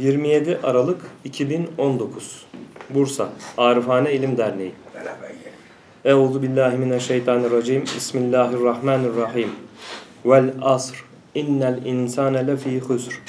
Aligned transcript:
27 0.00 0.58
Aralık 0.62 1.00
2019 1.24 2.44
Bursa 2.90 3.28
Arifane 3.58 4.12
İlim 4.12 4.36
Derneği. 4.36 4.72
Euzu 6.04 6.42
billahi 6.42 6.76
mineşşeytanirracim. 6.76 7.82
Bismillahirrahmanirrahim. 7.82 9.48
Vel 10.24 10.54
asr. 10.62 11.04
İnnel 11.34 11.84
insane 11.84 12.46
lefî 12.46 12.80
husr 12.80 13.22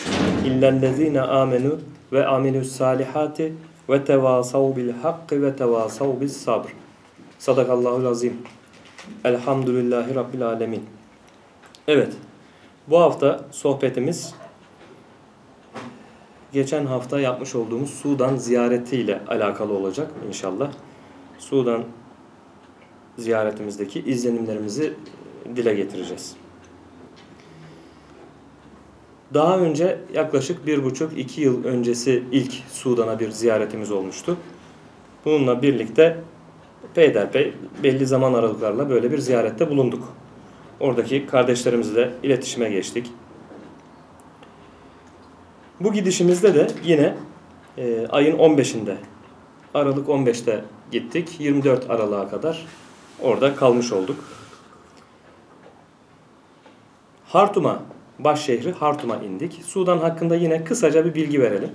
illellezîne 0.45 1.21
amenu 1.21 1.79
ve 2.11 2.27
amilus 2.27 2.71
salihati 2.71 3.53
ve 3.89 4.05
tevasav 4.05 4.75
bil 4.75 4.91
hakkı 4.91 5.41
ve 5.41 5.55
tevasav 5.55 6.21
bis 6.21 6.37
sabr. 6.37 6.67
Sadakallahul 7.39 8.05
azim 8.05 8.37
Elhamdülillahi 9.25 10.15
Rabbil 10.15 10.47
alemin 10.47 10.83
Evet 11.87 12.13
bu 12.87 12.99
hafta 12.99 13.39
sohbetimiz 13.51 14.33
geçen 16.53 16.85
hafta 16.85 17.19
yapmış 17.19 17.55
olduğumuz 17.55 17.89
Sudan 17.89 18.35
ziyaretiyle 18.35 19.21
alakalı 19.27 19.73
olacak 19.73 20.11
inşallah. 20.27 20.71
Sudan 21.39 21.83
ziyaretimizdeki 23.17 23.99
izlenimlerimizi 23.99 24.93
dile 25.55 25.73
getireceğiz. 25.73 26.35
Daha 29.33 29.59
önce 29.59 29.97
yaklaşık 30.13 30.67
bir 30.67 30.83
buçuk 30.83 31.17
iki 31.17 31.41
yıl 31.41 31.63
öncesi 31.63 32.23
ilk 32.31 32.53
Sudan'a 32.69 33.19
bir 33.19 33.31
ziyaretimiz 33.31 33.91
olmuştu. 33.91 34.37
Bununla 35.25 35.61
birlikte 35.61 36.17
peyderpey 36.93 37.53
belli 37.83 38.05
zaman 38.05 38.33
aralıklarla 38.33 38.89
böyle 38.89 39.11
bir 39.11 39.17
ziyarette 39.17 39.69
bulunduk. 39.69 40.13
Oradaki 40.79 41.25
kardeşlerimizle 41.25 42.11
iletişime 42.23 42.69
geçtik. 42.69 43.07
Bu 45.83 45.93
gidişimizde 45.93 46.55
de 46.55 46.67
yine 46.83 47.15
e, 47.77 48.07
ayın 48.07 48.37
15'inde 48.37 48.95
Aralık 49.73 50.07
15'te 50.07 50.63
gittik. 50.91 51.35
24 51.39 51.89
Aralık'a 51.89 52.29
kadar 52.29 52.65
orada 53.21 53.55
kalmış 53.55 53.91
olduk. 53.91 54.23
Hartum'a, 57.25 57.83
baş 58.19 58.45
şehri 58.45 58.71
Hartum'a 58.71 59.15
indik. 59.17 59.61
Sudan 59.65 59.97
hakkında 59.97 60.35
yine 60.35 60.63
kısaca 60.63 61.05
bir 61.05 61.15
bilgi 61.15 61.41
verelim. 61.41 61.71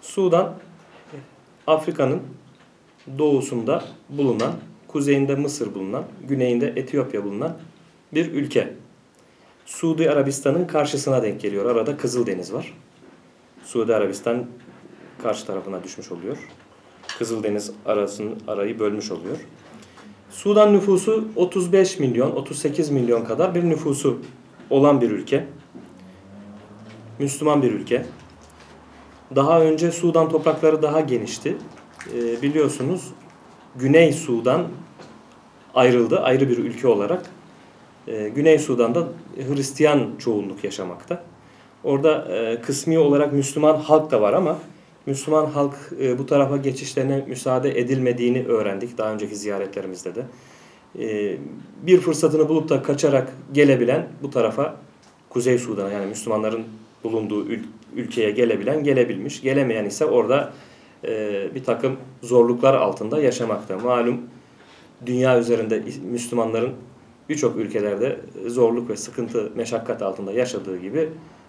Sudan 0.00 0.54
Afrika'nın 1.66 2.22
doğusunda 3.18 3.84
bulunan, 4.08 4.52
kuzeyinde 4.88 5.34
Mısır 5.34 5.74
bulunan, 5.74 6.04
güneyinde 6.28 6.72
Etiyopya 6.76 7.24
bulunan 7.24 7.56
bir 8.14 8.32
ülke. 8.32 8.74
Suudi 9.68 10.10
Arabistan'ın 10.10 10.66
karşısına 10.66 11.22
denk 11.22 11.40
geliyor. 11.40 11.66
Arada 11.66 11.96
Kızıldeniz 11.96 12.52
var. 12.52 12.74
Suudi 13.64 13.94
Arabistan 13.94 14.46
karşı 15.22 15.46
tarafına 15.46 15.84
düşmüş 15.84 16.12
oluyor. 16.12 16.36
Kızıldeniz 17.18 17.72
arasını 17.86 18.30
arayı 18.46 18.78
bölmüş 18.78 19.10
oluyor. 19.10 19.36
Sudan 20.30 20.72
nüfusu 20.72 21.28
35 21.36 21.98
milyon, 21.98 22.30
38 22.30 22.90
milyon 22.90 23.24
kadar 23.24 23.54
bir 23.54 23.64
nüfusu 23.64 24.18
olan 24.70 25.00
bir 25.00 25.10
ülke. 25.10 25.46
Müslüman 27.18 27.62
bir 27.62 27.72
ülke. 27.72 28.06
Daha 29.36 29.60
önce 29.60 29.92
Sudan 29.92 30.28
toprakları 30.28 30.82
daha 30.82 31.00
genişti. 31.00 31.56
Ee, 32.14 32.42
biliyorsunuz 32.42 33.08
Güney 33.76 34.12
Sudan 34.12 34.68
ayrıldı 35.74 36.20
ayrı 36.20 36.48
bir 36.48 36.58
ülke 36.58 36.88
olarak. 36.88 37.37
Ee, 38.08 38.28
Güney 38.28 38.58
Sudan'da 38.58 39.08
Hristiyan 39.48 40.10
çoğunluk 40.18 40.64
yaşamakta. 40.64 41.22
Orada 41.84 42.36
e, 42.36 42.60
kısmi 42.60 42.98
olarak 42.98 43.32
Müslüman 43.32 43.76
halk 43.76 44.10
da 44.10 44.20
var 44.20 44.32
ama 44.32 44.58
Müslüman 45.06 45.46
halk 45.46 45.74
e, 46.00 46.18
bu 46.18 46.26
tarafa 46.26 46.56
geçişlerine 46.56 47.24
müsaade 47.28 47.80
edilmediğini 47.80 48.44
öğrendik 48.46 48.98
daha 48.98 49.12
önceki 49.12 49.36
ziyaretlerimizde 49.36 50.14
de. 50.14 50.24
E, 50.98 51.36
bir 51.82 52.00
fırsatını 52.00 52.48
bulup 52.48 52.68
da 52.68 52.82
kaçarak 52.82 53.32
gelebilen 53.52 54.08
bu 54.22 54.30
tarafa 54.30 54.76
Kuzey 55.28 55.58
Sudan'a 55.58 55.92
yani 55.92 56.06
Müslümanların 56.06 56.64
bulunduğu 57.04 57.46
ül 57.46 57.60
ülkeye 57.96 58.30
gelebilen 58.30 58.84
gelebilmiş. 58.84 59.40
Gelemeyen 59.40 59.84
ise 59.84 60.04
orada 60.04 60.52
e, 61.04 61.44
bir 61.54 61.64
takım 61.64 61.96
zorluklar 62.22 62.74
altında 62.74 63.22
yaşamakta. 63.22 63.78
Malum 63.78 64.20
dünya 65.06 65.38
üzerinde 65.38 65.82
Müslümanların 66.10 66.72
birçok 67.28 67.56
ülkelerde 67.56 68.20
zorluk 68.46 68.90
ve 68.90 68.96
sıkıntı, 68.96 69.52
meşakkat 69.54 70.02
altında 70.02 70.32
yaşadığı 70.32 70.78
gibi 70.78 71.08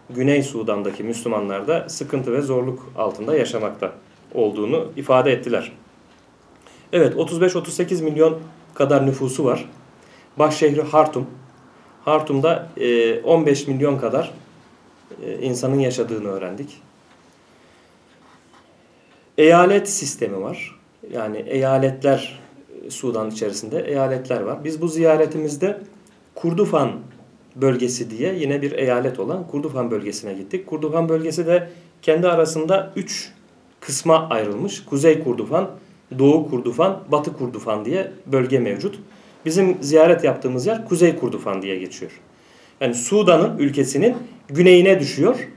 Güney 0.10 0.44
Sudan'daki 0.44 1.04
Müslümanlar 1.04 1.68
da 1.68 1.90
sıkıntı 1.90 2.34
ve 2.34 2.42
zorluk 2.42 2.94
altında 2.98 3.38
yaşamakta 3.38 3.94
olduğunu 4.34 4.92
ifade 4.96 5.32
ettiler. 5.32 5.72
Evet 6.94 7.16
35-38 7.16 8.04
milyon 8.04 8.40
kadar 8.74 9.06
nüfusu 9.06 9.46
var. 9.46 9.70
Baş 10.40 10.58
şehri 10.58 10.82
Hartum. 10.82 11.28
Hartum'da 12.06 12.68
15 13.24 13.68
milyon 13.68 13.98
kadar 13.98 14.34
insanın 15.42 15.80
yaşadığını 15.80 16.28
öğrendik. 16.28 16.82
Eyalet 19.38 19.90
sistemi 19.90 20.42
var. 20.42 20.80
Yani 21.12 21.38
eyaletler 21.38 22.40
Sudan 22.90 23.30
içerisinde 23.30 23.80
eyaletler 23.80 24.42
var. 24.42 24.64
Biz 24.64 24.82
bu 24.82 24.88
ziyaretimizde 24.88 25.82
Kurdufan 26.36 26.92
bölgesi 27.56 28.10
diye 28.10 28.36
yine 28.36 28.62
bir 28.62 28.72
eyalet 28.72 29.20
olan 29.20 29.48
Kurdufan 29.48 29.92
bölgesine 29.92 30.34
gittik. 30.34 30.68
Kurdufan 30.68 31.10
bölgesi 31.10 31.48
de 31.48 31.70
kendi 32.02 32.28
arasında 32.28 32.94
üç 32.96 33.32
kısma 33.80 34.30
ayrılmış. 34.30 34.86
Kuzey 34.86 35.24
Kurdufan, 35.24 35.70
Doğu 36.20 36.50
Kurdufan, 36.50 37.04
Batı 37.12 37.34
Kurdufan 37.34 37.86
diye 37.86 38.12
bölge 38.26 38.60
mevcut. 38.60 39.00
Bizim 39.46 39.78
ziyaret 39.82 40.24
yaptığımız 40.24 40.66
yer 40.66 40.86
Kuzey 40.86 41.16
Kurdufan 41.16 41.62
diye 41.62 41.76
geçiyor. 41.80 42.12
Yani 42.82 42.96
Sudan'ın 42.96 43.58
ülkesinin 43.58 44.16
güneyine 44.48 45.00
düşüyor. 45.00 45.48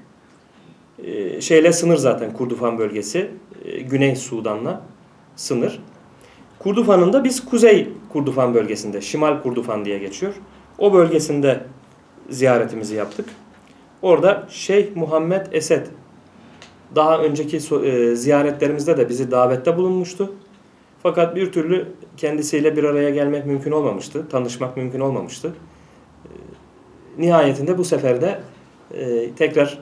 Ee, 1.05 1.41
şeyle 1.41 1.73
sınır 1.73 1.97
zaten 1.97 2.33
Kurdufan 2.33 2.79
bölgesi. 2.79 3.31
Ee, 3.65 3.81
Güney 3.81 4.17
Sudan'la 4.17 4.83
sınır. 5.37 5.81
Kurdufan'ın 6.63 7.13
da 7.13 7.25
biz 7.25 7.45
Kuzey 7.45 7.89
Kurdufan 8.13 8.55
bölgesinde, 8.55 9.01
Şimal 9.01 9.43
Kurdufan 9.43 9.85
diye 9.85 9.99
geçiyor. 9.99 10.35
O 10.79 10.93
bölgesinde 10.93 11.61
ziyaretimizi 12.31 12.95
yaptık. 12.95 13.29
Orada 14.03 14.47
Şeyh 14.51 14.97
Muhammed 14.97 15.47
Esed 15.53 15.87
daha 16.95 17.19
önceki 17.19 17.57
e, 17.57 18.17
ziyaretlerimizde 18.17 18.97
de 18.97 19.09
bizi 19.09 19.31
davette 19.31 19.77
bulunmuştu. 19.77 20.33
Fakat 21.03 21.37
bir 21.37 21.53
türlü 21.53 21.89
kendisiyle 22.17 22.77
bir 22.77 22.85
araya 22.85 23.11
gelmek 23.11 23.47
mümkün 23.47 23.73
olmamıştı. 23.73 24.29
Tanışmak 24.29 24.77
mümkün 24.77 25.01
olmamıştı. 25.01 25.55
E, 26.25 26.29
nihayetinde 27.19 27.79
bu 27.79 27.85
sefer 27.85 28.21
de 28.21 28.41
e, 28.95 29.33
tekrar 29.33 29.79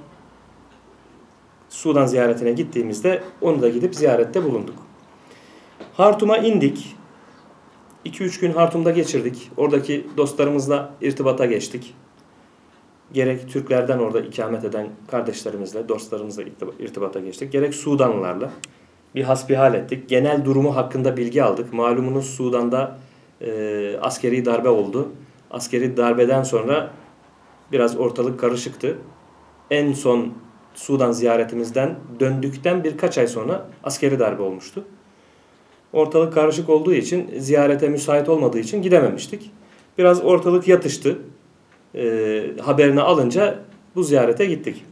Sudan 1.68 2.06
ziyaretine 2.06 2.52
gittiğimizde 2.52 3.22
onu 3.41 3.62
da 3.62 3.68
gidip 3.68 3.94
ziyarette 3.94 4.44
bulunduk. 4.44 4.90
Hartum'a 5.95 6.39
indik. 6.39 6.97
2-3 8.06 8.41
gün 8.41 8.53
Hartum'da 8.53 8.91
geçirdik. 8.91 9.51
Oradaki 9.56 10.06
dostlarımızla 10.17 10.95
irtibata 11.01 11.47
geçtik. 11.47 11.95
Gerek 13.12 13.49
Türklerden 13.49 13.99
orada 13.99 14.21
ikamet 14.21 14.65
eden 14.65 14.89
kardeşlerimizle, 15.11 15.89
dostlarımızla 15.89 16.43
irtibata 16.78 17.21
geçtik. 17.21 17.53
Gerek 17.53 17.75
Sudanlılarla 17.75 18.51
bir 19.15 19.23
hasbihal 19.23 19.75
ettik. 19.75 20.09
Genel 20.09 20.45
durumu 20.45 20.77
hakkında 20.77 21.17
bilgi 21.17 21.43
aldık. 21.43 21.73
Malumunuz 21.73 22.27
Sudan'da 22.31 22.99
e, 23.41 23.97
askeri 24.01 24.45
darbe 24.45 24.69
oldu. 24.69 25.09
Askeri 25.51 25.97
darbeden 25.97 26.43
sonra 26.43 26.91
biraz 27.72 27.97
ortalık 27.97 28.41
karışıktı. 28.41 28.99
En 29.71 29.93
son 29.93 30.33
Sudan 30.75 31.12
ziyaretimizden 31.12 31.99
döndükten 32.21 32.84
birkaç 32.84 33.19
ay 33.19 33.27
sonra 33.27 33.66
askeri 33.84 34.19
darbe 34.19 34.43
olmuştu. 34.43 34.84
Ortalık 35.92 36.34
karışık 36.34 36.69
olduğu 36.69 36.95
için, 36.95 37.31
ziyarete 37.39 37.89
müsait 37.89 38.28
olmadığı 38.28 38.59
için 38.59 38.83
gidememiştik. 38.83 39.51
Biraz 39.98 40.25
ortalık 40.25 40.69
yatıştı. 40.69 41.19
E, 41.95 42.03
haberini 42.60 43.01
alınca 43.01 43.59
bu 43.95 44.03
ziyarete 44.03 44.47
gittik. 44.47 44.84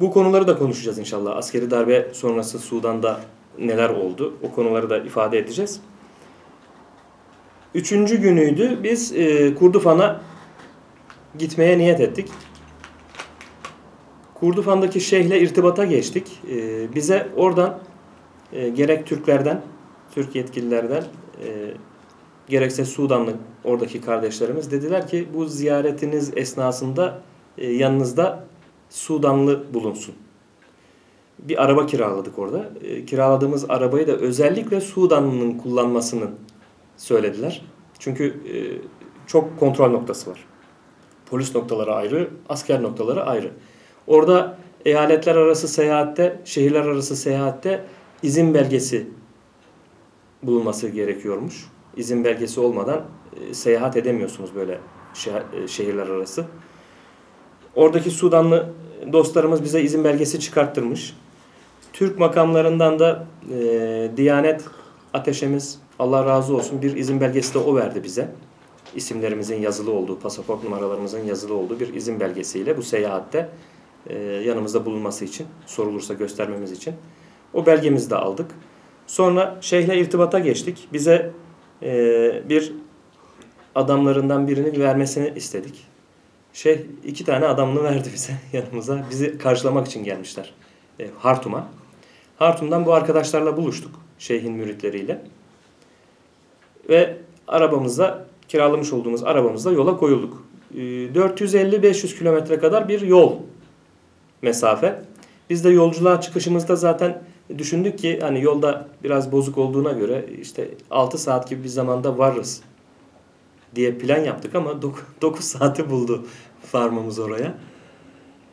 Bu 0.00 0.10
konuları 0.10 0.46
da 0.46 0.58
konuşacağız 0.58 0.98
inşallah. 0.98 1.36
Askeri 1.36 1.70
darbe 1.70 2.08
sonrası 2.12 2.58
Sudan'da 2.58 3.20
neler 3.58 3.90
oldu? 3.90 4.34
O 4.42 4.52
konuları 4.54 4.90
da 4.90 4.98
ifade 4.98 5.38
edeceğiz. 5.38 5.80
Üçüncü 7.74 8.16
günüydü. 8.16 8.78
Biz 8.82 9.12
e, 9.12 9.54
Kurdufan'a 9.54 10.20
gitmeye 11.38 11.78
niyet 11.78 12.00
ettik. 12.00 12.28
Kurdufan'daki 14.34 15.00
şeyhle 15.00 15.40
irtibata 15.40 15.84
geçtik. 15.84 16.40
E, 16.50 16.94
bize 16.94 17.28
oradan 17.36 17.78
e, 18.52 18.68
gerek 18.68 19.06
Türklerden, 19.06 19.62
Türk 20.14 20.34
yetkililerden 20.34 21.04
e, 21.44 21.74
gerekse 22.48 22.84
Sudanlı 22.84 23.34
oradaki 23.64 24.00
kardeşlerimiz 24.00 24.70
dediler 24.70 25.08
ki 25.08 25.28
bu 25.34 25.46
ziyaretiniz 25.46 26.32
esnasında 26.36 27.22
e, 27.58 27.72
yanınızda 27.72 28.44
Sudanlı 28.90 29.74
bulunsun. 29.74 30.14
Bir 31.38 31.64
araba 31.64 31.86
kiraladık 31.86 32.38
orada. 32.38 32.70
E, 32.84 33.04
kiraladığımız 33.04 33.70
arabayı 33.70 34.06
da 34.06 34.12
özellikle 34.12 34.80
Sudanlı'nın 34.80 35.58
kullanmasını 35.58 36.30
söylediler. 36.96 37.62
Çünkü 37.98 38.24
e, 38.26 38.54
çok 39.26 39.60
kontrol 39.60 39.90
noktası 39.90 40.30
var. 40.30 40.44
Polis 41.30 41.54
noktaları 41.54 41.94
ayrı, 41.94 42.30
asker 42.48 42.82
noktaları 42.82 43.24
ayrı. 43.24 43.50
Orada 44.06 44.56
eyaletler 44.84 45.36
arası 45.36 45.68
seyahatte, 45.68 46.40
şehirler 46.44 46.80
arası 46.80 47.16
seyahatte 47.16 47.84
izin 48.22 48.54
belgesi 48.54 49.06
bulunması 50.42 50.88
gerekiyormuş. 50.88 51.66
İzin 51.96 52.24
belgesi 52.24 52.60
olmadan 52.60 53.04
e, 53.50 53.54
seyahat 53.54 53.96
edemiyorsunuz 53.96 54.54
böyle 54.54 54.80
e, 55.62 55.68
şehirler 55.68 56.06
arası. 56.06 56.44
Oradaki 57.74 58.10
Sudanlı 58.10 58.72
dostlarımız 59.12 59.64
bize 59.64 59.82
izin 59.82 60.04
belgesi 60.04 60.40
çıkarttırmış. 60.40 61.16
Türk 61.92 62.18
makamlarından 62.18 62.98
da 62.98 63.26
e, 63.52 64.10
Diyanet 64.16 64.64
ateşemiz 65.14 65.78
Allah 65.98 66.26
razı 66.26 66.56
olsun 66.56 66.82
bir 66.82 66.96
izin 66.96 67.20
belgesi 67.20 67.54
de 67.54 67.58
o 67.58 67.76
verdi 67.76 68.04
bize. 68.04 68.30
İsimlerimizin 68.94 69.60
yazılı 69.60 69.92
olduğu, 69.92 70.18
pasaport 70.18 70.64
numaralarımızın 70.64 71.24
yazılı 71.24 71.54
olduğu 71.54 71.80
bir 71.80 71.94
izin 71.94 72.20
belgesiyle 72.20 72.76
bu 72.76 72.82
seyahatte 72.82 73.48
e, 74.06 74.18
yanımızda 74.18 74.86
bulunması 74.86 75.24
için, 75.24 75.46
sorulursa 75.66 76.14
göstermemiz 76.14 76.72
için. 76.72 76.94
O 77.54 77.66
belgemizi 77.66 78.10
de 78.10 78.16
aldık. 78.16 78.50
Sonra 79.06 79.58
şeyhle 79.60 79.98
irtibata 79.98 80.38
geçtik. 80.38 80.88
Bize 80.92 81.30
e, 81.82 81.92
bir 82.48 82.72
adamlarından 83.74 84.48
birini 84.48 84.80
vermesini 84.80 85.32
istedik. 85.36 85.86
Şeyh 86.52 86.78
iki 87.04 87.24
tane 87.24 87.46
adamını 87.46 87.82
verdi 87.82 88.08
bize 88.14 88.32
yanımıza. 88.52 89.04
Bizi 89.10 89.38
karşılamak 89.38 89.86
için 89.86 90.04
gelmişler 90.04 90.54
e, 91.00 91.10
Hartum'a. 91.18 91.68
Hartum'dan 92.38 92.86
bu 92.86 92.94
arkadaşlarla 92.94 93.56
buluştuk. 93.56 93.90
Şeyhin 94.18 94.52
müritleriyle. 94.52 95.22
Ve 96.88 97.16
arabamızda 97.48 98.26
kiralamış 98.48 98.92
olduğumuz 98.92 99.24
arabamızda 99.24 99.72
yola 99.72 99.96
koyulduk. 99.96 100.44
E, 100.74 100.78
450-500 100.78 102.18
kilometre 102.18 102.58
kadar 102.58 102.88
bir 102.88 103.00
yol 103.00 103.36
mesafe. 104.42 105.02
Biz 105.50 105.64
de 105.64 105.70
yolculuğa 105.70 106.20
çıkışımızda 106.20 106.76
zaten 106.76 107.22
düşündük 107.58 107.98
ki 107.98 108.18
hani 108.22 108.42
yolda 108.42 108.88
biraz 109.04 109.32
bozuk 109.32 109.58
olduğuna 109.58 109.92
göre 109.92 110.24
işte 110.40 110.68
6 110.90 111.18
saat 111.18 111.50
gibi 111.50 111.64
bir 111.64 111.68
zamanda 111.68 112.18
varırız 112.18 112.62
diye 113.74 113.94
plan 113.94 114.18
yaptık 114.18 114.54
ama 114.54 114.82
9 115.22 115.44
saati 115.44 115.90
buldu 115.90 116.26
farmamız 116.62 117.18
oraya. 117.18 117.54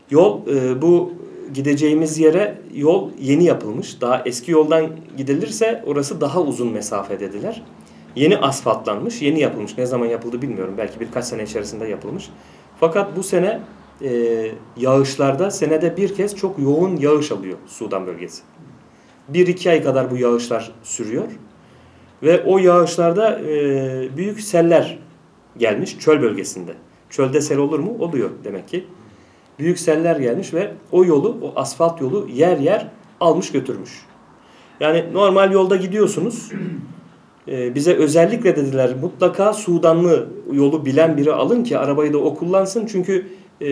Yol 0.10 0.48
e, 0.48 0.82
bu 0.82 1.14
gideceğimiz 1.54 2.18
yere 2.18 2.62
yol 2.74 3.10
yeni 3.20 3.44
yapılmış. 3.44 4.02
Daha 4.02 4.22
eski 4.26 4.52
yoldan 4.52 4.90
gidilirse 5.18 5.84
orası 5.86 6.22
daha 6.22 6.42
uzun 6.42 6.72
mesafe 6.72 7.20
dediler. 7.20 7.64
Yeni 8.16 8.38
asfaltlanmış, 8.38 9.22
yeni 9.22 9.40
yapılmış. 9.40 9.78
Ne 9.78 9.86
zaman 9.86 10.06
yapıldı 10.06 10.42
bilmiyorum. 10.42 10.74
Belki 10.78 11.00
birkaç 11.00 11.26
sene 11.26 11.44
içerisinde 11.44 11.88
yapılmış. 11.88 12.30
Fakat 12.80 13.18
bu 13.18 13.24
sene 13.24 13.60
e, 14.02 14.52
yağışlarda 14.78 15.52
senede 15.52 15.98
bir 15.98 16.16
kez 16.16 16.36
çok 16.36 16.60
yoğun 16.60 16.96
yağış 16.96 17.32
alıyor 17.32 17.58
Sudan 17.68 18.08
bölgesi. 18.08 18.42
Bir 19.28 19.48
iki 19.48 19.70
ay 19.70 19.84
kadar 19.84 20.12
bu 20.12 20.18
yağışlar 20.18 20.72
sürüyor. 20.84 21.28
Ve 22.24 22.44
o 22.44 22.58
yağışlarda 22.58 23.40
e, 23.40 24.18
büyük 24.18 24.42
seller 24.42 25.00
gelmiş 25.58 26.00
çöl 26.00 26.22
bölgesinde. 26.22 26.74
Çölde 27.10 27.42
sel 27.42 27.58
olur 27.58 27.80
mu? 27.80 27.98
Oluyor 28.00 28.30
demek 28.44 28.68
ki. 28.68 28.88
Büyük 29.60 29.80
seller 29.80 30.16
gelmiş 30.16 30.54
ve 30.54 30.72
o 30.92 31.06
yolu, 31.06 31.38
o 31.42 31.54
asfalt 31.56 32.02
yolu 32.02 32.28
yer 32.34 32.58
yer 32.58 32.88
almış 33.20 33.52
götürmüş. 33.52 34.06
Yani 34.80 35.06
normal 35.14 35.52
yolda 35.52 35.76
gidiyorsunuz. 35.76 36.52
Ee, 37.48 37.76
bize 37.76 37.94
özellikle 37.94 38.56
dediler 38.56 38.92
mutlaka 39.02 39.54
Sudanlı 39.54 40.28
yolu 40.52 40.86
bilen 40.86 41.18
biri 41.18 41.34
alın 41.34 41.64
ki 41.64 41.78
arabayı 41.78 42.14
da 42.14 42.18
o 42.18 42.36
kullansın. 42.36 42.86
Çünkü 42.86 43.28
e, 43.62 43.68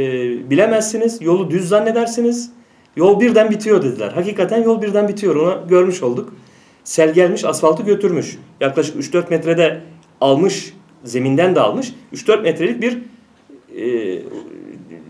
bilemezsiniz, 0.50 1.22
yolu 1.22 1.50
düz 1.50 1.68
zannedersiniz. 1.68 2.52
Yol 2.96 3.20
birden 3.20 3.52
bitiyor 3.52 3.84
dediler. 3.84 4.12
Hakikaten 4.12 4.64
yol 4.64 4.82
birden 4.82 5.08
bitiyor. 5.08 5.36
Onu 5.36 5.68
görmüş 5.68 6.04
olduk. 6.04 6.34
Sel 6.84 7.14
gelmiş 7.14 7.46
asfaltı 7.46 7.84
götürmüş. 7.84 8.38
Yaklaşık 8.60 8.96
3-4 8.96 9.30
metrede 9.30 9.82
almış 10.22 10.74
zeminden 11.04 11.56
de 11.56 11.60
almış. 11.60 11.94
3-4 12.14 12.42
metrelik 12.42 12.82
bir 12.82 12.98
e, 13.82 14.22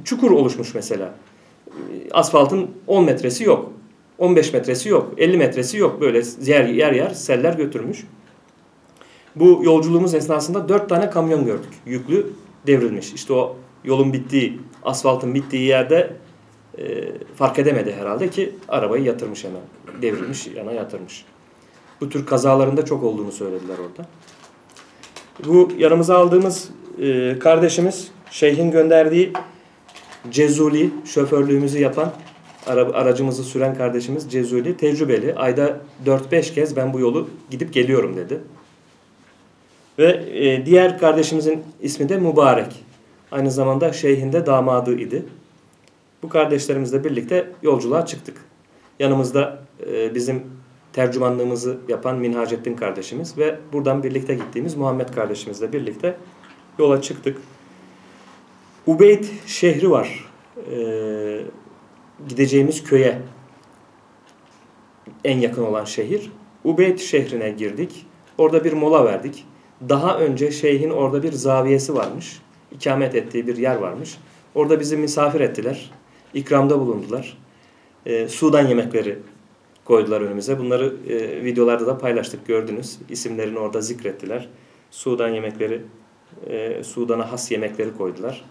çukur 0.03 0.31
oluşmuş 0.31 0.75
mesela. 0.75 1.13
Asfaltın 2.11 2.71
10 2.87 3.03
metresi 3.03 3.43
yok. 3.43 3.71
15 4.17 4.53
metresi 4.53 4.89
yok. 4.89 5.13
50 5.17 5.38
metresi 5.38 5.77
yok. 5.77 6.01
Böyle 6.01 6.21
yer 6.45 6.65
yer 6.65 6.91
yer 6.91 7.09
seller 7.09 7.53
götürmüş. 7.53 8.03
Bu 9.35 9.61
yolculuğumuz 9.63 10.13
esnasında 10.13 10.69
4 10.69 10.89
tane 10.89 11.09
kamyon 11.09 11.45
gördük. 11.45 11.69
Yüklü 11.85 12.27
devrilmiş. 12.67 13.13
İşte 13.13 13.33
o 13.33 13.55
yolun 13.83 14.13
bittiği, 14.13 14.59
asfaltın 14.83 15.35
bittiği 15.35 15.63
yerde 15.63 16.13
e, 16.77 17.12
fark 17.36 17.60
edemedi 17.60 17.95
herhalde 18.00 18.30
ki 18.30 18.56
arabayı 18.68 19.04
yatırmış 19.04 19.44
hemen. 19.44 19.62
Devrilmiş, 20.01 20.48
yana 20.48 20.72
yatırmış. 20.72 21.25
Bu 22.01 22.10
tür 22.10 22.25
kazalarında 22.25 22.86
çok 22.86 23.04
olduğunu 23.04 23.31
söylediler 23.31 23.75
orada. 23.77 24.10
Bu 25.45 25.72
yanımıza 25.77 26.18
aldığımız 26.18 26.69
e, 27.01 27.39
kardeşimiz 27.39 28.12
şeyhin 28.31 28.72
gönderdiği 28.72 29.33
Cezuli 30.31 30.89
şoförlüğümüzü 31.06 31.80
yapan 31.80 32.12
aracımızı 32.68 33.44
süren 33.44 33.75
kardeşimiz 33.75 34.31
Cezuli 34.31 34.77
tecrübeli. 34.77 35.36
Ayda 35.36 35.77
4-5 36.06 36.54
kez 36.54 36.75
ben 36.75 36.94
bu 36.94 37.00
yolu 37.00 37.30
gidip 37.51 37.74
geliyorum 37.74 38.18
dedi. 38.18 38.39
Ve 40.00 40.25
e, 40.33 40.66
diğer 40.66 41.00
kardeşimizin 41.00 41.63
ismi 41.81 42.10
de 42.10 42.18
Mübarek. 42.18 42.86
Aynı 43.31 43.51
zamanda 43.51 43.94
şeyhin 43.94 44.33
de 44.33 44.45
damadı 44.45 44.95
idi. 44.95 45.25
Bu 46.25 46.30
kardeşlerimizle 46.30 47.04
birlikte 47.04 47.51
yolculuğa 47.62 48.06
çıktık. 48.06 48.38
Yanımızda 49.00 49.60
e, 49.92 50.16
bizim 50.16 50.44
tercümanlığımızı 50.94 51.77
yapan 51.88 52.18
Minhacettin 52.18 52.75
kardeşimiz 52.75 53.38
ve 53.38 53.60
buradan 53.74 54.04
birlikte 54.04 54.33
gittiğimiz 54.36 54.75
Muhammed 54.75 55.10
kardeşimizle 55.10 55.74
birlikte 55.74 56.18
yola 56.80 57.01
çıktık. 57.01 57.38
Ubeyd 58.88 59.24
şehri 59.45 59.92
var. 59.92 60.30
Ee, 60.72 61.42
gideceğimiz 62.27 62.83
köye 62.83 63.22
en 65.24 65.39
yakın 65.39 65.63
olan 65.63 65.86
şehir. 65.86 66.32
Ubeyd 66.63 67.00
şehrine 67.00 67.50
girdik. 67.50 68.05
Orada 68.38 68.63
bir 68.63 68.74
mola 68.74 69.05
verdik. 69.05 69.46
Daha 69.89 70.17
önce 70.17 70.51
şeyhin 70.51 70.89
orada 70.89 71.24
bir 71.24 71.32
zaviyesi 71.32 71.96
varmış. 71.96 72.41
İkamet 72.72 73.15
ettiği 73.15 73.48
bir 73.48 73.58
yer 73.58 73.75
varmış. 73.75 74.17
Orada 74.55 74.79
bizi 74.79 74.98
misafir 74.98 75.39
ettiler. 75.39 75.91
İkramda 76.36 76.80
bulundular. 76.80 77.38
Ee, 78.06 78.27
Sudan 78.27 78.68
yemekleri 78.68 79.20
koydular 79.86 80.22
önümüze. 80.22 80.60
Bunları 80.60 80.96
e, 81.10 81.44
videolarda 81.44 81.88
da 81.88 81.98
paylaştık 81.98 82.48
gördünüz. 82.48 82.98
İsimlerini 83.10 83.60
orada 83.60 83.82
zikrettiler. 83.82 84.50
Sudan 84.92 85.30
yemekleri, 85.30 85.82
e, 86.50 86.84
Sudan'a 86.84 87.32
has 87.32 87.51
yemekleri 87.51 87.98
koydular. 87.98 88.46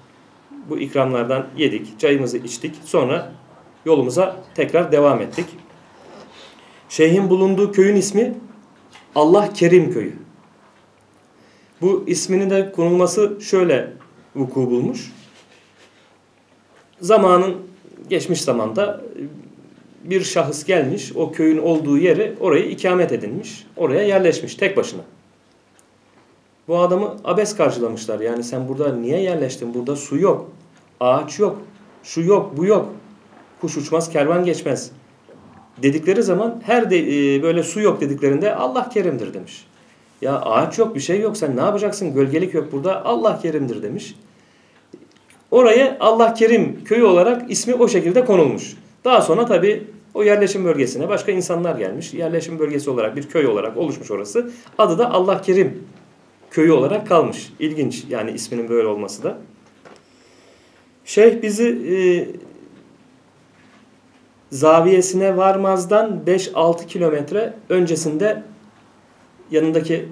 Bu 0.68 0.78
ikramlardan 0.78 1.46
yedik, 1.56 2.00
çayımızı 2.00 2.38
içtik. 2.38 2.74
Sonra 2.84 3.32
yolumuza 3.84 4.44
tekrar 4.54 4.92
devam 4.92 5.20
ettik. 5.22 5.46
Şeyhin 6.88 7.30
bulunduğu 7.30 7.72
köyün 7.72 7.96
ismi 7.96 8.34
Allah 9.14 9.52
Kerim 9.52 9.92
Köyü. 9.92 10.16
Bu 11.80 12.04
isminin 12.06 12.50
de 12.50 12.72
konulması 12.72 13.38
şöyle 13.40 13.92
vuku 14.36 14.70
bulmuş. 14.70 15.12
Zamanın 17.00 17.73
geçmiş 18.08 18.42
zamanda 18.42 19.00
bir 20.04 20.20
şahıs 20.20 20.64
gelmiş, 20.64 21.12
o 21.16 21.32
köyün 21.32 21.58
olduğu 21.58 21.98
yeri 21.98 22.34
orayı 22.40 22.70
ikamet 22.70 23.12
edinmiş, 23.12 23.66
oraya 23.76 24.02
yerleşmiş 24.02 24.54
tek 24.54 24.76
başına. 24.76 25.02
Bu 26.68 26.78
adamı 26.78 27.16
abes 27.24 27.56
karşılamışlar. 27.56 28.20
Yani 28.20 28.44
sen 28.44 28.68
burada 28.68 28.96
niye 28.96 29.20
yerleştin? 29.20 29.74
Burada 29.74 29.96
su 29.96 30.18
yok, 30.18 30.50
ağaç 31.00 31.38
yok, 31.38 31.62
şu 32.02 32.20
yok, 32.20 32.56
bu 32.56 32.64
yok. 32.64 32.88
Kuş 33.60 33.76
uçmaz, 33.76 34.10
kervan 34.10 34.44
geçmez. 34.44 34.90
Dedikleri 35.82 36.22
zaman 36.22 36.62
her 36.66 36.90
de, 36.90 36.98
e, 37.36 37.42
böyle 37.42 37.62
su 37.62 37.80
yok 37.80 38.00
dediklerinde 38.00 38.54
Allah 38.54 38.88
kerimdir 38.88 39.34
demiş. 39.34 39.66
Ya 40.22 40.40
ağaç 40.40 40.78
yok, 40.78 40.94
bir 40.94 41.00
şey 41.00 41.20
yok. 41.20 41.36
Sen 41.36 41.56
ne 41.56 41.60
yapacaksın? 41.60 42.14
Gölgelik 42.14 42.54
yok 42.54 42.72
burada. 42.72 43.04
Allah 43.04 43.38
kerimdir 43.38 43.82
demiş. 43.82 44.14
Oraya 45.54 45.96
Allah 46.00 46.34
Kerim 46.34 46.84
köyü 46.84 47.04
olarak 47.04 47.50
ismi 47.50 47.74
o 47.74 47.88
şekilde 47.88 48.24
konulmuş. 48.24 48.76
Daha 49.04 49.22
sonra 49.22 49.46
tabi 49.46 49.84
o 50.14 50.22
yerleşim 50.22 50.64
bölgesine 50.64 51.08
başka 51.08 51.32
insanlar 51.32 51.76
gelmiş. 51.76 52.14
Yerleşim 52.14 52.58
bölgesi 52.58 52.90
olarak 52.90 53.16
bir 53.16 53.28
köy 53.28 53.46
olarak 53.46 53.76
oluşmuş 53.76 54.10
orası. 54.10 54.50
Adı 54.78 54.98
da 54.98 55.12
Allah 55.12 55.42
Kerim 55.42 55.82
köyü 56.50 56.72
olarak 56.72 57.08
kalmış. 57.08 57.52
İlginç 57.58 58.04
yani 58.08 58.30
isminin 58.30 58.68
böyle 58.68 58.86
olması 58.86 59.22
da. 59.22 59.38
Şeyh 61.04 61.42
bizi 61.42 61.68
e, 61.68 61.96
zaviyesine 64.50 65.36
varmazdan 65.36 66.22
5-6 66.26 66.86
kilometre 66.86 67.54
öncesinde 67.68 68.42
yanındaki 69.50 70.08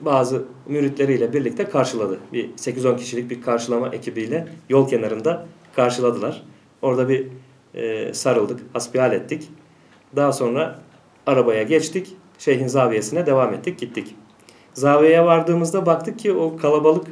bazı 0.00 0.44
müritleriyle 0.66 1.32
birlikte 1.32 1.64
karşıladı. 1.64 2.18
Bir 2.32 2.48
8-10 2.48 2.96
kişilik 2.96 3.30
bir 3.30 3.42
karşılama 3.42 3.88
ekibiyle 3.88 4.48
yol 4.68 4.88
kenarında 4.88 5.46
karşıladılar. 5.76 6.42
Orada 6.82 7.08
bir 7.08 7.26
e, 7.74 8.14
sarıldık, 8.14 8.60
hasbihal 8.72 9.12
ettik. 9.12 9.48
Daha 10.16 10.32
sonra 10.32 10.78
arabaya 11.26 11.62
geçtik. 11.62 12.16
Şeyhin 12.38 12.66
zaviyesine 12.66 13.26
devam 13.26 13.54
ettik, 13.54 13.78
gittik. 13.78 14.14
Zaviyeye 14.74 15.24
vardığımızda 15.24 15.86
baktık 15.86 16.18
ki 16.18 16.32
o 16.32 16.56
kalabalık 16.56 17.06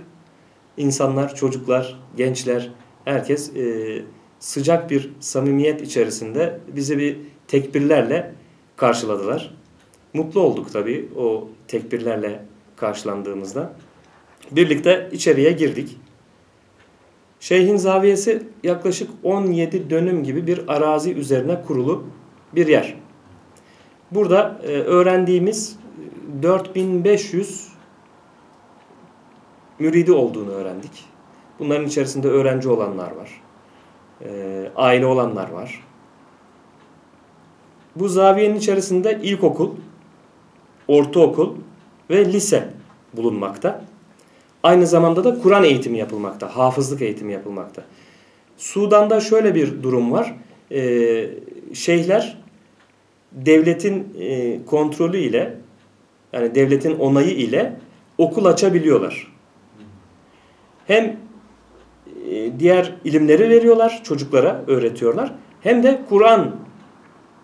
insanlar, 0.76 1.34
çocuklar, 1.34 2.00
gençler, 2.16 2.70
herkes 3.04 3.56
e, 3.56 4.02
sıcak 4.40 4.90
bir 4.90 5.10
samimiyet 5.20 5.82
içerisinde 5.82 6.60
bizi 6.76 6.98
bir 6.98 7.18
tekbirlerle 7.48 8.34
karşıladılar. 8.76 9.54
Mutlu 10.14 10.40
olduk 10.40 10.72
tabii 10.72 11.08
o 11.18 11.48
tekbirlerle 11.68 12.44
karşılandığımızda. 12.78 13.72
Birlikte 14.50 15.08
içeriye 15.12 15.52
girdik. 15.52 15.96
Şeyhin 17.40 17.76
zaviyesi 17.76 18.42
yaklaşık 18.62 19.10
17 19.22 19.90
dönüm 19.90 20.24
gibi 20.24 20.46
bir 20.46 20.68
arazi 20.68 21.14
üzerine 21.14 21.62
kurulu 21.66 22.04
bir 22.54 22.66
yer. 22.66 22.94
Burada 24.10 24.60
e, 24.62 24.66
öğrendiğimiz 24.66 25.78
4500 26.42 27.68
müridi 29.78 30.12
olduğunu 30.12 30.50
öğrendik. 30.50 31.04
Bunların 31.58 31.86
içerisinde 31.86 32.28
öğrenci 32.28 32.68
olanlar 32.68 33.10
var. 33.10 33.40
E, 34.24 34.70
aile 34.76 35.06
olanlar 35.06 35.50
var. 35.50 35.84
Bu 37.96 38.08
zaviyenin 38.08 38.54
içerisinde 38.54 39.20
ilkokul, 39.22 39.70
ortaokul 40.88 41.54
ve 42.10 42.32
lise 42.32 42.68
bulunmakta. 43.12 43.84
Aynı 44.62 44.86
zamanda 44.86 45.24
da 45.24 45.38
Kur'an 45.38 45.64
eğitimi 45.64 45.98
yapılmakta, 45.98 46.56
hafızlık 46.56 47.02
eğitimi 47.02 47.32
yapılmakta. 47.32 47.84
Sudan'da 48.56 49.20
şöyle 49.20 49.54
bir 49.54 49.82
durum 49.82 50.12
var. 50.12 50.34
Ee, 50.72 51.30
şeyhler 51.74 52.38
devletin 53.32 54.16
e, 54.20 54.58
kontrolü 54.66 55.18
ile 55.18 55.56
yani 56.32 56.54
devletin 56.54 56.98
onayı 56.98 57.30
ile 57.30 57.76
okul 58.18 58.44
açabiliyorlar. 58.44 59.32
Hem 60.86 61.16
e, 62.30 62.58
diğer 62.58 62.94
ilimleri 63.04 63.50
veriyorlar 63.50 64.00
çocuklara, 64.04 64.64
öğretiyorlar. 64.66 65.34
Hem 65.60 65.82
de 65.82 66.00
Kur'an 66.08 66.56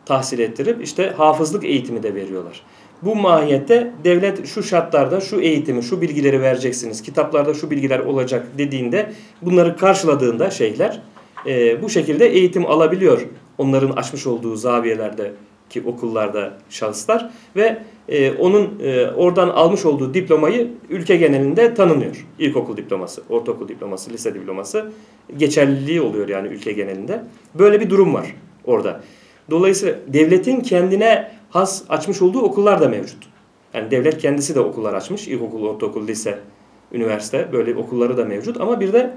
tahsil 0.07 0.39
ettirip 0.39 0.85
işte 0.85 1.11
hafızlık 1.17 1.65
eğitimi 1.65 2.03
de 2.03 2.15
veriyorlar. 2.15 2.63
Bu 3.05 3.17
mahiyette 3.17 3.93
devlet 4.05 4.47
şu 4.47 4.63
şartlarda 4.63 5.21
şu 5.21 5.41
eğitimi, 5.41 5.83
şu 5.83 6.01
bilgileri 6.01 6.43
vereceksiniz, 6.43 7.03
kitaplarda 7.03 7.55
şu 7.55 7.71
bilgiler 7.71 7.99
olacak 7.99 8.47
dediğinde 8.59 9.13
bunları 9.43 9.77
karşıladığında 9.77 10.51
şeyhler 10.51 11.03
e, 11.47 11.83
bu 11.83 11.91
şekilde 11.91 12.27
eğitim 12.27 12.67
alabiliyor. 12.67 13.27
Onların 13.59 13.91
açmış 13.91 14.27
olduğu 14.27 14.57
zaviyelerde 14.57 15.33
ki 15.71 15.83
okullarda 15.87 16.53
şahıslar 16.71 17.31
ve 17.57 17.79
e, 18.09 18.33
onun 18.33 18.81
e, 18.83 19.07
oradan 19.07 19.49
almış 19.49 19.85
olduğu 19.85 20.15
diplomayı 20.15 20.71
ülke 20.91 21.17
genelinde 21.17 21.75
tanınıyor. 21.75 22.27
İlkokul 22.39 22.77
diploması, 22.77 23.23
ortaokul 23.29 23.69
diploması, 23.69 24.11
lise 24.11 24.35
diploması 24.35 24.93
geçerliliği 25.37 26.01
oluyor 26.01 26.29
yani 26.29 26.49
ülke 26.49 26.73
genelinde. 26.73 27.25
Böyle 27.55 27.81
bir 27.81 27.91
durum 27.91 28.15
var 28.15 28.37
orada. 28.65 29.01
Dolayısıyla 29.51 29.95
devletin 30.09 30.61
kendine 30.61 31.31
has 31.55 31.83
açmış 31.89 32.23
olduğu 32.23 32.43
okullar 32.43 32.81
da 32.81 32.89
mevcut. 32.89 33.25
Yani 33.75 33.91
devlet 33.91 34.19
kendisi 34.19 34.55
de 34.55 34.61
okullar 34.61 34.95
açmış. 34.95 35.29
İlkokul, 35.29 35.67
ortaokul, 35.67 36.07
lise, 36.07 36.39
üniversite 36.93 37.53
böyle 37.53 37.75
okulları 37.77 38.17
da 38.17 38.25
mevcut. 38.25 38.61
Ama 38.61 38.81
bir 38.81 38.93
de 38.93 39.17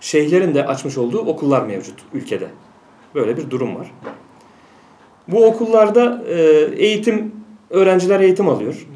şeyhlerin 0.00 0.54
de 0.54 0.66
açmış 0.66 0.98
olduğu 0.98 1.18
okullar 1.18 1.62
mevcut 1.62 1.94
ülkede. 2.14 2.48
Böyle 3.14 3.36
bir 3.36 3.50
durum 3.50 3.76
var. 3.76 3.92
Bu 5.28 5.46
okullarda 5.46 6.24
e, 6.26 6.40
eğitim, 6.76 7.32
öğrenciler 7.70 8.20
eğitim 8.20 8.48
alıyor. 8.48 8.86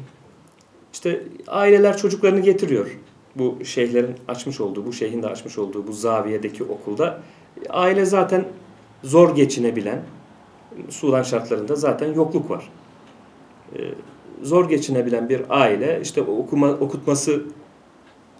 İşte 0.93 1.23
aileler 1.47 1.97
çocuklarını 1.97 2.39
getiriyor. 2.39 2.97
Bu 3.35 3.65
şeyhlerin 3.65 4.15
açmış 4.27 4.61
olduğu, 4.61 4.85
bu 4.85 4.93
şeyhin 4.93 5.23
de 5.23 5.27
açmış 5.27 5.57
olduğu 5.57 5.87
bu 5.87 5.93
zaviyedeki 5.93 6.63
okulda. 6.63 7.21
Aile 7.69 8.05
zaten 8.05 8.45
zor 9.03 9.35
geçinebilen, 9.35 10.01
Sudan 10.89 11.23
şartlarında 11.23 11.75
zaten 11.75 12.13
yokluk 12.13 12.49
var. 12.49 12.69
Ee, 13.75 13.79
zor 14.41 14.69
geçinebilen 14.69 15.29
bir 15.29 15.41
aile 15.49 15.99
işte 16.01 16.21
okuma, 16.21 16.69
okutması 16.69 17.43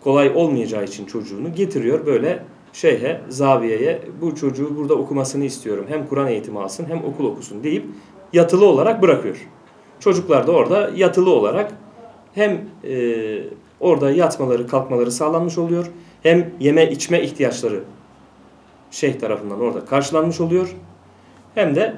kolay 0.03 0.31
olmayacağı 0.35 0.83
için 0.83 1.05
çocuğunu 1.05 1.53
getiriyor 1.53 2.05
böyle 2.05 2.43
şeyhe, 2.73 3.21
zaviyeye 3.29 4.01
bu 4.21 4.35
çocuğu 4.35 4.77
burada 4.77 4.93
okumasını 4.93 5.43
istiyorum. 5.45 5.85
Hem 5.89 6.07
Kur'an 6.07 6.27
eğitimi 6.27 6.59
alsın 6.59 6.85
hem 6.89 7.03
okul 7.03 7.25
okusun 7.25 7.63
deyip 7.63 7.85
yatılı 8.33 8.65
olarak 8.65 9.01
bırakıyor. 9.01 9.47
Çocuklar 9.99 10.47
da 10.47 10.51
orada 10.51 10.91
yatılı 10.95 11.29
olarak 11.29 11.71
hem 12.33 12.61
e, 12.83 13.43
orada 13.79 14.11
yatmaları, 14.11 14.67
kalkmaları 14.67 15.11
sağlanmış 15.11 15.57
oluyor. 15.57 15.91
Hem 16.23 16.53
yeme 16.59 16.91
içme 16.91 17.21
ihtiyaçları 17.21 17.83
şeyh 18.91 19.19
tarafından 19.19 19.61
orada 19.61 19.85
karşılanmış 19.85 20.41
oluyor. 20.41 20.75
Hem 21.55 21.75
de 21.75 21.95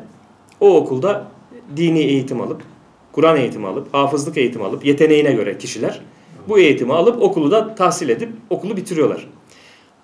o 0.59 0.75
okulda 0.75 1.27
dini 1.75 1.99
eğitim 1.99 2.41
alıp, 2.41 2.61
Kur'an 3.11 3.37
eğitimi 3.37 3.67
alıp, 3.67 3.93
hafızlık 3.93 4.37
eğitimi 4.37 4.65
alıp, 4.65 4.85
yeteneğine 4.85 5.31
göre 5.31 5.57
kişiler 5.57 6.01
bu 6.47 6.59
eğitimi 6.59 6.93
alıp 6.93 7.21
okulu 7.21 7.51
da 7.51 7.75
tahsil 7.75 8.09
edip 8.09 8.29
okulu 8.49 8.77
bitiriyorlar. 8.77 9.27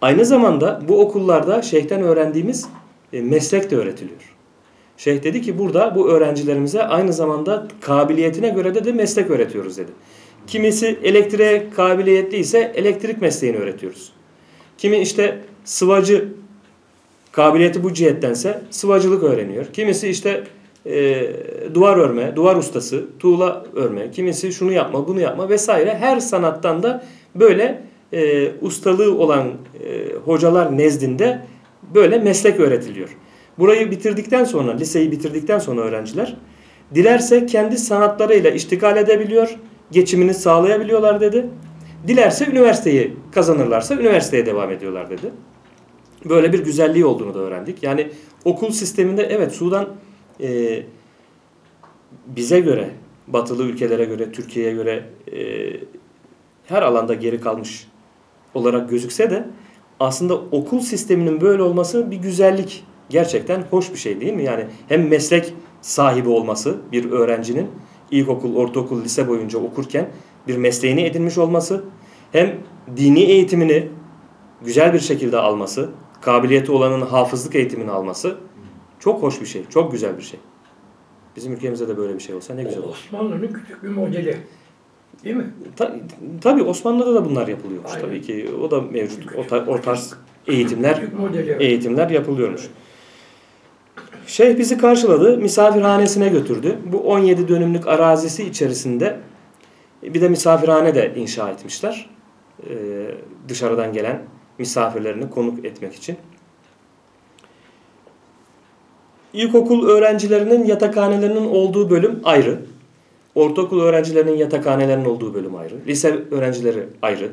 Aynı 0.01 0.25
zamanda 0.25 0.81
bu 0.87 1.01
okullarda 1.01 1.61
şeyhten 1.61 2.01
öğrendiğimiz 2.01 2.69
e, 3.13 3.21
meslek 3.21 3.71
de 3.71 3.75
öğretiliyor. 3.75 4.35
Şeyh 4.97 5.23
dedi 5.23 5.41
ki 5.41 5.59
burada 5.59 5.95
bu 5.95 6.09
öğrencilerimize 6.09 6.83
aynı 6.83 7.13
zamanda 7.13 7.67
kabiliyetine 7.81 8.49
göre 8.49 8.75
de, 8.75 8.85
de 8.85 8.91
meslek 8.91 9.29
öğretiyoruz 9.29 9.77
dedi. 9.77 9.91
Kimisi 10.47 10.99
elektriğe 11.03 11.69
kabiliyetli 11.69 12.37
ise 12.37 12.71
elektrik 12.75 13.21
mesleğini 13.21 13.57
öğretiyoruz. 13.57 14.11
Kimi 14.77 14.97
işte 14.97 15.41
sıvacı 15.65 16.33
kabiliyeti 17.33 17.83
bu 17.83 17.93
cihettense 17.93 18.61
sıvacılık 18.69 19.23
öğreniyor. 19.23 19.65
Kimisi 19.73 20.09
işte 20.09 20.43
e, 20.85 21.27
duvar 21.73 21.97
örme, 21.97 22.35
duvar 22.35 22.55
ustası, 22.55 23.05
tuğla 23.19 23.65
örme, 23.75 24.11
kimisi 24.11 24.53
şunu 24.53 24.71
yapma, 24.71 25.07
bunu 25.07 25.19
yapma 25.19 25.49
vesaire. 25.49 25.97
Her 25.99 26.19
sanattan 26.19 26.83
da 26.83 27.03
böyle 27.35 27.81
e, 28.13 28.51
ustalığı 28.61 29.17
olan 29.17 29.47
e, 29.47 29.51
hocalar 30.25 30.77
nezdinde 30.77 31.39
böyle 31.95 32.17
meslek 32.19 32.59
öğretiliyor. 32.59 33.09
Burayı 33.59 33.91
bitirdikten 33.91 34.43
sonra, 34.43 34.71
liseyi 34.77 35.11
bitirdikten 35.11 35.59
sonra 35.59 35.81
öğrenciler 35.81 36.35
dilerse 36.95 37.45
kendi 37.45 37.77
sanatlarıyla 37.77 38.49
iştikal 38.49 38.97
edebiliyor, 38.97 39.57
geçimini 39.91 40.33
sağlayabiliyorlar 40.33 41.21
dedi. 41.21 41.45
Dilerse 42.07 42.45
üniversiteyi 42.45 43.13
kazanırlarsa 43.31 43.95
üniversiteye 43.95 44.45
devam 44.45 44.71
ediyorlar 44.71 45.09
dedi. 45.09 45.31
Böyle 46.29 46.53
bir 46.53 46.59
güzelliği 46.59 47.05
olduğunu 47.05 47.33
da 47.33 47.39
öğrendik. 47.39 47.83
Yani 47.83 48.09
okul 48.45 48.71
sisteminde 48.71 49.23
evet 49.23 49.51
Sudan 49.51 49.89
e, 50.41 50.83
bize 52.27 52.59
göre, 52.59 52.89
batılı 53.27 53.63
ülkelere 53.63 54.05
göre, 54.05 54.31
Türkiye'ye 54.31 54.73
göre 54.73 55.05
e, 55.31 55.37
her 56.65 56.81
alanda 56.81 57.13
geri 57.13 57.41
kalmış 57.41 57.87
olarak 58.53 58.89
gözükse 58.89 59.29
de 59.29 59.47
aslında 59.99 60.35
okul 60.35 60.79
sisteminin 60.79 61.41
böyle 61.41 61.63
olması 61.63 62.11
bir 62.11 62.17
güzellik. 62.17 62.83
Gerçekten 63.09 63.63
hoş 63.69 63.91
bir 63.91 63.97
şey 63.97 64.21
değil 64.21 64.33
mi? 64.33 64.43
Yani 64.43 64.65
hem 64.87 65.07
meslek 65.07 65.53
sahibi 65.81 66.29
olması 66.29 66.77
bir 66.91 67.11
öğrencinin 67.11 67.67
ilkokul, 68.11 68.55
ortaokul, 68.55 69.03
lise 69.03 69.27
boyunca 69.27 69.59
okurken 69.59 70.09
bir 70.47 70.57
mesleğini 70.57 71.01
edinmiş 71.01 71.37
olması 71.37 71.83
hem 72.31 72.55
dini 72.97 73.19
eğitimini 73.19 73.89
güzel 74.65 74.93
bir 74.93 74.99
şekilde 74.99 75.37
alması, 75.37 75.89
kabiliyeti 76.25 76.71
olanın 76.71 77.01
hafızlık 77.01 77.55
eğitimini 77.55 77.91
alması 77.91 78.35
çok 78.99 79.21
hoş 79.21 79.41
bir 79.41 79.45
şey, 79.45 79.63
çok 79.69 79.91
güzel 79.91 80.17
bir 80.17 80.21
şey. 80.23 80.39
Bizim 81.35 81.53
ülkemizde 81.53 81.87
de 81.87 81.97
böyle 81.97 82.13
bir 82.15 82.19
şey 82.19 82.35
olsa 82.35 82.53
ne 82.53 82.63
güzel 82.63 82.79
olur. 82.83 82.89
Osmanlı'nın 82.89 83.47
küçük 83.47 83.83
bir 83.83 83.89
modeli. 83.89 84.37
Değil 85.23 85.35
mi? 85.35 85.53
Ta, 85.75 85.95
tabii 86.41 86.63
Osmanlı'da 86.63 87.13
da 87.15 87.25
bunlar 87.25 87.47
yapılıyormuş 87.47 87.91
Aynen. 87.91 88.05
tabii 88.05 88.21
ki. 88.21 88.49
O 88.63 88.71
da 88.71 88.81
mevcut. 88.81 89.35
O, 89.37 89.47
ta- 89.47 89.65
o 89.67 89.81
tarz 89.81 90.13
eğitimler 90.47 91.01
eğitimler 91.59 92.09
yapılıyormuş. 92.09 92.61
Şeyh 94.27 94.57
bizi 94.57 94.77
karşıladı, 94.77 95.37
misafirhanesine 95.37 96.29
götürdü. 96.29 96.77
Bu 96.85 96.99
17 96.99 97.47
dönümlük 97.47 97.87
arazisi 97.87 98.43
içerisinde 98.43 99.19
bir 100.03 100.21
de 100.21 100.29
misafirhane 100.29 100.95
de 100.95 101.13
inşa 101.15 101.49
etmişler. 101.49 102.09
Ee, 102.69 102.73
dışarıdan 103.49 103.93
gelen 103.93 104.21
misafirlerini 104.57 105.29
konuk 105.29 105.65
etmek 105.65 105.95
için. 105.95 106.17
İlkokul 109.33 109.87
öğrencilerinin 109.87 110.65
yatakhanelerinin 110.65 111.45
olduğu 111.45 111.89
bölüm 111.89 112.19
ayrı. 112.23 112.59
Ortaokul 113.35 113.81
öğrencilerinin 113.81 114.37
yatakhanelerinin 114.37 115.05
olduğu 115.05 115.33
bölüm 115.33 115.55
ayrı. 115.55 115.75
Lise 115.87 116.19
öğrencileri 116.31 116.83
ayrı. 117.01 117.31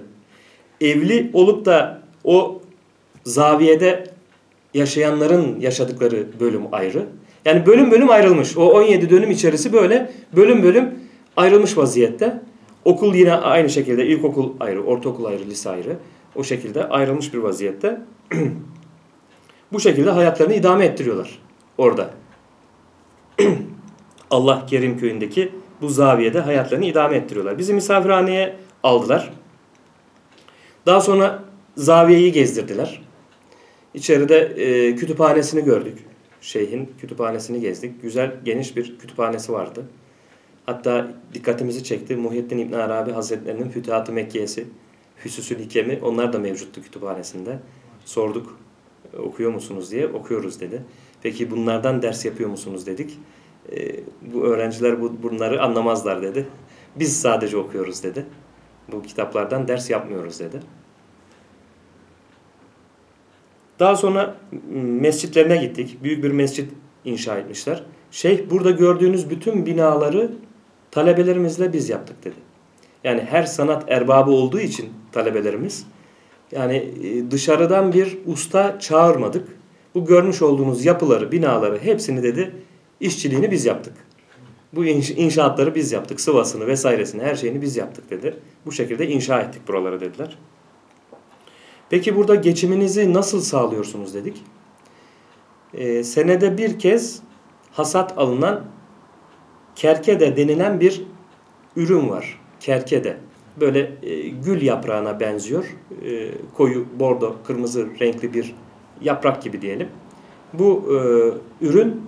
Evli 0.80 1.30
olup 1.32 1.64
da 1.64 2.02
o 2.24 2.60
zaviyede 3.24 4.04
yaşayanların 4.74 5.60
yaşadıkları 5.60 6.26
bölüm 6.40 6.62
ayrı. 6.72 7.06
Yani 7.44 7.66
bölüm 7.66 7.90
bölüm 7.90 8.10
ayrılmış. 8.10 8.56
O 8.56 8.72
17 8.72 9.10
dönüm 9.10 9.30
içerisi 9.30 9.72
böyle 9.72 10.10
bölüm 10.36 10.62
bölüm 10.62 10.90
ayrılmış 11.36 11.76
vaziyette. 11.76 12.40
Okul 12.84 13.14
yine 13.14 13.34
aynı 13.34 13.70
şekilde 13.70 14.06
ilkokul 14.06 14.50
ayrı, 14.60 14.84
ortaokul 14.84 15.24
ayrı, 15.24 15.44
lise 15.46 15.70
ayrı. 15.70 15.96
O 16.34 16.44
şekilde 16.44 16.88
ayrılmış 16.88 17.34
bir 17.34 17.38
vaziyette. 17.38 18.00
Bu 19.72 19.80
şekilde 19.80 20.10
hayatlarını 20.10 20.54
idame 20.54 20.84
ettiriyorlar 20.84 21.38
orada. 21.78 22.10
Allah 24.30 24.66
Kerim 24.66 24.98
köyündeki 24.98 25.52
bu 25.80 25.88
zaviyede 25.88 26.40
hayatlarını 26.40 26.84
idame 26.84 27.16
ettiriyorlar. 27.16 27.58
Bizi 27.58 27.74
misafirhaneye 27.74 28.56
aldılar. 28.82 29.32
Daha 30.86 31.00
sonra 31.00 31.44
zaviyeyi 31.76 32.32
gezdirdiler. 32.32 33.02
İçeride 33.94 34.38
e, 34.38 34.96
kütüphanesini 34.96 35.64
gördük. 35.64 35.98
Şeyhin 36.40 36.92
kütüphanesini 37.00 37.60
gezdik. 37.60 38.02
Güzel, 38.02 38.32
geniş 38.44 38.76
bir 38.76 38.98
kütüphanesi 38.98 39.52
vardı. 39.52 39.84
Hatta 40.66 41.08
dikkatimizi 41.34 41.84
çekti. 41.84 42.16
Muhyiddin 42.16 42.58
İbn 42.58 42.74
Arabi 42.74 43.12
Hazretlerinin 43.12 43.68
Fütuhat-ı 43.68 44.12
Mekke'si, 44.12 44.66
Hüsüsül 45.24 45.58
Hikemi 45.58 45.98
onlar 46.02 46.32
da 46.32 46.38
mevcuttu 46.38 46.82
kütüphanesinde. 46.82 47.58
Sorduk 48.04 48.58
okuyor 49.18 49.52
musunuz 49.52 49.90
diye. 49.90 50.06
Okuyoruz 50.06 50.60
dedi. 50.60 50.82
Peki 51.22 51.50
bunlardan 51.50 52.02
ders 52.02 52.24
yapıyor 52.24 52.50
musunuz 52.50 52.86
dedik. 52.86 53.18
E, 53.72 54.00
bu 54.32 54.44
öğrenciler 54.44 55.00
bu, 55.00 55.22
bunları 55.22 55.62
anlamazlar 55.62 56.22
dedi. 56.22 56.46
Biz 56.96 57.20
sadece 57.20 57.56
okuyoruz 57.56 58.02
dedi. 58.02 58.26
Bu 58.92 59.02
kitaplardan 59.02 59.68
ders 59.68 59.90
yapmıyoruz 59.90 60.40
dedi. 60.40 60.60
Daha 63.78 63.96
sonra 63.96 64.36
mescitlerine 64.74 65.56
gittik. 65.56 65.98
Büyük 66.02 66.24
bir 66.24 66.30
mescit 66.30 66.72
inşa 67.04 67.38
etmişler. 67.38 67.84
Şeyh 68.10 68.50
burada 68.50 68.70
gördüğünüz 68.70 69.30
bütün 69.30 69.66
binaları 69.66 70.32
talebelerimizle 70.90 71.72
biz 71.72 71.88
yaptık 71.88 72.24
dedi. 72.24 72.49
Yani 73.04 73.20
her 73.20 73.42
sanat 73.42 73.84
erbabı 73.88 74.30
olduğu 74.30 74.60
için 74.60 74.88
talebelerimiz 75.12 75.86
yani 76.52 76.76
e, 76.76 77.30
dışarıdan 77.30 77.92
bir 77.92 78.18
usta 78.26 78.78
çağırmadık. 78.78 79.48
Bu 79.94 80.04
görmüş 80.04 80.42
olduğunuz 80.42 80.84
yapıları, 80.84 81.32
binaları 81.32 81.78
hepsini 81.78 82.22
dedi 82.22 82.54
işçiliğini 83.00 83.50
biz 83.50 83.66
yaptık. 83.66 83.94
Bu 84.72 84.84
inşaatları 84.84 85.74
biz 85.74 85.92
yaptık. 85.92 86.20
Sıvasını 86.20 86.66
vesairesini 86.66 87.22
her 87.22 87.34
şeyini 87.34 87.62
biz 87.62 87.76
yaptık 87.76 88.10
dedi. 88.10 88.36
Bu 88.66 88.72
şekilde 88.72 89.08
inşa 89.08 89.40
ettik 89.40 89.68
buraları 89.68 90.00
dediler. 90.00 90.38
Peki 91.90 92.16
burada 92.16 92.34
geçiminizi 92.34 93.14
nasıl 93.14 93.40
sağlıyorsunuz 93.40 94.14
dedik. 94.14 94.42
Ee, 95.74 96.04
senede 96.04 96.58
bir 96.58 96.78
kez 96.78 97.20
hasat 97.72 98.18
alınan 98.18 98.64
kerkede 99.74 100.36
denilen 100.36 100.80
bir 100.80 101.02
ürün 101.76 102.08
var. 102.08 102.39
Kerkede. 102.60 103.16
Böyle 103.60 103.92
e, 104.02 104.28
gül 104.28 104.62
yaprağına 104.62 105.20
benziyor. 105.20 105.76
E, 106.04 106.30
koyu, 106.56 106.86
bordo, 106.98 107.36
kırmızı 107.46 107.88
renkli 108.00 108.34
bir 108.34 108.54
yaprak 109.00 109.42
gibi 109.42 109.62
diyelim. 109.62 109.88
Bu 110.52 110.84
e, 110.88 111.66
ürün 111.66 112.00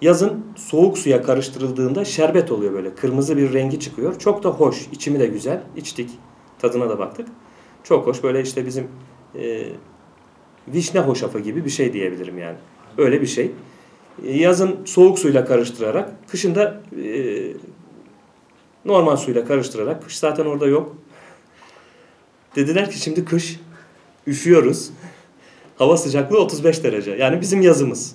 yazın 0.00 0.44
soğuk 0.56 0.98
suya 0.98 1.22
karıştırıldığında 1.22 2.04
şerbet 2.04 2.52
oluyor 2.52 2.72
böyle. 2.72 2.94
Kırmızı 2.94 3.36
bir 3.36 3.52
rengi 3.52 3.80
çıkıyor. 3.80 4.18
Çok 4.18 4.42
da 4.42 4.48
hoş. 4.48 4.88
İçimi 4.92 5.20
de 5.20 5.26
güzel. 5.26 5.62
İçtik. 5.76 6.10
Tadına 6.58 6.88
da 6.88 6.98
baktık. 6.98 7.28
Çok 7.84 8.06
hoş. 8.06 8.22
Böyle 8.22 8.42
işte 8.42 8.66
bizim 8.66 8.88
e, 9.38 9.66
vişne 10.68 11.00
hoşafı 11.00 11.40
gibi 11.40 11.64
bir 11.64 11.70
şey 11.70 11.92
diyebilirim 11.92 12.38
yani. 12.38 12.56
Öyle 12.98 13.20
bir 13.20 13.26
şey. 13.26 13.50
E, 14.24 14.36
yazın 14.36 14.76
soğuk 14.84 15.18
suyla 15.18 15.44
karıştırarak, 15.44 16.28
kışın 16.28 16.54
da 16.54 16.82
e, 17.02 17.06
normal 18.86 19.16
suyla 19.16 19.44
karıştırarak, 19.44 20.04
kış 20.04 20.18
zaten 20.18 20.46
orada 20.46 20.66
yok. 20.66 20.96
Dediler 22.56 22.90
ki 22.90 22.98
şimdi 22.98 23.24
kış, 23.24 23.60
üşüyoruz. 24.26 24.90
Hava 25.78 25.96
sıcaklığı 25.96 26.40
35 26.40 26.84
derece. 26.84 27.10
Yani 27.10 27.40
bizim 27.40 27.62
yazımız. 27.62 28.14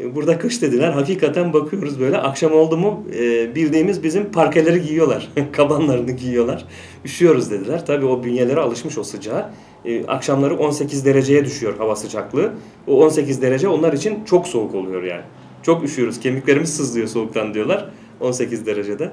E, 0.00 0.14
burada 0.14 0.38
kış 0.38 0.62
dediler. 0.62 0.90
Hakikaten 0.90 1.52
bakıyoruz 1.52 2.00
böyle. 2.00 2.18
Akşam 2.18 2.52
oldu 2.52 2.76
mu 2.76 3.06
e, 3.18 3.54
bildiğimiz 3.54 4.02
bizim 4.02 4.32
parkeleri 4.32 4.82
giyiyorlar. 4.82 5.28
Kabanlarını 5.52 6.12
giyiyorlar. 6.12 6.64
Üşüyoruz 7.04 7.50
dediler. 7.50 7.86
Tabii 7.86 8.06
o 8.06 8.24
bünyeleri 8.24 8.60
alışmış 8.60 8.98
o 8.98 9.04
sıcağa. 9.04 9.54
E, 9.84 10.06
akşamları 10.06 10.58
18 10.58 11.04
dereceye 11.04 11.44
düşüyor 11.44 11.78
hava 11.78 11.96
sıcaklığı. 11.96 12.52
O 12.86 13.04
18 13.04 13.42
derece 13.42 13.68
onlar 13.68 13.92
için 13.92 14.24
çok 14.24 14.48
soğuk 14.48 14.74
oluyor 14.74 15.02
yani. 15.02 15.22
Çok 15.62 15.84
üşüyoruz. 15.84 16.20
Kemiklerimiz 16.20 16.76
sızlıyor 16.76 17.08
soğuktan 17.08 17.54
diyorlar. 17.54 17.90
18 18.20 18.66
derecede. 18.66 19.12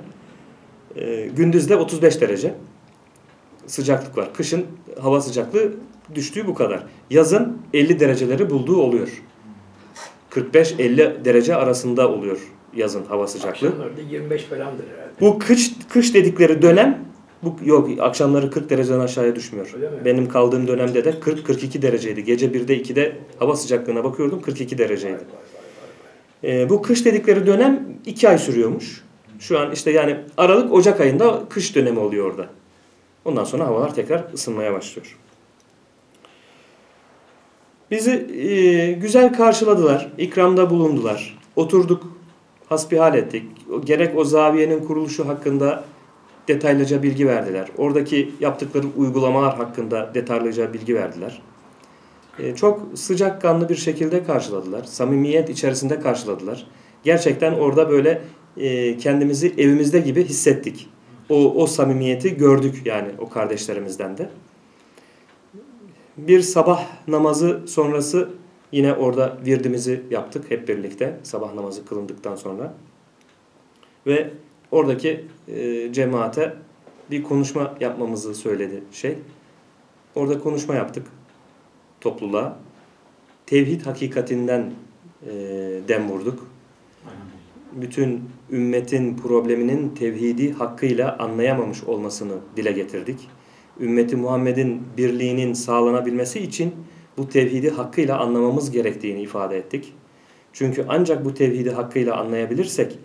Gündüzde 1.35 1.75
35 1.75 2.21
derece 2.21 2.53
sıcaklık 3.67 4.17
var. 4.17 4.33
Kışın 4.33 4.65
hava 5.01 5.21
sıcaklığı 5.21 5.73
düştüğü 6.15 6.47
bu 6.47 6.53
kadar. 6.53 6.83
Yazın 7.09 7.57
50 7.73 7.99
dereceleri 7.99 8.49
bulduğu 8.49 8.77
oluyor. 8.77 9.23
45-50 10.31 11.25
derece 11.25 11.55
arasında 11.55 12.09
oluyor 12.09 12.39
yazın 12.77 13.05
hava 13.05 13.27
sıcaklığı. 13.27 13.67
Akşamlarda 13.67 14.01
25 14.01 14.43
falandır 14.43 14.83
herhalde. 14.83 15.11
Bu 15.21 15.39
kış 15.39 15.71
kış 15.89 16.13
dedikleri 16.13 16.61
dönem 16.61 17.05
bu 17.43 17.55
yok 17.65 17.89
akşamları 17.99 18.51
40 18.51 18.69
dereceden 18.69 18.99
aşağıya 18.99 19.35
düşmüyor. 19.35 19.73
Benim 20.05 20.29
kaldığım 20.29 20.67
dönemde 20.67 21.05
de 21.05 21.09
40-42 21.09 21.81
dereceydi. 21.81 22.23
Gece 22.23 22.45
1'de 22.45 22.81
2'de 22.81 23.17
hava 23.39 23.55
sıcaklığına 23.55 24.03
bakıyordum 24.03 24.41
42 24.41 24.77
dereceydi. 24.77 25.19
Ee, 26.43 26.69
bu 26.69 26.81
kış 26.81 27.05
dedikleri 27.05 27.47
dönem 27.47 27.87
2 28.05 28.29
ay 28.29 28.37
sürüyormuş. 28.37 29.03
Şu 29.39 29.59
an 29.59 29.71
işte 29.71 29.91
yani 29.91 30.17
Aralık 30.37 30.73
Ocak 30.73 31.01
ayında 31.01 31.43
kış 31.49 31.75
dönemi 31.75 31.99
oluyor 31.99 32.31
orada. 32.31 32.47
Ondan 33.25 33.43
sonra 33.43 33.65
havalar 33.65 33.95
tekrar 33.95 34.33
ısınmaya 34.33 34.73
başlıyor. 34.73 35.17
Bizi 37.91 38.11
e, 38.11 38.91
güzel 38.91 39.33
karşıladılar, 39.33 40.11
ikramda 40.17 40.69
bulundular. 40.69 41.37
Oturduk, 41.55 42.17
hasbihal 42.69 43.15
ettik. 43.15 43.43
Gerek 43.85 44.17
o 44.17 44.23
zaviyenin 44.23 44.85
kuruluşu 44.85 45.27
hakkında 45.27 45.83
detaylıca 46.47 47.03
bilgi 47.03 47.27
verdiler. 47.27 47.67
Oradaki 47.77 48.31
yaptıkları 48.39 48.87
uygulamalar 48.97 49.55
hakkında 49.55 50.11
detaylıca 50.13 50.73
bilgi 50.73 50.95
verdiler. 50.95 51.41
E, 52.39 52.55
çok 52.55 52.81
sıcakkanlı 52.95 53.69
bir 53.69 53.75
şekilde 53.75 54.23
karşıladılar. 54.23 54.83
Samimiyet 54.83 55.49
içerisinde 55.49 55.99
karşıladılar. 55.99 56.67
Gerçekten 57.03 57.53
orada 57.53 57.89
böyle 57.89 58.21
e, 58.59 58.97
kendimizi 58.97 59.53
evimizde 59.57 59.99
gibi 59.99 60.23
hissettik. 60.23 60.89
O, 61.29 61.63
o 61.63 61.67
samimiyeti 61.67 62.37
gördük 62.37 62.81
yani 62.85 63.07
o 63.19 63.29
kardeşlerimizden 63.29 64.17
de. 64.17 64.29
Bir 66.17 66.41
sabah 66.41 67.07
namazı 67.07 67.61
sonrası 67.67 68.29
yine 68.71 68.93
orada 68.93 69.37
virdimizi 69.45 70.01
yaptık 70.09 70.51
hep 70.51 70.67
birlikte 70.67 71.19
sabah 71.23 71.53
namazı 71.53 71.85
kılındıktan 71.85 72.35
sonra. 72.35 72.73
Ve 74.07 74.29
oradaki 74.71 75.25
e, 75.47 75.93
cemaate 75.93 76.53
bir 77.11 77.23
konuşma 77.23 77.75
yapmamızı 77.79 78.35
söyledi 78.35 78.83
şey. 78.91 79.17
Orada 80.15 80.39
konuşma 80.39 80.75
yaptık 80.75 81.07
topluluğa. 82.01 82.57
Tevhid 83.45 83.85
hakikatinden 83.85 84.71
e, 85.25 85.31
dem 85.87 86.09
vurduk. 86.09 86.46
Bütün 87.81 88.23
ümmetin 88.51 89.17
probleminin 89.17 89.89
tevhidi 89.89 90.53
hakkıyla 90.53 91.17
anlayamamış 91.19 91.83
olmasını 91.83 92.33
dile 92.55 92.71
getirdik 92.71 93.29
ümmeti 93.79 94.15
Muhammed'in 94.15 94.83
birliğinin 94.97 95.53
sağlanabilmesi 95.53 96.39
için 96.39 96.75
bu 97.17 97.29
tevhidi 97.29 97.69
hakkıyla 97.69 98.19
anlamamız 98.19 98.71
gerektiğini 98.71 99.21
ifade 99.21 99.57
ettik. 99.57 99.93
Çünkü 100.53 100.85
ancak 100.89 101.25
bu 101.25 101.33
tevhidi 101.33 101.71
hakkıyla 101.71 102.17
anlayabilirsek 102.17 102.99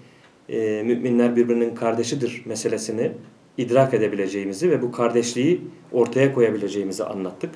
e, 0.48 0.82
müminler 0.82 1.36
birbirinin 1.36 1.74
kardeşidir 1.74 2.42
meselesini 2.46 3.12
idrak 3.58 3.94
edebileceğimizi 3.94 4.70
ve 4.70 4.82
bu 4.82 4.92
kardeşliği 4.92 5.60
ortaya 5.92 6.34
koyabileceğimizi 6.34 7.04
anlattık. 7.04 7.50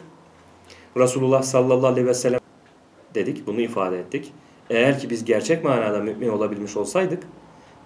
Resulullah 0.97 1.43
sallallahu 1.43 1.87
aleyhi 1.87 2.07
ve 2.07 2.15
sellem 2.15 2.41
dedik, 3.15 3.47
bunu 3.47 3.61
ifade 3.61 3.99
ettik. 3.99 4.33
Eğer 4.71 4.99
ki 4.99 5.11
biz 5.11 5.25
gerçek 5.25 5.65
manada 5.65 6.01
mümin 6.01 6.29
olabilmiş 6.29 6.77
olsaydık 6.77 7.23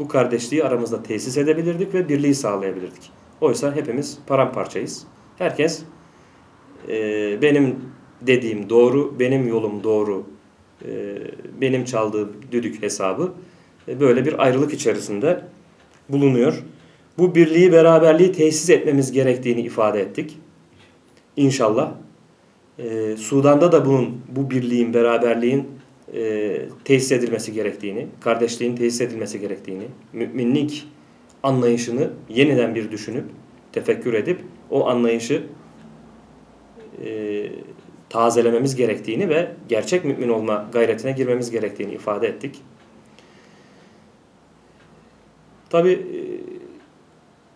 bu 0.01 0.09
kardeşliği 0.09 0.65
aramızda 0.65 1.03
tesis 1.03 1.37
edebilirdik 1.37 1.95
ve 1.95 2.09
birliği 2.09 2.35
sağlayabilirdik. 2.35 3.11
Oysa 3.41 3.77
hepimiz 3.77 4.19
paramparçayız. 4.27 5.07
Herkes 5.39 5.83
e, 6.89 7.43
benim 7.43 7.77
dediğim 8.21 8.71
doğru, 8.71 9.19
benim 9.19 9.49
yolum 9.49 9.85
doğru 9.85 10.25
e, 10.85 11.17
benim 11.61 11.85
çaldığım 11.85 12.33
düdük 12.53 12.83
hesabı 12.83 13.33
e, 13.89 14.01
böyle 14.01 14.25
bir 14.25 14.43
ayrılık 14.43 14.73
içerisinde 14.73 15.45
bulunuyor. 16.09 16.65
Bu 17.19 17.35
birliği, 17.35 17.73
beraberliği 17.73 18.33
tesis 18.33 18.71
etmemiz 18.71 19.13
gerektiğini 19.13 19.61
ifade 19.61 20.01
ettik. 20.01 20.39
İnşallah. 21.37 21.93
E, 22.79 23.17
Sudan'da 23.17 23.73
da 23.73 23.87
bunun, 23.87 24.21
bu 24.29 24.51
birliğin, 24.51 24.95
beraberliğin 24.95 25.69
e, 26.15 26.63
tesis 26.85 27.13
edilmesi 27.13 27.53
gerektiğini, 27.53 28.07
kardeşliğin 28.21 28.77
tesis 28.77 29.01
edilmesi 29.01 29.41
gerektiğini, 29.41 29.85
müminlik 30.13 30.89
anlayışını 31.43 32.11
yeniden 32.29 32.75
bir 32.75 32.91
düşünüp, 32.91 33.25
tefekkür 33.73 34.15
edip 34.15 34.41
o 34.71 34.89
anlayışı 34.89 35.43
e, 37.05 37.53
tazelememiz 38.09 38.77
gerektiğini 38.77 39.29
ve 39.29 39.53
gerçek 39.69 40.05
mümin 40.05 40.29
olma 40.29 40.69
gayretine 40.73 41.13
girmemiz 41.13 41.51
gerektiğini 41.51 41.93
ifade 41.93 42.29
ettik. 42.29 42.63
Tabi 45.71 46.07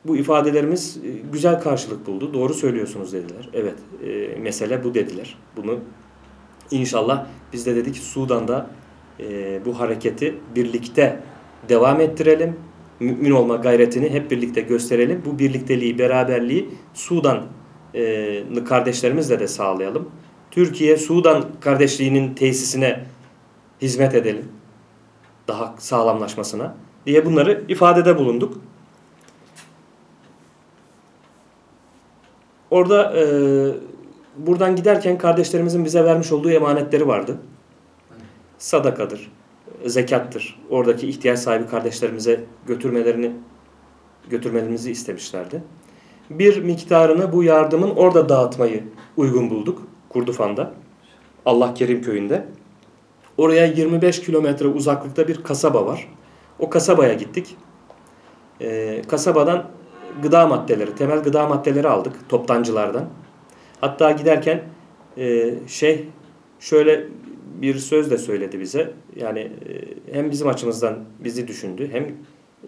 bu 0.04 0.16
ifadelerimiz 0.16 0.96
e, 0.96 1.08
güzel 1.32 1.60
karşılık 1.60 2.06
buldu. 2.06 2.34
Doğru 2.34 2.54
söylüyorsunuz 2.54 3.12
dediler. 3.12 3.48
Evet 3.52 3.74
e, 4.06 4.38
mesele 4.38 4.84
bu 4.84 4.94
dediler. 4.94 5.38
Bunu 5.56 5.80
inşallah 6.70 7.26
biz 7.52 7.66
de 7.66 7.76
dedik 7.76 7.96
Sudan'da 7.96 8.70
e, 9.20 9.60
bu 9.64 9.80
hareketi 9.80 10.34
birlikte 10.54 11.20
devam 11.68 12.00
ettirelim. 12.00 12.56
Mümin 13.00 13.30
olma 13.30 13.56
gayretini 13.56 14.10
hep 14.10 14.30
birlikte 14.30 14.60
gösterelim. 14.60 15.22
Bu 15.26 15.38
birlikteliği, 15.38 15.98
beraberliği 15.98 16.68
Sudan 16.94 17.46
e, 17.94 18.64
kardeşlerimizle 18.68 19.40
de 19.40 19.48
sağlayalım. 19.48 20.10
Türkiye 20.50 20.96
Sudan 20.96 21.44
kardeşliğinin 21.60 22.34
tesisine 22.34 23.04
hizmet 23.82 24.14
edelim. 24.14 24.48
Daha 25.48 25.74
sağlamlaşmasına 25.78 26.74
diye 27.06 27.26
bunları 27.26 27.64
ifadede 27.68 28.18
bulunduk. 28.18 28.60
Orada 32.70 33.16
e, 33.16 33.24
buradan 34.36 34.76
giderken 34.76 35.18
kardeşlerimizin 35.18 35.84
bize 35.84 36.04
vermiş 36.04 36.32
olduğu 36.32 36.50
emanetleri 36.50 37.06
vardı. 37.06 37.38
Sadakadır, 38.58 39.32
zekattır. 39.86 40.60
Oradaki 40.70 41.08
ihtiyaç 41.08 41.38
sahibi 41.38 41.66
kardeşlerimize 41.66 42.44
götürmelerini 42.66 43.32
götürmemizi 44.30 44.90
istemişlerdi. 44.90 45.62
Bir 46.30 46.62
miktarını 46.62 47.32
bu 47.32 47.42
yardımın 47.42 47.90
orada 47.90 48.28
dağıtmayı 48.28 48.84
uygun 49.16 49.50
bulduk. 49.50 49.82
Kurdufan'da. 50.08 50.72
Allah 51.46 51.74
Kerim 51.74 52.02
köyünde. 52.02 52.46
Oraya 53.36 53.66
25 53.66 54.20
kilometre 54.20 54.66
uzaklıkta 54.66 55.28
bir 55.28 55.42
kasaba 55.42 55.86
var. 55.86 56.08
O 56.58 56.70
kasabaya 56.70 57.14
gittik. 57.14 57.56
Ee, 58.60 59.02
kasabadan 59.08 59.64
gıda 60.22 60.46
maddeleri, 60.46 60.94
temel 60.94 61.22
gıda 61.22 61.46
maddeleri 61.46 61.88
aldık 61.88 62.28
toptancılardan. 62.28 63.04
Hatta 63.84 64.12
giderken 64.12 64.62
e, 65.18 65.54
şey 65.68 66.04
şöyle 66.60 67.06
bir 67.62 67.78
söz 67.78 68.10
de 68.10 68.18
söyledi 68.18 68.60
bize. 68.60 68.90
Yani 69.16 69.40
e, 69.40 69.52
hem 70.12 70.30
bizim 70.30 70.48
açımızdan 70.48 70.98
bizi 71.24 71.48
düşündü 71.48 71.88
hem 71.92 72.14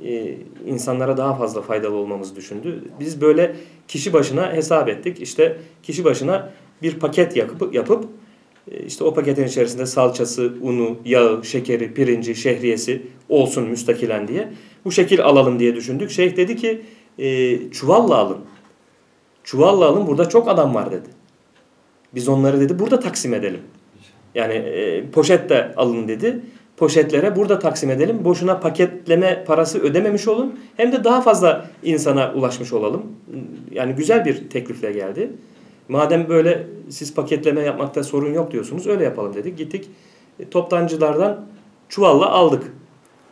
e, 0.09 0.35
insanlara 0.66 1.16
daha 1.16 1.35
fazla 1.35 1.62
faydalı 1.62 1.94
olmamızı 1.94 2.37
düşündü. 2.37 2.85
Biz 3.00 3.20
böyle 3.20 3.57
kişi 3.88 4.12
başına 4.12 4.52
hesap 4.52 4.88
ettik. 4.88 5.20
İşte 5.20 5.57
kişi 5.83 6.05
başına 6.05 6.52
bir 6.83 6.98
paket 6.98 7.37
yapıp, 7.37 7.74
yapıp 7.74 8.05
e, 8.70 8.87
işte 8.87 9.05
o 9.05 9.14
paketin 9.14 9.44
içerisinde 9.44 9.87
salçası, 9.87 10.52
unu, 10.62 10.98
yağı, 11.05 11.44
şekeri, 11.44 11.94
pirinci, 11.94 12.35
şehriyesi 12.35 13.02
olsun 13.29 13.68
müstakilen 13.68 14.29
diye. 14.29 14.52
Bu 14.85 14.92
şekil 14.92 15.24
alalım 15.24 15.59
diye 15.59 15.74
düşündük. 15.74 16.11
Şeyh 16.11 16.37
dedi 16.37 16.57
ki 16.57 16.83
e, 17.18 17.59
çuvalla 17.70 18.16
alın. 18.16 18.38
Çuvalla 19.46 19.87
alın 19.87 20.06
burada 20.06 20.28
çok 20.28 20.48
adam 20.48 20.74
var 20.74 20.90
dedi. 20.90 21.09
Biz 22.14 22.28
onları 22.28 22.61
dedi 22.61 22.78
burada 22.78 23.00
taksim 23.00 23.35
edelim. 23.35 23.61
Yani 24.35 24.54
e, 24.54 25.11
poşette 25.11 25.74
alın 25.76 26.09
dedi. 26.09 26.40
Poşetlere 26.76 27.37
burada 27.37 27.59
taksim 27.59 27.90
edelim. 27.90 28.24
Boşuna 28.24 28.61
paketleme 28.61 29.44
parası 29.44 29.80
ödememiş 29.80 30.28
olun. 30.28 30.61
Hem 30.76 30.92
de 30.92 31.04
daha 31.04 31.20
fazla 31.20 31.70
insana 31.82 32.32
ulaşmış 32.35 32.72
olalım. 32.72 33.02
Yani 33.72 33.92
güzel 33.92 34.24
bir 34.24 34.50
teklifle 34.50 34.92
geldi. 34.92 35.30
Madem 35.88 36.28
böyle 36.28 36.66
siz 36.88 37.14
paketleme 37.14 37.61
yapmakta 37.61 38.04
sorun 38.04 38.35
yok 38.35 38.52
diyorsunuz 38.52 38.87
öyle 38.87 39.04
yapalım 39.04 39.35
dedik. 39.35 39.59
Gittik 39.59 39.90
e, 40.40 40.48
toptancılardan 40.48 41.46
çuvalla 41.88 42.30
aldık 42.30 42.72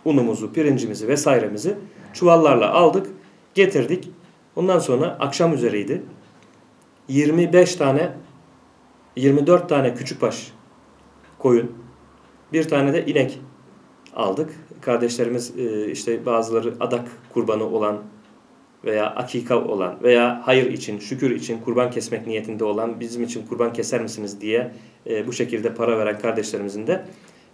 unumuzu, 0.05 0.53
pirincimizi 0.53 1.09
vesairemizi 1.09 1.75
çuvallarla 2.13 2.73
aldık, 2.73 3.07
getirdik. 3.55 4.09
Ondan 4.57 4.79
sonra 4.79 5.17
akşam 5.21 5.55
üzeriydi. 5.55 6.03
25 7.09 7.77
tane 7.77 8.13
24 9.17 9.69
tane 9.69 9.95
küçükbaş 9.95 10.53
koyun, 11.39 11.73
bir 12.53 12.69
tane 12.69 12.93
de 12.93 13.07
inek 13.07 13.41
aldık. 14.17 14.51
Kardeşlerimiz 14.81 15.59
e, 15.59 15.91
işte 15.91 16.27
bazıları 16.27 16.75
adak 16.81 17.09
kurbanı 17.33 17.65
olan 17.65 18.03
veya 18.85 19.07
akika 19.07 19.65
olan 19.65 20.03
veya 20.03 20.43
hayır 20.45 20.73
için, 20.73 20.99
şükür 20.99 21.31
için 21.31 21.59
kurban 21.61 21.91
kesmek 21.91 22.27
niyetinde 22.27 22.65
olan 22.65 23.01
bizim 23.01 23.23
için 23.23 23.47
kurban 23.47 23.73
keser 23.73 24.03
misiniz 24.03 24.41
diye 24.41 24.73
e, 25.07 25.27
bu 25.27 25.33
şekilde 25.33 25.75
para 25.75 25.99
veren 25.99 26.19
kardeşlerimizin 26.19 26.87
de 26.87 27.05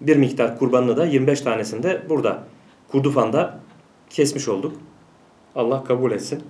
bir 0.01 0.17
miktar 0.17 0.59
kurbanını 0.59 0.97
da 0.97 1.07
25 1.07 1.41
tanesini 1.41 1.83
de 1.83 2.03
burada 2.09 2.45
Kurdufan'da 2.89 3.61
kesmiş 4.11 4.49
olduk. 4.49 4.77
Allah 5.55 5.85
kabul 5.85 6.13
etsin. 6.13 6.43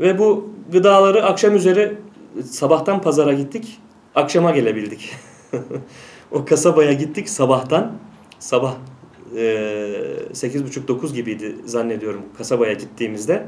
Ve 0.00 0.18
bu 0.18 0.50
gıdaları 0.72 1.24
akşam 1.24 1.56
üzeri 1.56 1.96
sabahtan 2.44 3.02
pazara 3.02 3.32
gittik. 3.32 3.78
Akşama 4.14 4.50
gelebildik. 4.50 5.12
o 6.30 6.44
kasabaya 6.44 6.92
gittik 6.92 7.28
sabahtan. 7.28 7.92
Sabah 8.38 8.74
e, 9.36 9.40
8.30-9 10.32 11.14
gibiydi 11.14 11.56
zannediyorum 11.64 12.22
kasabaya 12.38 12.72
gittiğimizde. 12.72 13.46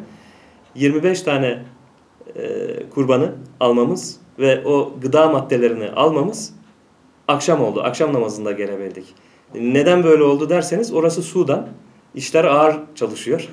25 0.75 1.23
tane 1.23 1.63
e, 2.37 2.89
kurbanı 2.91 3.33
almamız 3.61 4.17
ve 4.39 4.65
o 4.65 4.93
gıda 5.01 5.29
maddelerini 5.29 5.91
almamız 5.91 6.53
akşam 7.29 7.63
oldu. 7.65 7.83
Akşam 7.83 8.13
namazında 8.13 8.53
gelebildik. 8.53 9.15
Neden 9.55 10.05
böyle 10.05 10.23
oldu 10.23 10.49
derseniz 10.49 10.93
orası 10.93 11.23
Sudan. 11.23 11.69
İşler 12.15 12.45
ağır 12.45 12.77
çalışıyor. 12.95 13.49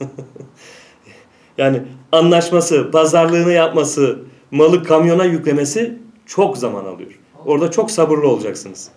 yani 1.58 1.82
anlaşması, 2.12 2.90
pazarlığını 2.90 3.52
yapması, 3.52 4.18
malı 4.50 4.84
kamyona 4.84 5.24
yüklemesi 5.24 5.98
çok 6.26 6.58
zaman 6.58 6.84
alıyor. 6.84 7.18
Orada 7.46 7.70
çok 7.70 7.90
sabırlı 7.90 8.28
olacaksınız. 8.28 8.88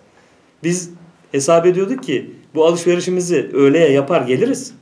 Biz 0.64 0.90
hesap 1.32 1.66
ediyorduk 1.66 2.02
ki 2.02 2.30
bu 2.54 2.66
alışverişimizi 2.66 3.50
öğleye 3.52 3.90
yapar 3.90 4.22
geliriz. 4.22 4.74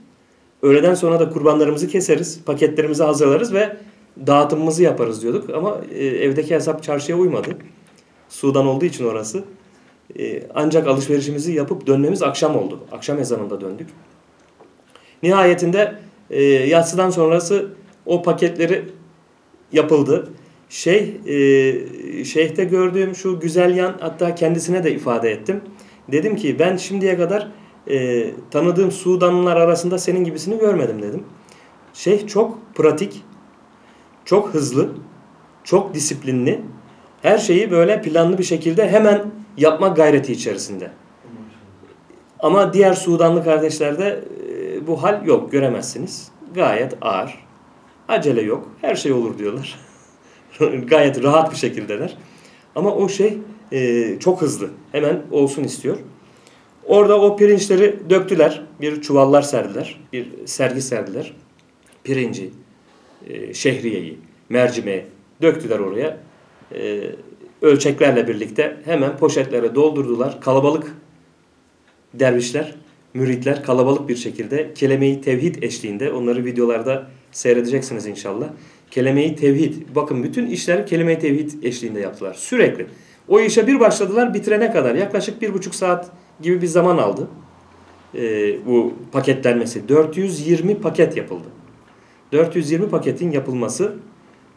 Öğleden 0.62 0.94
sonra 0.94 1.20
da 1.20 1.30
kurbanlarımızı 1.30 1.88
keseriz, 1.88 2.40
paketlerimizi 2.44 3.02
hazırlarız 3.02 3.52
ve 3.52 3.76
dağıtımımızı 4.26 4.82
yaparız 4.82 5.22
diyorduk. 5.22 5.50
Ama 5.50 5.80
e, 5.94 6.06
evdeki 6.06 6.54
hesap 6.54 6.82
çarşıya 6.82 7.18
uymadı. 7.18 7.48
Sudan 8.28 8.66
olduğu 8.66 8.84
için 8.84 9.04
orası. 9.04 9.44
E, 10.18 10.42
ancak 10.54 10.86
alışverişimizi 10.86 11.52
yapıp 11.52 11.86
dönmemiz 11.86 12.22
akşam 12.22 12.56
oldu. 12.56 12.80
Akşam 12.92 13.18
ezanında 13.18 13.60
döndük. 13.60 13.88
Nihayetinde 15.22 15.94
e, 16.30 16.42
yatsıdan 16.44 17.10
sonrası 17.10 17.68
o 18.08 18.22
paketleri 18.22 18.84
yapıldı. 19.72 20.28
Şey, 20.68 21.20
e, 21.26 22.24
şeyhte 22.24 22.64
gördüğüm 22.64 23.14
şu 23.14 23.40
güzel 23.40 23.76
yan 23.76 23.94
hatta 24.00 24.34
kendisine 24.34 24.84
de 24.84 24.92
ifade 24.92 25.30
ettim. 25.30 25.60
Dedim 26.12 26.36
ki 26.36 26.58
ben 26.58 26.76
şimdiye 26.76 27.16
kadar 27.16 27.48
e, 27.90 28.30
tanıdığım 28.50 28.90
Sudanlılar 28.90 29.56
arasında 29.56 29.98
senin 29.98 30.24
gibisini 30.24 30.58
görmedim 30.58 31.02
dedim. 31.02 31.24
Şeyh 31.94 32.26
çok 32.26 32.74
pratik, 32.74 33.24
çok 34.24 34.54
hızlı, 34.54 34.88
çok 35.64 35.94
disiplinli. 35.94 36.60
Her 37.22 37.38
şeyi 37.38 37.70
böyle 37.70 38.02
planlı 38.02 38.38
bir 38.38 38.44
şekilde 38.44 38.88
hemen 38.88 39.22
yapmak 39.56 39.96
gayreti 39.96 40.32
içerisinde. 40.32 40.90
Ama 42.38 42.72
diğer 42.72 42.92
Sudanlı 42.92 43.44
kardeşlerde 43.44 44.24
e, 44.50 44.86
bu 44.86 45.02
hal 45.02 45.26
yok 45.26 45.52
göremezsiniz. 45.52 46.30
Gayet 46.54 46.94
ağır. 47.00 47.47
Acele 48.08 48.42
yok. 48.42 48.70
Her 48.80 48.94
şey 48.94 49.12
olur 49.12 49.38
diyorlar. 49.38 49.78
Gayet 50.86 51.22
rahat 51.22 51.52
bir 51.52 51.56
şekildeler. 51.56 52.16
Ama 52.74 52.94
o 52.94 53.08
şey 53.08 53.38
e, 53.72 54.06
çok 54.20 54.42
hızlı. 54.42 54.70
Hemen 54.92 55.22
olsun 55.30 55.64
istiyor. 55.64 55.96
Orada 56.84 57.20
o 57.20 57.36
pirinçleri 57.36 57.96
döktüler. 58.10 58.62
Bir 58.80 59.02
çuvallar 59.02 59.42
serdiler. 59.42 60.00
Bir 60.12 60.28
sergi 60.46 60.82
serdiler. 60.82 61.32
Pirinci, 62.04 62.50
e, 63.26 63.54
şehriyeyi, 63.54 64.18
mercimeği 64.48 65.04
döktüler 65.42 65.78
oraya. 65.78 66.18
E, 66.74 67.00
ölçeklerle 67.62 68.28
birlikte 68.28 68.76
hemen 68.84 69.16
poşetlere 69.16 69.74
doldurdular. 69.74 70.40
Kalabalık 70.40 70.96
dervişler, 72.14 72.74
müritler 73.14 73.62
kalabalık 73.62 74.08
bir 74.08 74.16
şekilde 74.16 74.74
kelime-i 74.74 75.20
tevhid 75.20 75.62
eşliğinde 75.62 76.12
onları 76.12 76.44
videolarda 76.44 77.10
seyredeceksiniz 77.32 78.06
inşallah. 78.06 78.48
Kelime-i 78.90 79.36
tevhid. 79.36 79.74
Bakın 79.94 80.22
bütün 80.22 80.46
işleri 80.46 80.84
kelime-i 80.84 81.18
tevhid 81.18 81.62
eşliğinde 81.62 82.00
yaptılar. 82.00 82.34
Sürekli. 82.34 82.86
O 83.28 83.40
işe 83.40 83.66
bir 83.66 83.80
başladılar 83.80 84.34
bitirene 84.34 84.72
kadar 84.72 84.94
yaklaşık 84.94 85.42
bir 85.42 85.54
buçuk 85.54 85.74
saat 85.74 86.10
gibi 86.42 86.62
bir 86.62 86.66
zaman 86.66 86.98
aldı. 86.98 87.28
Ee, 88.14 88.66
bu 88.66 88.94
paketlenmesi. 89.12 89.88
420 89.88 90.80
paket 90.80 91.16
yapıldı. 91.16 91.48
420 92.32 92.88
paketin 92.88 93.30
yapılması 93.30 93.94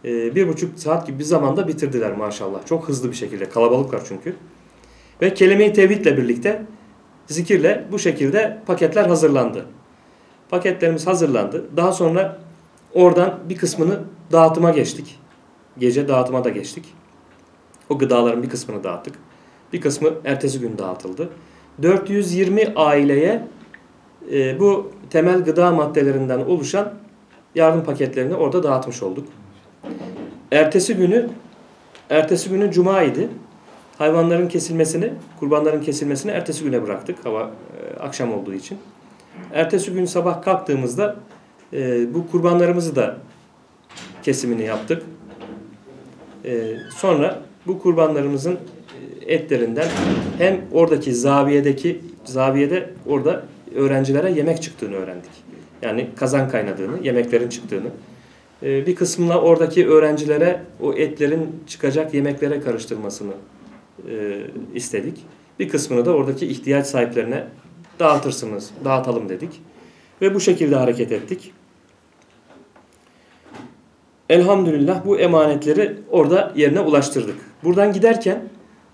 e, 0.06 0.36
bir 0.36 0.48
buçuk 0.48 0.80
saat 0.80 1.08
gibi 1.08 1.20
bir 1.20 1.24
zamanda 1.24 1.68
bitirdiler 1.68 2.18
maşallah. 2.18 2.66
Çok 2.66 2.90
hızlı 2.90 3.12
bir 3.12 3.16
şekilde. 3.16 3.50
Kalabalıklar 3.50 4.02
çünkü. 4.08 4.36
Ve 5.22 5.34
kelime-i 5.34 5.74
tevhidle 5.74 6.18
birlikte 6.18 6.62
zikirle 7.28 7.86
bu 7.92 8.00
şekilde 8.00 8.60
paketler 8.66 9.06
hazırlandı. 9.06 9.66
Paketlerimiz 10.50 11.08
hazırlandı. 11.08 11.66
Daha 11.78 11.92
sonra 11.92 12.40
oradan 12.94 13.40
bir 13.50 13.58
kısmını 13.58 14.00
dağıtıma 14.32 14.72
geçtik. 14.72 15.20
Gece 15.78 16.08
dağıtıma 16.08 16.44
da 16.44 16.50
geçtik. 16.50 16.86
O 17.90 17.98
gıdaların 17.98 18.44
bir 18.44 18.50
kısmını 18.50 18.84
dağıttık. 18.84 19.16
Bir 19.74 19.82
kısmı 19.82 20.10
ertesi 20.26 20.60
gün 20.60 20.78
dağıtıldı. 20.78 21.30
420 21.82 22.74
aileye 22.76 23.48
e, 24.32 24.60
bu 24.60 24.92
temel 25.10 25.44
gıda 25.44 25.72
maddelerinden 25.72 26.40
oluşan 26.40 26.94
yardım 27.56 27.84
paketlerini 27.84 28.36
orada 28.36 28.64
dağıtmış 28.64 29.04
olduk. 29.04 29.28
Ertesi 30.52 30.96
günü 30.96 31.30
ertesi 32.10 32.50
günü 32.50 32.72
cuma 32.72 33.02
idi. 33.02 33.30
Hayvanların 33.98 34.48
kesilmesini, 34.48 35.14
kurbanların 35.40 35.82
kesilmesini 35.82 36.32
ertesi 36.32 36.64
güne 36.64 36.84
bıraktık. 36.84 37.26
Hava 37.26 37.42
e, 37.42 38.00
akşam 38.00 38.34
olduğu 38.34 38.54
için. 38.54 38.78
Ertesi 39.54 39.94
gün 39.94 40.06
sabah 40.06 40.42
kalktığımızda 40.42 41.16
e, 41.74 42.14
bu 42.14 42.32
kurbanlarımızı 42.32 42.96
da 42.96 43.18
kesimini 44.24 44.64
yaptık. 44.64 45.04
E, 46.46 46.76
sonra 46.98 47.42
bu 47.68 47.80
kurbanlarımızın 47.80 48.54
e, 48.54 49.34
etlerinden 49.34 49.88
hem 50.38 50.62
oradaki 50.72 51.16
zaviyedeki 51.16 52.02
zaviyede 52.26 52.90
orada 53.08 53.44
öğrencilere 53.76 54.32
yemek 54.32 54.62
çıktığını 54.62 54.96
öğrendik. 54.96 55.32
Yani 55.82 56.08
kazan 56.16 56.50
kaynadığını, 56.50 57.04
yemeklerin 57.04 57.50
çıktığını. 57.50 57.88
E, 58.64 58.88
bir 58.88 58.96
kısmına 58.96 59.42
oradaki 59.42 59.88
öğrencilere 59.88 60.62
o 60.82 60.94
etlerin 60.94 61.64
çıkacak 61.68 62.14
yemeklere 62.14 62.62
karıştırmasını 62.62 63.34
e, 64.10 64.42
istedik. 64.74 65.18
Bir 65.60 65.70
kısmını 65.70 66.06
da 66.06 66.12
oradaki 66.12 66.48
ihtiyaç 66.48 66.88
sahiplerine 66.88 67.44
dağıtırsınız, 68.00 68.72
dağıtalım 68.86 69.30
dedik. 69.30 69.62
Ve 70.22 70.36
bu 70.36 70.40
şekilde 70.40 70.76
hareket 70.76 71.12
ettik. 71.12 71.52
Elhamdülillah 74.32 75.06
bu 75.06 75.20
emanetleri 75.20 75.98
orada 76.10 76.52
yerine 76.56 76.80
ulaştırdık. 76.80 77.36
Buradan 77.64 77.94
giderken 77.94 78.44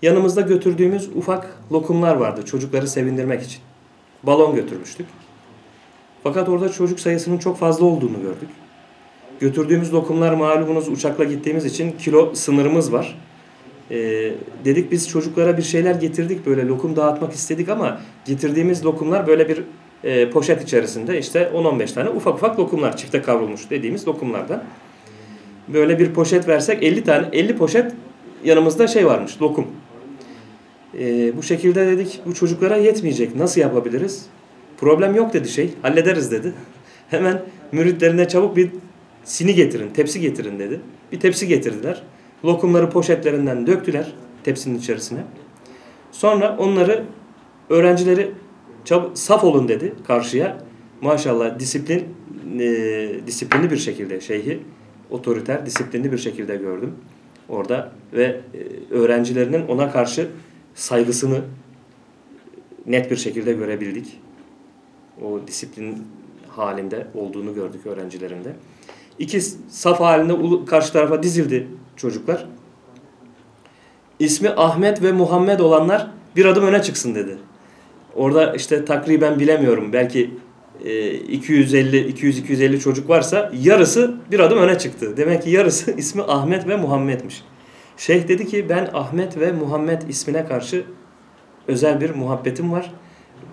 yanımızda 0.02 0.40
götürdüğümüz 0.40 1.08
ufak 1.16 1.46
lokumlar 1.72 2.16
vardı 2.16 2.44
çocukları 2.44 2.88
sevindirmek 2.88 3.42
için. 3.42 3.60
Balon 4.22 4.54
götürmüştük. 4.54 5.06
Fakat 6.22 6.48
orada 6.48 6.68
çocuk 6.68 7.00
sayısının 7.00 7.38
çok 7.38 7.58
fazla 7.58 7.86
olduğunu 7.86 8.22
gördük. 8.22 8.48
Götürdüğümüz 9.40 9.92
lokumlar 9.92 10.34
malumunuz 10.34 10.88
uçakla 10.88 11.24
gittiğimiz 11.24 11.64
için 11.64 11.92
kilo 11.98 12.34
sınırımız 12.34 12.92
var. 12.92 13.18
Ee, 13.90 13.96
dedik 14.64 14.92
biz 14.92 15.08
çocuklara 15.08 15.56
bir 15.56 15.62
şeyler 15.62 15.94
getirdik 15.94 16.46
böyle 16.46 16.66
lokum 16.66 16.96
dağıtmak 16.96 17.32
istedik 17.32 17.68
ama 17.68 18.00
getirdiğimiz 18.24 18.84
lokumlar 18.84 19.26
böyle 19.26 19.48
bir 19.48 19.62
e, 20.04 20.30
poşet 20.30 20.62
içerisinde 20.62 21.18
işte 21.18 21.50
10-15 21.54 21.94
tane 21.94 22.08
ufak 22.08 22.34
ufak 22.34 22.58
lokumlar 22.58 22.96
çifte 22.96 23.22
kavrulmuş 23.22 23.70
dediğimiz 23.70 24.08
lokumlardan. 24.08 24.62
Böyle 25.72 25.98
bir 25.98 26.12
poşet 26.12 26.48
versek 26.48 26.82
50 26.82 27.04
tane 27.04 27.26
50 27.32 27.56
poşet 27.56 27.92
yanımızda 28.44 28.86
şey 28.86 29.06
varmış 29.06 29.42
lokum. 29.42 29.66
Ee, 30.98 31.36
bu 31.36 31.42
şekilde 31.42 31.86
dedik 31.86 32.20
bu 32.26 32.34
çocuklara 32.34 32.76
yetmeyecek 32.76 33.36
nasıl 33.36 33.60
yapabiliriz? 33.60 34.26
Problem 34.80 35.14
yok 35.14 35.32
dedi 35.32 35.48
şey 35.48 35.70
hallederiz 35.82 36.30
dedi. 36.30 36.52
Hemen 37.10 37.42
müritlerine 37.72 38.28
çabuk 38.28 38.56
bir 38.56 38.70
sini 39.24 39.54
getirin 39.54 39.90
tepsi 39.90 40.20
getirin 40.20 40.58
dedi. 40.58 40.80
Bir 41.12 41.20
tepsi 41.20 41.48
getirdiler. 41.48 42.02
Lokumları 42.44 42.90
poşetlerinden 42.90 43.66
döktüler 43.66 44.12
tepsinin 44.44 44.78
içerisine. 44.78 45.20
Sonra 46.12 46.56
onları 46.58 47.04
öğrencileri 47.70 48.30
çabuk, 48.84 49.18
saf 49.18 49.44
olun 49.44 49.68
dedi 49.68 49.92
karşıya. 50.06 50.58
Maşallah 51.00 51.58
disiplin 51.58 52.04
e, 52.60 53.26
disiplinli 53.26 53.70
bir 53.70 53.76
şekilde 53.76 54.20
şeyhi 54.20 54.60
otoriter, 55.10 55.66
disiplinli 55.66 56.12
bir 56.12 56.18
şekilde 56.18 56.56
gördüm 56.56 56.94
orada 57.48 57.92
ve 58.12 58.40
e, 58.54 58.94
öğrencilerinin 58.94 59.66
ona 59.66 59.92
karşı 59.92 60.28
saygısını 60.74 61.40
net 62.86 63.10
bir 63.10 63.16
şekilde 63.16 63.52
görebildik. 63.52 64.20
O 65.22 65.40
disiplin 65.46 66.04
halinde 66.48 67.06
olduğunu 67.14 67.54
gördük 67.54 67.86
öğrencilerinde. 67.86 68.56
İki 69.18 69.40
saf 69.68 70.00
halinde 70.00 70.64
karşı 70.64 70.92
tarafa 70.92 71.22
dizildi 71.22 71.66
çocuklar. 71.96 72.46
İsmi 74.18 74.50
Ahmet 74.50 75.02
ve 75.02 75.12
Muhammed 75.12 75.60
olanlar 75.60 76.10
bir 76.36 76.44
adım 76.44 76.64
öne 76.64 76.82
çıksın 76.82 77.14
dedi. 77.14 77.38
Orada 78.14 78.54
işte 78.54 78.84
takriben 78.84 79.38
bilemiyorum 79.38 79.92
belki 79.92 80.30
250 80.80 82.08
200 82.08 82.38
250 82.38 82.80
çocuk 82.80 83.08
varsa 83.08 83.52
yarısı 83.62 84.14
bir 84.30 84.40
adım 84.40 84.58
öne 84.58 84.78
çıktı. 84.78 85.16
Demek 85.16 85.42
ki 85.42 85.50
yarısı 85.50 85.90
ismi 85.96 86.22
Ahmet 86.22 86.68
ve 86.68 86.76
Muhammed'miş. 86.76 87.42
Şeyh 87.96 88.28
dedi 88.28 88.46
ki 88.46 88.66
ben 88.68 88.90
Ahmet 88.94 89.38
ve 89.38 89.52
Muhammed 89.52 90.02
ismine 90.02 90.46
karşı 90.46 90.84
özel 91.68 92.00
bir 92.00 92.10
muhabbetim 92.10 92.72
var. 92.72 92.92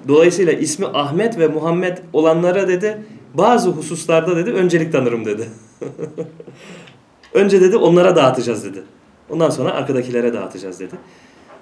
Dolayısıyla 0.08 0.54
ismi 0.54 0.86
Ahmet 0.86 1.40
ve 1.40 1.48
Muhammed 1.48 1.98
olanlara 2.14 2.68
dedi 2.68 2.98
bazı 3.34 3.70
hususlarda 3.70 4.36
dedi 4.36 4.52
öncelik 4.52 4.92
tanırım 4.92 5.26
dedi. 5.26 5.48
Önce 7.34 7.62
dedi 7.62 7.78
onlara 7.78 8.16
dağıtacağız 8.16 8.66
dedi. 8.66 8.84
Ondan 9.30 9.50
sonra 9.50 9.72
arkadakilere 9.72 10.34
dağıtacağız 10.34 10.80
dedi. 10.80 10.96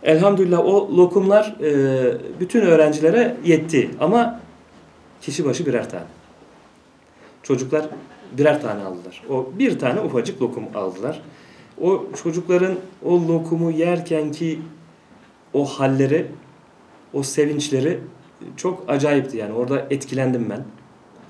Elhamdülillah 0.03 0.59
o 0.59 0.97
lokumlar 0.97 1.55
e, 1.63 2.39
bütün 2.39 2.61
öğrencilere 2.61 3.37
yetti 3.45 3.89
ama 3.99 4.39
kişi 5.23 5.45
başı 5.45 5.65
birer 5.65 5.89
tane. 5.89 6.05
Çocuklar 7.43 7.85
birer 8.37 8.61
tane 8.61 8.83
aldılar. 8.83 9.23
O 9.29 9.49
bir 9.59 9.79
tane 9.79 10.01
ufacık 10.01 10.41
lokum 10.41 10.63
aldılar. 10.75 11.21
O 11.81 12.03
çocukların 12.23 12.75
o 13.05 13.27
lokumu 13.27 13.71
yerken 13.71 14.31
ki 14.31 14.59
o 15.53 15.65
halleri, 15.65 16.27
o 17.13 17.23
sevinçleri 17.23 17.99
çok 18.57 18.83
acayipti 18.87 19.37
yani. 19.37 19.53
Orada 19.53 19.87
etkilendim 19.89 20.49
ben. 20.49 20.63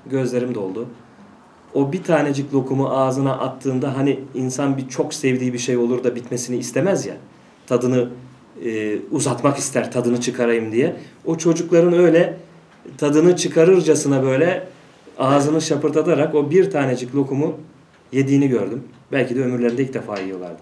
Gözlerim 0.06 0.54
doldu. 0.54 0.88
O 1.74 1.92
bir 1.92 2.02
tanecik 2.02 2.54
lokumu 2.54 2.88
ağzına 2.88 3.38
attığında 3.38 3.96
hani 3.96 4.20
insan 4.34 4.76
bir 4.76 4.88
çok 4.88 5.14
sevdiği 5.14 5.52
bir 5.52 5.58
şey 5.58 5.76
olur 5.76 6.04
da 6.04 6.16
bitmesini 6.16 6.56
istemez 6.56 7.06
ya. 7.06 7.16
Tadını 7.66 8.08
e, 8.64 8.98
uzatmak 9.10 9.58
ister, 9.58 9.92
tadını 9.92 10.20
çıkarayım 10.20 10.72
diye. 10.72 10.96
O 11.24 11.38
çocukların 11.38 11.92
öyle 11.92 12.36
tadını 12.98 13.36
çıkarırcasına 13.36 14.22
böyle 14.22 14.68
ağzını 15.18 15.60
şapırtatarak 15.60 16.34
o 16.34 16.50
bir 16.50 16.70
tanecik 16.70 17.14
lokumu 17.14 17.54
yediğini 18.12 18.48
gördüm. 18.48 18.82
Belki 19.12 19.36
de 19.36 19.44
ömürlerinde 19.44 19.82
ilk 19.82 19.94
defa 19.94 20.20
yiyorlardı. 20.20 20.60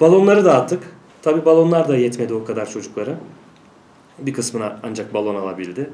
Balonları 0.00 0.44
dağıttık. 0.44 0.82
Tabi 1.22 1.44
balonlar 1.44 1.88
da 1.88 1.96
yetmedi 1.96 2.34
o 2.34 2.44
kadar 2.44 2.70
çocuklara. 2.70 3.14
Bir 4.18 4.32
kısmına 4.32 4.80
ancak 4.82 5.14
balon 5.14 5.34
alabildi. 5.34 5.90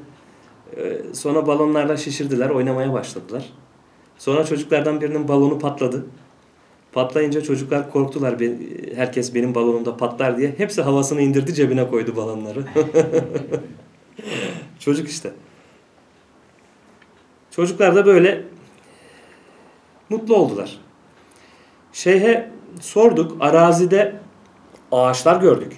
Ee, 0.77 1.01
sonra 1.13 1.47
balonlarla 1.47 1.97
şişirdiler, 1.97 2.49
oynamaya 2.49 2.93
başladılar. 2.93 3.53
Sonra 4.17 4.45
çocuklardan 4.45 5.01
birinin 5.01 5.27
balonu 5.27 5.59
patladı. 5.59 6.05
Patlayınca 6.91 7.41
çocuklar 7.41 7.91
korktular. 7.91 8.35
Herkes 8.95 9.35
benim 9.35 9.55
balonumda 9.55 9.97
patlar 9.97 10.37
diye. 10.37 10.53
Hepsi 10.57 10.81
havasını 10.81 11.21
indirdi 11.21 11.53
cebine 11.53 11.87
koydu 11.87 12.15
balonları. 12.15 12.63
Çocuk 14.79 15.09
işte. 15.09 15.33
Çocuklar 17.51 17.95
da 17.95 18.05
böyle 18.05 18.43
mutlu 20.09 20.35
oldular. 20.35 20.77
Şeyhe 21.93 22.51
sorduk. 22.81 23.37
Arazide 23.39 24.15
ağaçlar 24.91 25.41
gördük. 25.41 25.73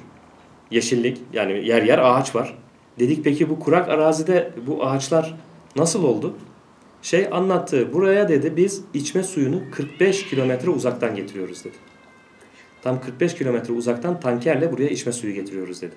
Yeşillik 0.72 1.22
yani 1.34 1.68
yer 1.68 1.84
yer 1.84 1.98
ağaç 1.98 2.36
var. 2.36 2.58
Dedik 3.00 3.24
peki 3.24 3.50
bu 3.50 3.60
kurak 3.60 3.90
arazide 3.90 4.54
bu 4.68 4.86
ağaçlar 4.86 5.36
nasıl 5.76 6.04
oldu? 6.04 6.36
Şey 7.02 7.28
anlattı. 7.32 7.94
Buraya 7.94 8.30
dedi 8.30 8.58
biz 8.58 8.82
içme 8.94 9.24
suyunu 9.24 9.62
45 9.72 10.30
kilometre 10.30 10.70
uzaktan 10.70 11.16
getiriyoruz 11.16 11.66
dedi. 11.66 11.78
Tam 12.82 13.02
45 13.02 13.36
kilometre 13.36 13.74
uzaktan 13.74 14.20
tankerle 14.20 14.72
buraya 14.72 14.90
içme 14.90 15.12
suyu 15.12 15.34
getiriyoruz 15.34 15.82
dedi. 15.82 15.96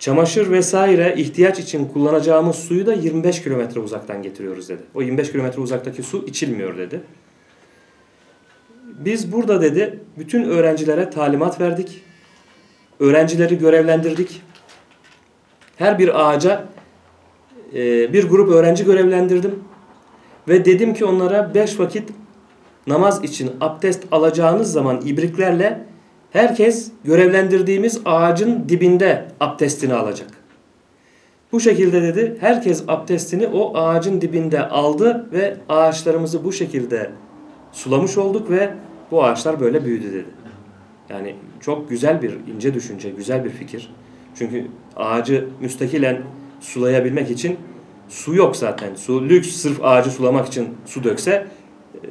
Çamaşır 0.00 0.50
vesaire 0.50 1.14
ihtiyaç 1.16 1.58
için 1.58 1.84
kullanacağımız 1.84 2.56
suyu 2.56 2.86
da 2.86 2.92
25 2.94 3.42
kilometre 3.42 3.80
uzaktan 3.80 4.22
getiriyoruz 4.22 4.68
dedi. 4.68 4.82
O 4.94 5.02
25 5.02 5.32
kilometre 5.32 5.60
uzaktaki 5.60 6.02
su 6.02 6.26
içilmiyor 6.26 6.78
dedi. 6.78 7.00
Biz 8.84 9.32
burada 9.32 9.62
dedi 9.62 9.98
bütün 10.18 10.44
öğrencilere 10.44 11.10
talimat 11.10 11.60
verdik. 11.60 12.02
Öğrencileri 13.00 13.58
görevlendirdik. 13.58 14.42
Her 15.76 15.98
bir 15.98 16.28
ağaca 16.28 16.64
e, 17.74 18.12
bir 18.12 18.28
grup 18.28 18.50
öğrenci 18.50 18.84
görevlendirdim. 18.84 19.64
Ve 20.48 20.64
dedim 20.64 20.94
ki 20.94 21.04
onlara 21.04 21.54
beş 21.54 21.80
vakit 21.80 22.10
namaz 22.86 23.24
için 23.24 23.50
abdest 23.60 24.04
alacağınız 24.12 24.72
zaman 24.72 25.00
ibriklerle 25.06 25.89
herkes 26.32 26.90
görevlendirdiğimiz 27.04 28.00
ağacın 28.04 28.68
dibinde 28.68 29.24
abdestini 29.40 29.94
alacak. 29.94 30.28
Bu 31.52 31.60
şekilde 31.60 32.02
dedi 32.02 32.36
herkes 32.40 32.84
abdestini 32.88 33.46
o 33.46 33.78
ağacın 33.78 34.20
dibinde 34.20 34.68
aldı 34.68 35.26
ve 35.32 35.56
ağaçlarımızı 35.68 36.44
bu 36.44 36.52
şekilde 36.52 37.10
sulamış 37.72 38.18
olduk 38.18 38.50
ve 38.50 38.70
bu 39.10 39.24
ağaçlar 39.24 39.60
böyle 39.60 39.84
büyüdü 39.84 40.12
dedi. 40.12 40.26
Yani 41.08 41.34
çok 41.60 41.90
güzel 41.90 42.22
bir 42.22 42.34
ince 42.54 42.74
düşünce, 42.74 43.10
güzel 43.10 43.44
bir 43.44 43.50
fikir. 43.50 43.94
Çünkü 44.34 44.66
ağacı 44.96 45.48
müstakilen 45.60 46.22
sulayabilmek 46.60 47.30
için 47.30 47.56
su 48.08 48.34
yok 48.34 48.56
zaten. 48.56 48.94
Su 48.94 49.28
lüks 49.28 49.48
sırf 49.48 49.84
ağacı 49.84 50.10
sulamak 50.10 50.46
için 50.46 50.68
su 50.86 51.04
dökse 51.04 51.46
e, 51.94 52.08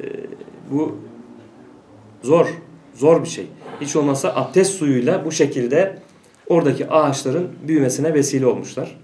bu 0.70 0.96
zor. 2.22 2.46
Zor 3.00 3.22
bir 3.22 3.28
şey. 3.28 3.46
Hiç 3.80 3.96
olmazsa 3.96 4.32
abdest 4.34 4.74
suyuyla 4.74 5.24
bu 5.24 5.32
şekilde 5.32 5.98
oradaki 6.46 6.90
ağaçların 6.90 7.48
büyümesine 7.68 8.14
vesile 8.14 8.46
olmuşlar. 8.46 8.96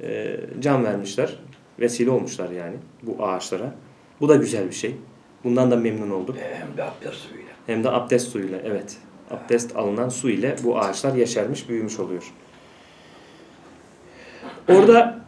E, 0.00 0.36
can 0.60 0.84
vermişler. 0.84 1.38
Vesile 1.80 2.10
olmuşlar 2.10 2.50
yani 2.50 2.76
bu 3.02 3.24
ağaçlara. 3.24 3.74
Bu 4.20 4.28
da 4.28 4.36
güzel 4.36 4.66
bir 4.68 4.74
şey. 4.74 4.96
Bundan 5.44 5.70
da 5.70 5.76
memnun 5.76 6.10
olduk. 6.10 6.36
E, 6.38 6.58
Hem 6.60 6.76
de 6.76 6.82
abdest 6.84 7.16
suyuyla. 7.16 7.50
Hem 7.66 7.84
de 7.84 7.90
abdest 7.90 8.28
suyuyla 8.28 8.58
evet. 8.64 8.96
Abdest 9.30 9.76
alınan 9.76 10.08
su 10.08 10.30
ile 10.30 10.56
bu 10.64 10.78
ağaçlar 10.78 11.14
yeşermiş, 11.14 11.68
büyümüş 11.68 11.98
oluyor. 11.98 12.32
Orada 14.68 15.20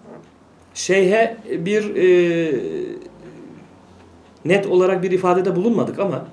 şeyhe 0.75 1.37
bir 1.51 1.97
e, 1.97 2.61
net 4.45 4.67
olarak 4.67 5.03
bir 5.03 5.11
ifadede 5.11 5.57
bulunmadık 5.57 5.99
ama 5.99 6.27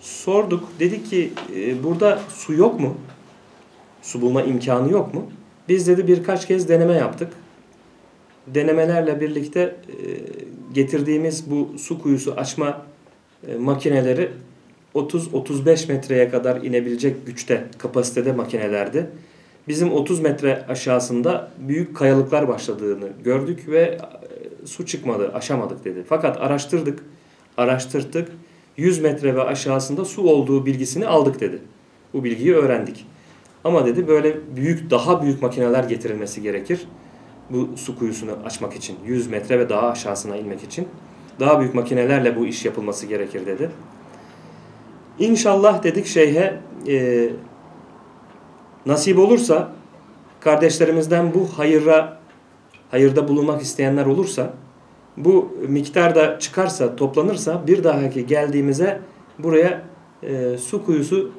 sorduk. 0.00 0.68
Dedik 0.80 1.10
ki 1.10 1.32
e, 1.56 1.84
burada 1.84 2.20
su 2.28 2.54
yok 2.54 2.80
mu? 2.80 2.96
Su 4.02 4.22
bulma 4.22 4.42
imkanı 4.42 4.92
yok 4.92 5.14
mu? 5.14 5.30
Biz 5.68 5.86
dedi 5.86 6.06
birkaç 6.06 6.46
kez 6.46 6.68
deneme 6.68 6.94
yaptık. 6.94 7.32
Denemelerle 8.46 9.20
birlikte 9.20 9.60
e, 9.60 9.76
getirdiğimiz 10.74 11.50
bu 11.50 11.78
su 11.78 12.02
kuyusu 12.02 12.32
açma 12.32 12.82
e, 13.48 13.54
makineleri 13.54 14.30
30-35 14.94 15.92
metreye 15.92 16.28
kadar 16.28 16.62
inebilecek 16.62 17.26
güçte, 17.26 17.64
kapasitede 17.78 18.32
makinelerdi. 18.32 19.10
Bizim 19.68 19.92
30 19.92 20.20
metre 20.20 20.64
aşağısında 20.68 21.50
büyük 21.58 21.96
kayalıklar 21.96 22.48
başladığını 22.48 23.08
gördük 23.24 23.68
ve 23.68 23.98
su 24.64 24.86
çıkmadı, 24.86 25.32
aşamadık 25.34 25.84
dedi. 25.84 26.04
Fakat 26.08 26.36
araştırdık, 26.40 27.04
araştırdık. 27.56 28.28
100 28.80 28.98
metre 29.00 29.34
ve 29.34 29.42
aşağısında 29.42 30.04
su 30.04 30.22
olduğu 30.22 30.66
bilgisini 30.66 31.06
aldık 31.06 31.40
dedi. 31.40 31.58
Bu 32.14 32.24
bilgiyi 32.24 32.54
öğrendik. 32.54 33.06
Ama 33.64 33.86
dedi 33.86 34.08
böyle 34.08 34.36
büyük, 34.56 34.90
daha 34.90 35.22
büyük 35.22 35.42
makineler 35.42 35.84
getirilmesi 35.84 36.42
gerekir. 36.42 36.86
Bu 37.50 37.68
su 37.76 37.98
kuyusunu 37.98 38.30
açmak 38.44 38.76
için. 38.76 38.96
100 39.06 39.26
metre 39.26 39.58
ve 39.58 39.68
daha 39.68 39.88
aşağısına 39.88 40.36
inmek 40.36 40.62
için. 40.62 40.88
Daha 41.40 41.60
büyük 41.60 41.74
makinelerle 41.74 42.36
bu 42.36 42.46
iş 42.46 42.64
yapılması 42.64 43.06
gerekir 43.06 43.46
dedi. 43.46 43.70
İnşallah 45.18 45.82
dedik 45.82 46.06
şeyhe 46.06 46.60
e, 46.88 47.28
nasip 48.86 49.18
olursa 49.18 49.72
kardeşlerimizden 50.40 51.34
bu 51.34 51.48
hayıra 51.58 52.20
hayırda 52.90 53.28
bulunmak 53.28 53.62
isteyenler 53.62 54.06
olursa 54.06 54.52
bu 55.16 55.56
miktar 55.68 56.14
da 56.14 56.38
çıkarsa 56.38 56.96
toplanırsa 56.96 57.66
bir 57.66 57.84
dahaki 57.84 58.26
geldiğimize 58.26 59.00
buraya 59.38 59.82
e, 60.22 60.58
su 60.58 60.84
kuyusu 60.84 61.32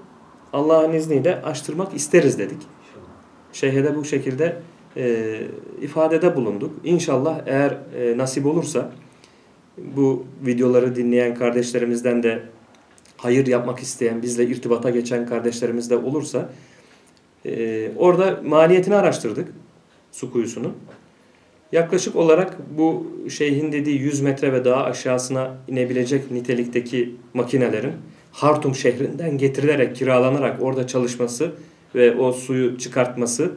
Allah'ın 0.54 0.94
izniyle 0.94 1.42
açtırmak 1.42 1.94
isteriz 1.94 2.40
dedik. 2.40 2.62
Şeyhe 3.54 3.84
de 3.84 3.96
bu 3.96 4.06
şekilde 4.06 4.58
e, 4.98 5.38
ifadede 5.82 6.36
bulunduk. 6.36 6.72
İnşallah 6.84 7.42
eğer 7.46 7.78
e, 7.98 8.18
nasip 8.18 8.46
olursa 8.46 8.92
bu 9.78 10.26
videoları 10.46 10.96
dinleyen 10.96 11.36
kardeşlerimizden 11.36 12.24
de 12.24 12.44
hayır 13.18 13.48
yapmak 13.48 13.80
isteyen, 13.80 14.22
bizle 14.22 14.46
irtibata 14.46 14.90
geçen 14.90 15.26
kardeşlerimiz 15.28 15.90
de 15.90 15.98
olursa 15.98 16.50
e, 17.46 17.92
orada 17.98 18.42
maliyetini 18.46 18.96
araştırdık 18.96 19.48
su 20.12 20.32
kuyusunun. 20.32 20.74
Yaklaşık 21.72 22.16
olarak 22.16 22.58
bu 22.78 23.08
şeyhin 23.30 23.72
dediği 23.72 24.00
100 24.00 24.22
metre 24.22 24.54
ve 24.54 24.66
daha 24.66 24.84
aşağısına 24.84 25.58
inebilecek 25.68 26.32
nitelikteki 26.32 27.16
makinelerin 27.34 27.94
Hartum 28.32 28.76
şehrinden 28.76 29.38
getirilerek, 29.38 29.96
kiralanarak 29.96 30.62
orada 30.62 30.88
çalışması 30.88 31.52
ve 31.96 32.16
o 32.16 32.32
suyu 32.32 32.78
çıkartması 32.78 33.52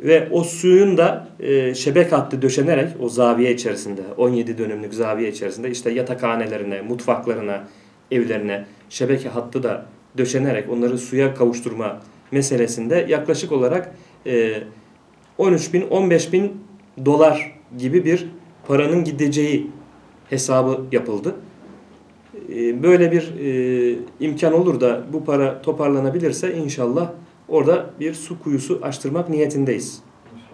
ve 0.00 0.28
o 0.30 0.44
suyun 0.44 0.96
da 0.96 1.28
e, 1.40 1.74
şebek 1.74 2.12
hattı 2.12 2.42
döşenerek 2.42 2.88
o 3.00 3.08
zaviye 3.08 3.54
içerisinde 3.54 4.02
17 4.16 4.58
dönümlük 4.58 4.94
zaviye 4.94 5.30
içerisinde 5.30 5.70
işte 5.70 5.90
yatakhanelerine, 5.90 6.80
mutfaklarına, 6.80 7.68
evlerine 8.10 8.64
şebeke 8.90 9.28
hattı 9.28 9.62
da 9.62 9.86
döşenerek 10.18 10.70
onları 10.70 10.98
suya 10.98 11.34
kavuşturma 11.34 12.00
meselesinde 12.30 13.06
yaklaşık 13.08 13.52
olarak 13.52 13.94
e, 14.26 14.62
13 15.38 15.74
bin 15.74 15.82
15 15.82 16.32
bin 16.32 16.65
dolar 17.04 17.58
gibi 17.78 18.04
bir 18.04 18.26
paranın 18.68 19.04
gideceği 19.04 19.70
hesabı 20.30 20.80
yapıldı. 20.92 21.34
E, 22.48 22.82
böyle 22.82 23.12
bir 23.12 23.34
e, 23.40 23.98
imkan 24.20 24.52
olur 24.52 24.80
da 24.80 25.04
bu 25.12 25.24
para 25.24 25.62
toparlanabilirse 25.62 26.54
inşallah 26.54 27.10
orada 27.48 27.90
bir 28.00 28.14
su 28.14 28.42
kuyusu 28.42 28.80
açtırmak 28.82 29.28
niyetindeyiz. 29.28 30.02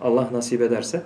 Allah 0.02 0.28
nasip 0.32 0.62
ederse. 0.62 1.02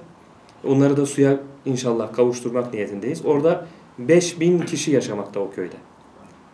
Onları 0.64 0.96
da 0.96 1.07
suya 1.07 1.40
inşallah 1.64 2.12
kavuşturmak 2.12 2.72
niyetindeyiz. 2.75 3.25
Orada 3.25 3.66
5000 3.99 4.59
kişi 4.59 4.90
yaşamakta 4.90 5.40
o 5.40 5.51
köyde. 5.51 5.77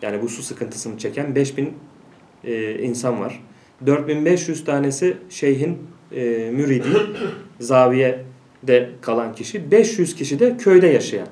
Yani 0.03 0.23
bu 0.23 0.29
su 0.29 0.43
sıkıntısını 0.43 0.99
çeken 0.99 1.35
5000 1.35 1.75
e, 2.45 2.79
insan 2.79 3.21
var. 3.21 3.43
4500 3.87 4.65
tanesi 4.65 5.17
şeyhin 5.29 5.79
e, 6.13 6.51
müridi, 6.51 6.89
zaviyede 8.63 8.91
kalan 9.01 9.35
kişi. 9.35 9.71
500 9.71 10.15
kişi 10.15 10.39
de 10.39 10.57
köyde 10.57 10.87
yaşayan. 10.87 11.29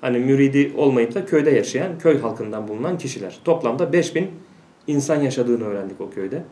Hani 0.00 0.18
müridi 0.18 0.72
olmayıp 0.76 1.14
da 1.14 1.24
köyde 1.24 1.50
yaşayan, 1.50 1.98
köy 1.98 2.20
halkından 2.20 2.68
bulunan 2.68 2.98
kişiler. 2.98 3.38
Toplamda 3.44 3.92
5000 3.92 4.30
insan 4.86 5.22
yaşadığını 5.22 5.64
öğrendik 5.64 6.00
o 6.00 6.10
köyde. 6.10 6.44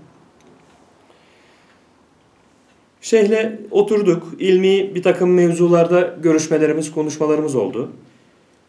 Şeyhle 3.00 3.60
oturduk. 3.70 4.34
İlmi 4.38 4.94
bir 4.94 5.02
takım 5.02 5.34
mevzularda 5.34 6.16
görüşmelerimiz, 6.22 6.92
konuşmalarımız 6.92 7.54
oldu. 7.56 7.90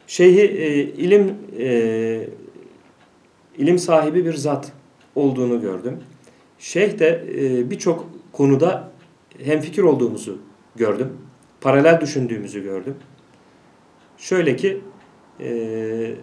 Şeyhi 0.08 0.42
e, 0.42 0.84
ilim 0.84 1.36
e, 1.60 2.28
ilim 3.58 3.80
sahibi 3.80 4.26
bir 4.26 4.34
zat 4.34 4.72
olduğunu 5.16 5.62
gördüm. 5.62 5.98
Şeyh 6.60 7.00
de 7.00 7.26
e, 7.36 7.70
birçok 7.70 8.10
konuda 8.32 8.92
hemfikir 9.44 9.84
olduğumuzu 9.84 10.38
gördüm. 10.76 11.08
Paralel 11.62 12.02
düşündüğümüzü 12.02 12.64
gördüm. 12.64 12.96
Şöyle 14.18 14.56
ki 14.56 14.82
e, 15.40 16.16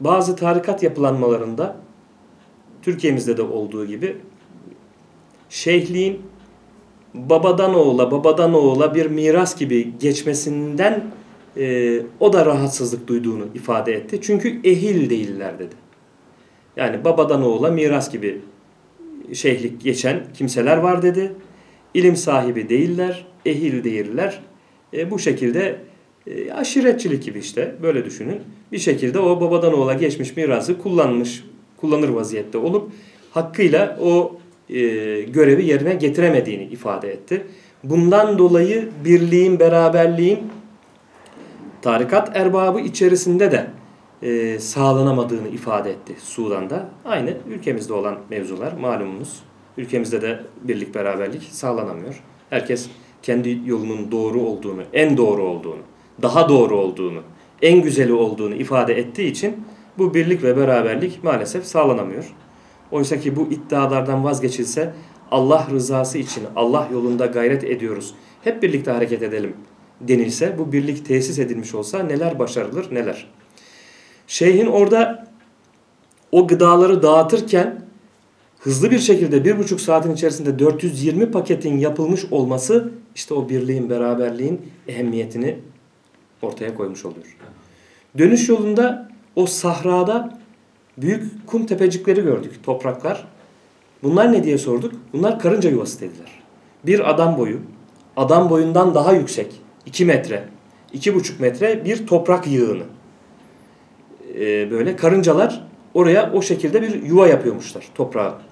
bazı 0.00 0.36
tarikat 0.36 0.82
yapılanmalarında 0.82 1.76
Türkiye'mizde 2.82 3.36
de 3.36 3.42
olduğu 3.42 3.86
gibi 3.86 4.16
şeyhliğin 5.48 6.22
babadan 7.14 7.74
oğula, 7.74 8.10
babadan 8.10 8.54
oğula 8.54 8.94
bir 8.94 9.06
miras 9.06 9.56
gibi 9.56 9.98
geçmesinden 9.98 11.04
e, 11.56 11.96
o 12.20 12.32
da 12.32 12.46
rahatsızlık 12.46 13.08
duyduğunu 13.08 13.44
ifade 13.54 13.92
etti. 13.92 14.20
Çünkü 14.22 14.60
ehil 14.64 15.10
değiller 15.10 15.58
dedi. 15.58 15.74
Yani 16.76 17.04
babadan 17.04 17.42
oğula 17.42 17.70
miras 17.70 18.12
gibi 18.12 18.40
şeyhlik 19.32 19.82
geçen 19.82 20.20
kimseler 20.34 20.76
var 20.76 21.02
dedi. 21.02 21.32
İlim 21.94 22.16
sahibi 22.16 22.68
değiller, 22.68 23.29
ehil 23.46 23.84
değiller. 23.84 24.40
E, 24.92 25.10
bu 25.10 25.18
şekilde 25.18 25.78
e, 26.26 26.52
aşiretçilik 26.52 27.24
gibi 27.24 27.38
işte 27.38 27.74
böyle 27.82 28.04
düşünün. 28.04 28.40
Bir 28.72 28.78
şekilde 28.78 29.18
o 29.18 29.40
babadan 29.40 29.74
oğula 29.74 29.94
geçmiş 29.94 30.36
mirası 30.36 30.78
kullanmış, 30.78 31.44
kullanır 31.76 32.08
vaziyette 32.08 32.58
olup 32.58 32.92
hakkıyla 33.30 33.98
o 34.02 34.36
e, 34.68 34.78
görevi 35.20 35.64
yerine 35.64 35.94
getiremediğini 35.94 36.64
ifade 36.64 37.12
etti. 37.12 37.46
Bundan 37.84 38.38
dolayı 38.38 38.88
birliğin, 39.04 39.60
beraberliğin 39.60 40.38
tarikat 41.82 42.36
erbabı 42.36 42.80
içerisinde 42.80 43.52
de 43.52 43.66
e, 44.22 44.58
sağlanamadığını 44.58 45.48
ifade 45.48 45.90
etti 45.90 46.16
Sudan'da. 46.22 46.88
Aynı 47.04 47.36
ülkemizde 47.48 47.92
olan 47.92 48.18
mevzular 48.30 48.72
malumunuz. 48.72 49.42
Ülkemizde 49.76 50.22
de 50.22 50.40
birlik, 50.62 50.94
beraberlik 50.94 51.42
sağlanamıyor. 51.42 52.22
Herkes 52.50 52.88
kendi 53.22 53.60
yolunun 53.66 54.12
doğru 54.12 54.40
olduğunu, 54.40 54.82
en 54.92 55.16
doğru 55.16 55.42
olduğunu, 55.42 55.82
daha 56.22 56.48
doğru 56.48 56.76
olduğunu, 56.76 57.20
en 57.62 57.82
güzeli 57.82 58.12
olduğunu 58.12 58.54
ifade 58.54 58.98
ettiği 58.98 59.30
için 59.30 59.64
bu 59.98 60.14
birlik 60.14 60.42
ve 60.42 60.56
beraberlik 60.56 61.24
maalesef 61.24 61.64
sağlanamıyor. 61.64 62.34
Oysa 62.90 63.20
ki 63.20 63.36
bu 63.36 63.48
iddialardan 63.50 64.24
vazgeçilse 64.24 64.94
Allah 65.30 65.68
rızası 65.70 66.18
için 66.18 66.42
Allah 66.56 66.88
yolunda 66.92 67.26
gayret 67.26 67.64
ediyoruz. 67.64 68.14
Hep 68.44 68.62
birlikte 68.62 68.90
hareket 68.90 69.22
edelim 69.22 69.54
denilse 70.00 70.58
bu 70.58 70.72
birlik 70.72 71.06
tesis 71.06 71.38
edilmiş 71.38 71.74
olsa 71.74 72.02
neler 72.02 72.38
başarılır 72.38 72.94
neler. 72.94 73.26
Şeyhin 74.26 74.66
orada 74.66 75.26
o 76.32 76.46
gıdaları 76.46 77.02
dağıtırken 77.02 77.84
hızlı 78.60 78.90
bir 78.90 78.98
şekilde 78.98 79.44
bir 79.44 79.58
buçuk 79.58 79.80
saatin 79.80 80.14
içerisinde 80.14 80.58
420 80.58 81.30
paketin 81.30 81.78
yapılmış 81.78 82.24
olması 82.30 82.90
işte 83.14 83.34
o 83.34 83.48
birliğin 83.48 83.90
beraberliğin 83.90 84.60
ehemmiyetini 84.88 85.58
ortaya 86.42 86.74
koymuş 86.74 87.04
oluyor. 87.04 87.36
Dönüş 88.18 88.48
yolunda 88.48 89.10
o 89.36 89.46
sahrada 89.46 90.38
büyük 90.96 91.46
kum 91.46 91.66
tepecikleri 91.66 92.22
gördük, 92.22 92.64
topraklar. 92.64 93.26
Bunlar 94.02 94.32
ne 94.32 94.44
diye 94.44 94.58
sorduk? 94.58 94.92
Bunlar 95.12 95.38
karınca 95.38 95.70
yuvası 95.70 96.00
dediler. 96.00 96.42
Bir 96.86 97.10
adam 97.10 97.38
boyu, 97.38 97.60
adam 98.16 98.50
boyundan 98.50 98.94
daha 98.94 99.12
yüksek, 99.12 99.60
2 99.86 100.04
metre, 100.04 100.44
2,5 100.94 101.40
metre 101.40 101.84
bir 101.84 102.06
toprak 102.06 102.46
yığını. 102.46 102.84
Ee, 104.34 104.70
böyle 104.70 104.96
karıncalar 104.96 105.66
oraya 105.94 106.32
o 106.32 106.42
şekilde 106.42 106.82
bir 106.82 107.02
yuva 107.02 107.28
yapıyormuşlar 107.28 107.88
toprağa. 107.94 108.49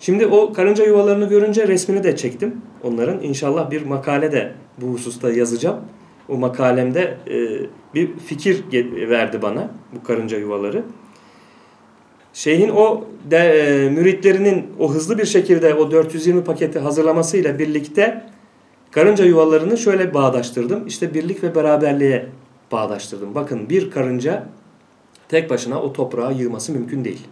Şimdi 0.00 0.26
o 0.26 0.52
karınca 0.52 0.84
yuvalarını 0.84 1.28
görünce 1.28 1.68
resmini 1.68 2.04
de 2.04 2.16
çektim 2.16 2.60
onların. 2.82 3.22
İnşallah 3.22 3.70
bir 3.70 3.86
makale 3.86 4.32
de 4.32 4.52
bu 4.78 4.86
hususta 4.86 5.32
yazacağım. 5.32 5.80
O 6.28 6.36
makalemde 6.36 7.16
e, 7.30 7.36
bir 7.94 8.18
fikir 8.18 8.64
verdi 9.08 9.42
bana 9.42 9.70
bu 9.94 10.02
karınca 10.02 10.38
yuvaları. 10.38 10.82
Şeyhin 12.32 12.68
o 12.68 13.04
de, 13.30 13.36
e, 13.36 13.90
müritlerinin 13.90 14.66
o 14.78 14.94
hızlı 14.94 15.18
bir 15.18 15.24
şekilde 15.24 15.74
o 15.74 15.90
420 15.90 16.44
paketi 16.44 16.78
hazırlamasıyla 16.78 17.58
birlikte 17.58 18.24
karınca 18.90 19.24
yuvalarını 19.24 19.78
şöyle 19.78 20.14
bağdaştırdım. 20.14 20.86
İşte 20.86 21.14
birlik 21.14 21.44
ve 21.44 21.54
beraberliğe 21.54 22.26
bağdaştırdım. 22.72 23.34
Bakın 23.34 23.70
bir 23.70 23.90
karınca 23.90 24.46
tek 25.28 25.50
başına 25.50 25.82
o 25.82 25.92
toprağa 25.92 26.30
yığması 26.30 26.72
mümkün 26.72 27.04
değil. 27.04 27.26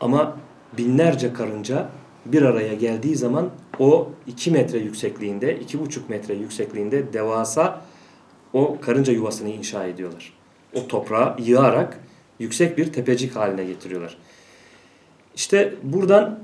Ama 0.00 0.36
binlerce 0.78 1.32
karınca 1.32 1.88
bir 2.26 2.42
araya 2.42 2.74
geldiği 2.74 3.16
zaman 3.16 3.50
o 3.78 4.08
2 4.26 4.50
metre 4.50 4.78
yüksekliğinde, 4.78 5.56
2,5 5.56 5.98
metre 6.08 6.34
yüksekliğinde 6.34 7.12
devasa 7.12 7.80
o 8.52 8.78
karınca 8.80 9.12
yuvasını 9.12 9.48
inşa 9.48 9.84
ediyorlar. 9.84 10.32
O 10.74 10.86
toprağa 10.86 11.36
yığarak 11.38 12.00
yüksek 12.38 12.78
bir 12.78 12.92
tepecik 12.92 13.36
haline 13.36 13.64
getiriyorlar. 13.64 14.16
İşte 15.34 15.74
buradan 15.82 16.38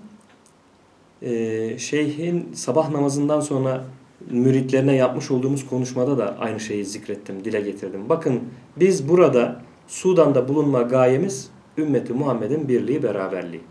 e, 1.22 1.78
şeyhin 1.78 2.52
sabah 2.54 2.90
namazından 2.90 3.40
sonra 3.40 3.84
müritlerine 4.30 4.96
yapmış 4.96 5.30
olduğumuz 5.30 5.66
konuşmada 5.66 6.18
da 6.18 6.36
aynı 6.38 6.60
şeyi 6.60 6.84
zikrettim, 6.84 7.44
dile 7.44 7.60
getirdim. 7.60 8.08
Bakın 8.08 8.40
biz 8.76 9.08
burada 9.08 9.62
Sudan'da 9.88 10.48
bulunma 10.48 10.82
gayemiz 10.82 11.50
ümmeti 11.78 12.12
Muhammed'in 12.12 12.68
birliği, 12.68 13.02
beraberliği. 13.02 13.62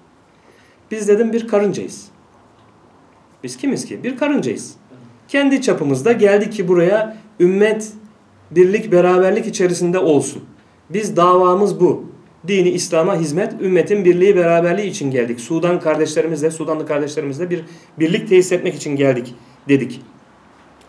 Biz 0.92 1.08
dedim 1.08 1.34
bir 1.34 1.48
karıncayız. 1.48 2.08
Biz 3.44 3.58
kimiz 3.58 3.86
ki? 3.86 4.04
Bir 4.04 4.18
karıncayız. 4.18 4.76
Kendi 5.28 5.62
çapımızda 5.62 6.12
geldik 6.12 6.54
ki 6.54 6.68
buraya 6.68 7.18
ümmet 7.40 7.94
birlik, 8.52 8.92
beraberlik 8.92 9.48
içerisinde 9.48 10.00
olsun. 10.00 10.44
Biz 10.90 11.18
davamız 11.18 11.80
bu. 11.80 12.10
Dini 12.48 12.70
İslam'a 12.70 13.16
hizmet, 13.16 13.62
ümmetin 13.62 14.06
birliği, 14.06 14.36
beraberliği 14.36 14.90
için 14.90 15.12
geldik. 15.12 15.40
Sudan 15.40 15.80
kardeşlerimizle, 15.80 16.52
Sudanlı 16.52 16.88
kardeşlerimizle 16.88 17.50
bir 17.50 17.64
birlik 18.00 18.30
tesis 18.30 18.52
etmek 18.52 18.76
için 18.76 18.96
geldik 18.96 19.36
dedik. 19.70 20.02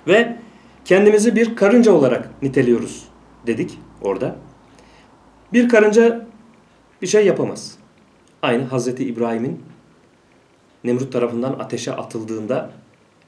Ve 0.07 0.37
kendimizi 0.85 1.37
bir 1.37 1.57
karınca 1.57 1.93
olarak 1.93 2.43
niteliyoruz 2.43 3.05
dedik 3.47 3.79
orada. 4.03 4.37
Bir 5.53 5.69
karınca 5.69 6.27
bir 7.03 7.07
şey 7.07 7.27
yapamaz. 7.27 7.75
Aynı 8.43 8.65
Hazreti 8.65 9.05
İbrahim'in 9.05 9.63
Nemrut 10.85 11.13
tarafından 11.13 11.53
ateşe 11.53 11.93
atıldığında 11.93 12.71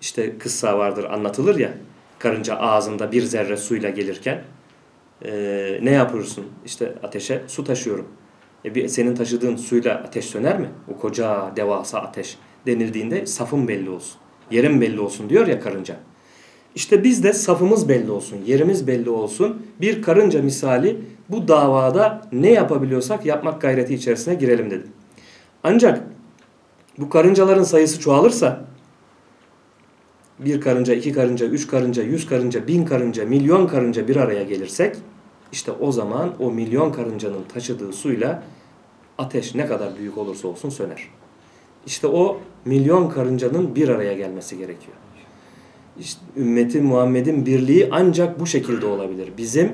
işte 0.01 0.39
kıssa 0.39 0.79
vardır 0.79 1.05
anlatılır 1.05 1.59
ya 1.59 1.73
karınca 2.19 2.57
ağzında 2.57 3.13
bir 3.13 3.23
zerre 3.23 3.57
suyla 3.57 3.91
gelirken 3.91 4.43
e, 5.25 5.33
ne 5.83 5.91
yapıyorsun? 5.91 6.45
İşte 6.67 6.95
ateşe 7.03 7.43
su 7.49 7.65
taşıyorum. 7.65 8.09
E, 8.65 8.75
bir, 8.75 8.89
senin 8.89 9.15
taşıdığın 9.15 9.57
suyla 9.57 9.95
ateş 9.95 10.25
söner 10.25 10.61
mi? 10.61 10.69
O 10.95 10.99
koca 10.99 11.53
devasa 11.57 11.99
ateş 11.99 12.39
denildiğinde 12.67 13.27
safın 13.27 13.69
belli 13.69 13.91
olsun. 13.91 14.21
Yerim 14.51 14.81
belli 14.81 15.01
olsun 15.01 15.29
diyor 15.29 15.47
ya 15.47 15.61
karınca. 15.61 15.97
İşte 16.75 17.05
biz 17.05 17.25
de 17.25 17.33
safımız 17.33 17.89
belli 17.89 18.11
olsun, 18.11 18.39
yerimiz 18.47 18.87
belli 18.87 19.11
olsun. 19.11 19.67
Bir 19.81 20.03
karınca 20.03 20.43
misali 20.43 21.01
bu 21.29 21.49
davada 21.49 22.29
ne 22.33 22.51
yapabiliyorsak 22.51 23.27
yapmak 23.27 23.61
gayreti 23.61 23.95
içerisine 23.95 24.35
girelim 24.35 24.71
dedim. 24.71 24.89
Ancak 25.65 26.03
bu 26.99 27.09
karıncaların 27.09 27.63
sayısı 27.63 28.01
çoğalırsa 28.01 28.65
bir 30.39 30.61
karınca, 30.61 30.95
iki 30.95 31.13
karınca, 31.13 31.47
üç 31.47 31.67
karınca, 31.67 32.03
yüz 32.03 32.27
karınca, 32.27 32.67
bin 32.67 32.85
karınca, 32.85 33.25
milyon 33.25 33.67
karınca 33.67 34.09
bir 34.09 34.17
araya 34.17 34.43
gelirsek 34.43 34.97
işte 35.53 35.73
o 35.73 35.93
zaman 35.93 36.35
o 36.39 36.51
milyon 36.51 36.93
karıncanın 36.93 37.45
taşıdığı 37.55 37.93
suyla 37.93 38.43
ateş 39.19 39.55
ne 39.55 39.67
kadar 39.67 39.99
büyük 39.99 40.19
olursa 40.19 40.49
olsun 40.49 40.71
söner. 40.71 41.09
İşte 41.87 42.07
o 42.07 42.41
milyon 42.65 43.09
karıncanın 43.09 43.75
bir 43.75 43.89
araya 43.89 44.13
gelmesi 44.13 44.59
gerekiyor. 44.59 44.97
İşte 46.01 46.21
ümmeti 46.37 46.81
Muhammed'in 46.81 47.47
birliği 47.47 47.89
ancak 47.93 48.41
bu 48.41 48.47
şekilde 48.47 48.87
olabilir. 48.87 49.29
Bizim 49.39 49.73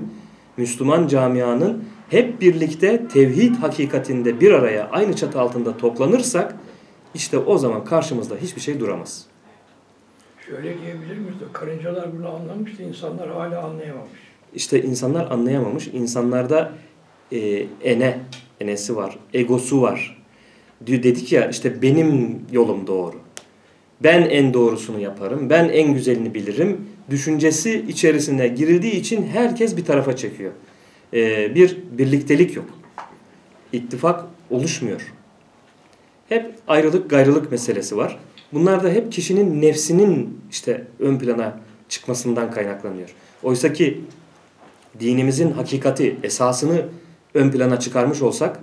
Müslüman 0.57 1.07
camianın 1.07 1.85
hep 2.09 2.41
birlikte 2.41 3.09
tevhid 3.09 3.55
hakikatinde 3.55 4.41
bir 4.41 4.53
araya 4.53 4.89
aynı 4.91 5.17
çatı 5.17 5.41
altında 5.41 5.77
toplanırsak 5.77 6.57
işte 7.19 7.39
o 7.39 7.59
zaman 7.59 7.85
karşımızda 7.85 8.37
hiçbir 8.37 8.61
şey 8.61 8.81
duramaz. 8.81 9.27
Şöyle 10.47 10.63
diyebilir 10.63 11.19
miyiz? 11.19 11.37
Karıncalar 11.53 12.19
bunu 12.19 12.29
anlamıştı, 12.29 12.83
insanlar 12.83 13.29
hala 13.29 13.65
anlayamamış. 13.65 14.19
İşte 14.55 14.83
insanlar 14.83 15.31
anlayamamış. 15.31 15.89
İnsanlarda 15.89 16.73
e, 17.33 17.67
ene, 17.85 18.19
enesi 18.61 18.97
var, 18.97 19.19
egosu 19.35 19.83
var. 19.83 20.25
Dedik 20.81 21.33
ya 21.33 21.49
işte 21.49 21.83
benim 21.83 22.41
yolum 22.53 22.87
doğru. 22.87 23.17
Ben 24.03 24.23
en 24.23 24.55
doğrusunu 24.55 25.01
yaparım, 25.01 25.51
ben 25.51 25.69
en 25.69 25.95
güzelini 25.95 26.35
bilirim. 26.35 26.89
Düşüncesi 27.11 27.85
içerisine 27.89 28.49
girildiği 28.49 28.93
için 28.93 29.27
herkes 29.27 29.77
bir 29.77 29.85
tarafa 29.85 30.17
çekiyor. 30.17 30.53
E, 31.15 31.55
bir 31.55 31.79
birliktelik 31.93 32.57
yok. 32.57 32.67
İttifak 33.73 34.25
oluşmuyor. 34.51 35.18
Hep 36.29 36.55
ayrılık 36.69 37.11
gayrılık 37.11 37.51
meselesi 37.51 37.97
var. 37.97 38.19
Bunlar 38.53 38.85
da 38.85 38.89
hep 38.89 39.13
kişinin 39.13 39.63
nefsinin 39.63 40.41
işte 40.51 40.85
ön 41.01 41.19
plana 41.19 41.61
çıkmasından 41.89 42.51
kaynaklanıyor. 42.51 43.15
Oysa 43.43 43.73
ki 43.73 44.05
dinimizin 45.01 45.53
hakikati, 45.53 46.17
esasını 46.23 46.83
ön 47.35 47.51
plana 47.51 47.81
çıkarmış 47.81 48.23
olsak 48.23 48.61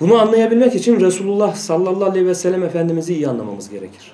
bunu 0.00 0.20
anlayabilmek 0.20 0.74
için 0.74 1.00
Resulullah 1.00 1.54
sallallahu 1.54 2.04
aleyhi 2.04 2.26
ve 2.26 2.34
sellem 2.34 2.62
Efendimiz'i 2.62 3.14
iyi 3.14 3.28
anlamamız 3.28 3.70
gerekir. 3.70 4.12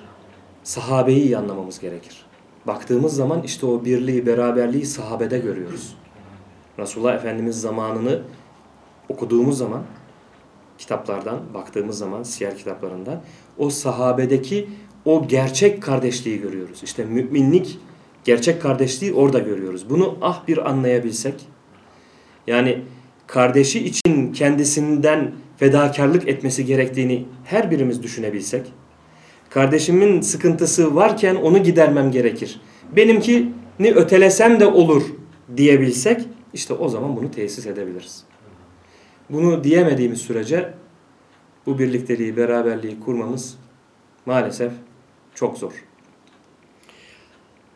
Sahabeyi 0.63 1.23
iyi 1.23 1.37
anlamamız 1.37 1.79
gerekir. 1.79 2.25
Baktığımız 2.67 3.15
zaman 3.15 3.43
işte 3.43 3.65
o 3.65 3.85
birliği, 3.85 4.25
beraberliği 4.25 4.85
sahabede 4.85 5.39
görüyoruz. 5.39 5.95
Resulullah 6.79 7.15
Efendimiz 7.15 7.61
zamanını 7.61 8.21
okuduğumuz 9.09 9.57
zaman 9.57 9.83
kitaplardan 10.77 11.39
baktığımız 11.53 11.97
zaman 11.97 12.23
siyer 12.23 12.57
kitaplarından 12.57 13.21
o 13.57 13.69
sahabedeki 13.69 14.69
o 15.05 15.27
gerçek 15.27 15.83
kardeşliği 15.83 16.41
görüyoruz. 16.41 16.83
İşte 16.83 17.05
müminlik 17.05 17.79
gerçek 18.23 18.61
kardeşliği 18.61 19.13
orada 19.13 19.39
görüyoruz. 19.39 19.89
Bunu 19.89 20.17
ah 20.21 20.47
bir 20.47 20.69
anlayabilsek 20.69 21.33
yani 22.47 22.81
kardeşi 23.27 23.85
için 23.85 24.33
kendisinden 24.33 25.31
fedakarlık 25.57 26.27
etmesi 26.27 26.65
gerektiğini 26.65 27.25
her 27.43 27.71
birimiz 27.71 28.03
düşünebilsek, 28.03 28.73
kardeşimin 29.49 30.21
sıkıntısı 30.21 30.95
varken 30.95 31.35
onu 31.35 31.63
gidermem 31.63 32.11
gerekir. 32.11 32.61
Benimkini 32.95 33.53
ötelesem 33.95 34.59
de 34.59 34.65
olur 34.65 35.03
diyebilsek, 35.57 36.21
işte 36.53 36.73
o 36.73 36.89
zaman 36.89 37.15
bunu 37.15 37.31
tesis 37.31 37.67
edebiliriz. 37.67 38.23
Bunu 39.33 39.63
diyemediğimiz 39.63 40.21
sürece 40.21 40.73
bu 41.65 41.79
birlikteliği, 41.79 42.37
beraberliği 42.37 42.99
kurmamız 42.99 43.57
maalesef 44.25 44.71
çok 45.35 45.57
zor. 45.57 45.85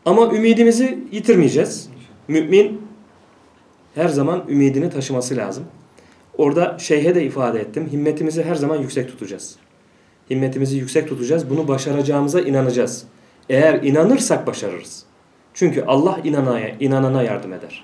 Ama 0.05 0.35
ümidimizi 0.35 0.99
yitirmeyeceğiz. 1.11 1.89
Mümin 2.27 2.81
her 3.95 4.07
zaman 4.07 4.45
ümidini 4.49 4.89
taşıması 4.89 5.35
lazım. 5.35 5.63
Orada 6.37 6.77
şeyhe 6.79 7.15
de 7.15 7.23
ifade 7.23 7.59
ettim. 7.59 7.89
Himmetimizi 7.91 8.43
her 8.43 8.55
zaman 8.55 8.77
yüksek 8.77 9.07
tutacağız. 9.07 9.55
Himmetimizi 10.29 10.77
yüksek 10.77 11.09
tutacağız. 11.09 11.49
Bunu 11.49 11.67
başaracağımıza 11.67 12.41
inanacağız. 12.41 13.05
Eğer 13.49 13.83
inanırsak 13.83 14.47
başarırız. 14.47 15.03
Çünkü 15.53 15.83
Allah 15.87 16.19
inanana, 16.23 16.69
inanana 16.69 17.23
yardım 17.23 17.53
eder. 17.53 17.83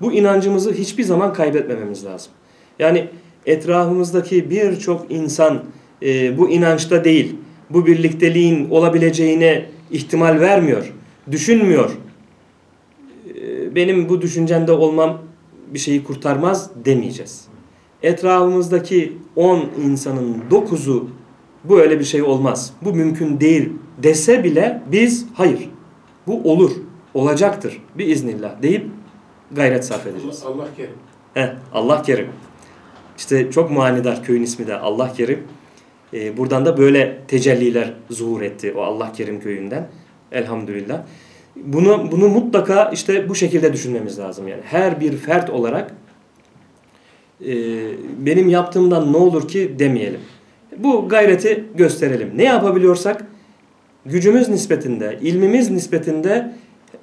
Bu 0.00 0.12
inancımızı 0.12 0.72
hiçbir 0.72 1.04
zaman 1.04 1.32
kaybetmememiz 1.32 2.04
lazım. 2.04 2.32
Yani 2.78 3.08
etrafımızdaki 3.46 4.50
birçok 4.50 5.06
insan 5.10 5.64
e, 6.02 6.38
bu 6.38 6.50
inançta 6.50 7.04
değil, 7.04 7.36
bu 7.70 7.86
birlikteliğin 7.86 8.70
olabileceğine 8.70 9.66
ihtimal 9.90 10.40
vermiyor, 10.40 10.92
düşünmüyor. 11.30 11.90
E, 13.40 13.74
benim 13.74 14.08
bu 14.08 14.22
düşüncende 14.22 14.72
olmam 14.72 15.18
bir 15.74 15.78
şeyi 15.78 16.04
kurtarmaz 16.04 16.70
demeyeceğiz. 16.84 17.44
Etrafımızdaki 18.02 19.12
10 19.36 19.64
insanın 19.84 20.36
9'u 20.50 21.08
bu 21.64 21.80
öyle 21.80 21.98
bir 21.98 22.04
şey 22.04 22.22
olmaz, 22.22 22.72
bu 22.82 22.92
mümkün 22.92 23.40
değil 23.40 23.72
dese 24.02 24.44
bile 24.44 24.82
biz 24.92 25.26
hayır, 25.34 25.70
bu 26.26 26.52
olur, 26.52 26.70
olacaktır 27.14 27.82
biiznillah 27.98 28.62
deyip 28.62 28.86
gayret 29.52 29.84
sarf 29.84 30.06
edeceğiz. 30.06 30.42
Allah 30.46 30.66
kerim. 30.76 30.94
Heh, 31.34 31.54
Allah 31.72 32.02
kerim. 32.02 32.28
İşte 33.18 33.50
çok 33.50 33.70
manidar 33.70 34.24
köyün 34.24 34.42
ismi 34.42 34.66
de 34.66 34.76
Allah 34.76 35.12
kerim. 35.12 35.42
Ee, 36.14 36.36
buradan 36.36 36.66
da 36.66 36.78
böyle 36.78 37.18
tecelliler 37.28 37.94
zuhur 38.10 38.42
etti 38.42 38.74
o 38.76 38.82
Allah 38.82 39.12
kerim 39.12 39.40
köyünden. 39.40 39.88
Elhamdülillah. 40.32 41.02
Bunu, 41.56 42.12
bunu 42.12 42.28
mutlaka 42.28 42.90
işte 42.94 43.28
bu 43.28 43.34
şekilde 43.34 43.72
düşünmemiz 43.72 44.18
lazım. 44.18 44.48
Yani 44.48 44.62
her 44.64 45.00
bir 45.00 45.16
fert 45.16 45.50
olarak 45.50 45.94
e, 47.46 47.54
benim 48.18 48.48
yaptığımdan 48.48 49.12
ne 49.12 49.16
olur 49.16 49.48
ki 49.48 49.74
demeyelim. 49.78 50.20
Bu 50.76 51.08
gayreti 51.08 51.64
gösterelim. 51.74 52.32
Ne 52.36 52.44
yapabiliyorsak 52.44 53.24
gücümüz 54.06 54.48
nispetinde, 54.48 55.18
ilmimiz 55.22 55.70
nispetinde 55.70 56.52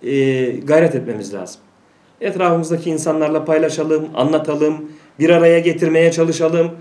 e, 0.03 0.45
gayret 0.51 0.95
etmemiz 0.95 1.33
lazım. 1.33 1.61
Etrafımızdaki 2.21 2.89
insanlarla 2.89 3.45
paylaşalım, 3.45 4.07
anlatalım, 4.13 4.91
bir 5.19 5.29
araya 5.29 5.59
getirmeye 5.59 6.11
çalışalım. 6.11 6.71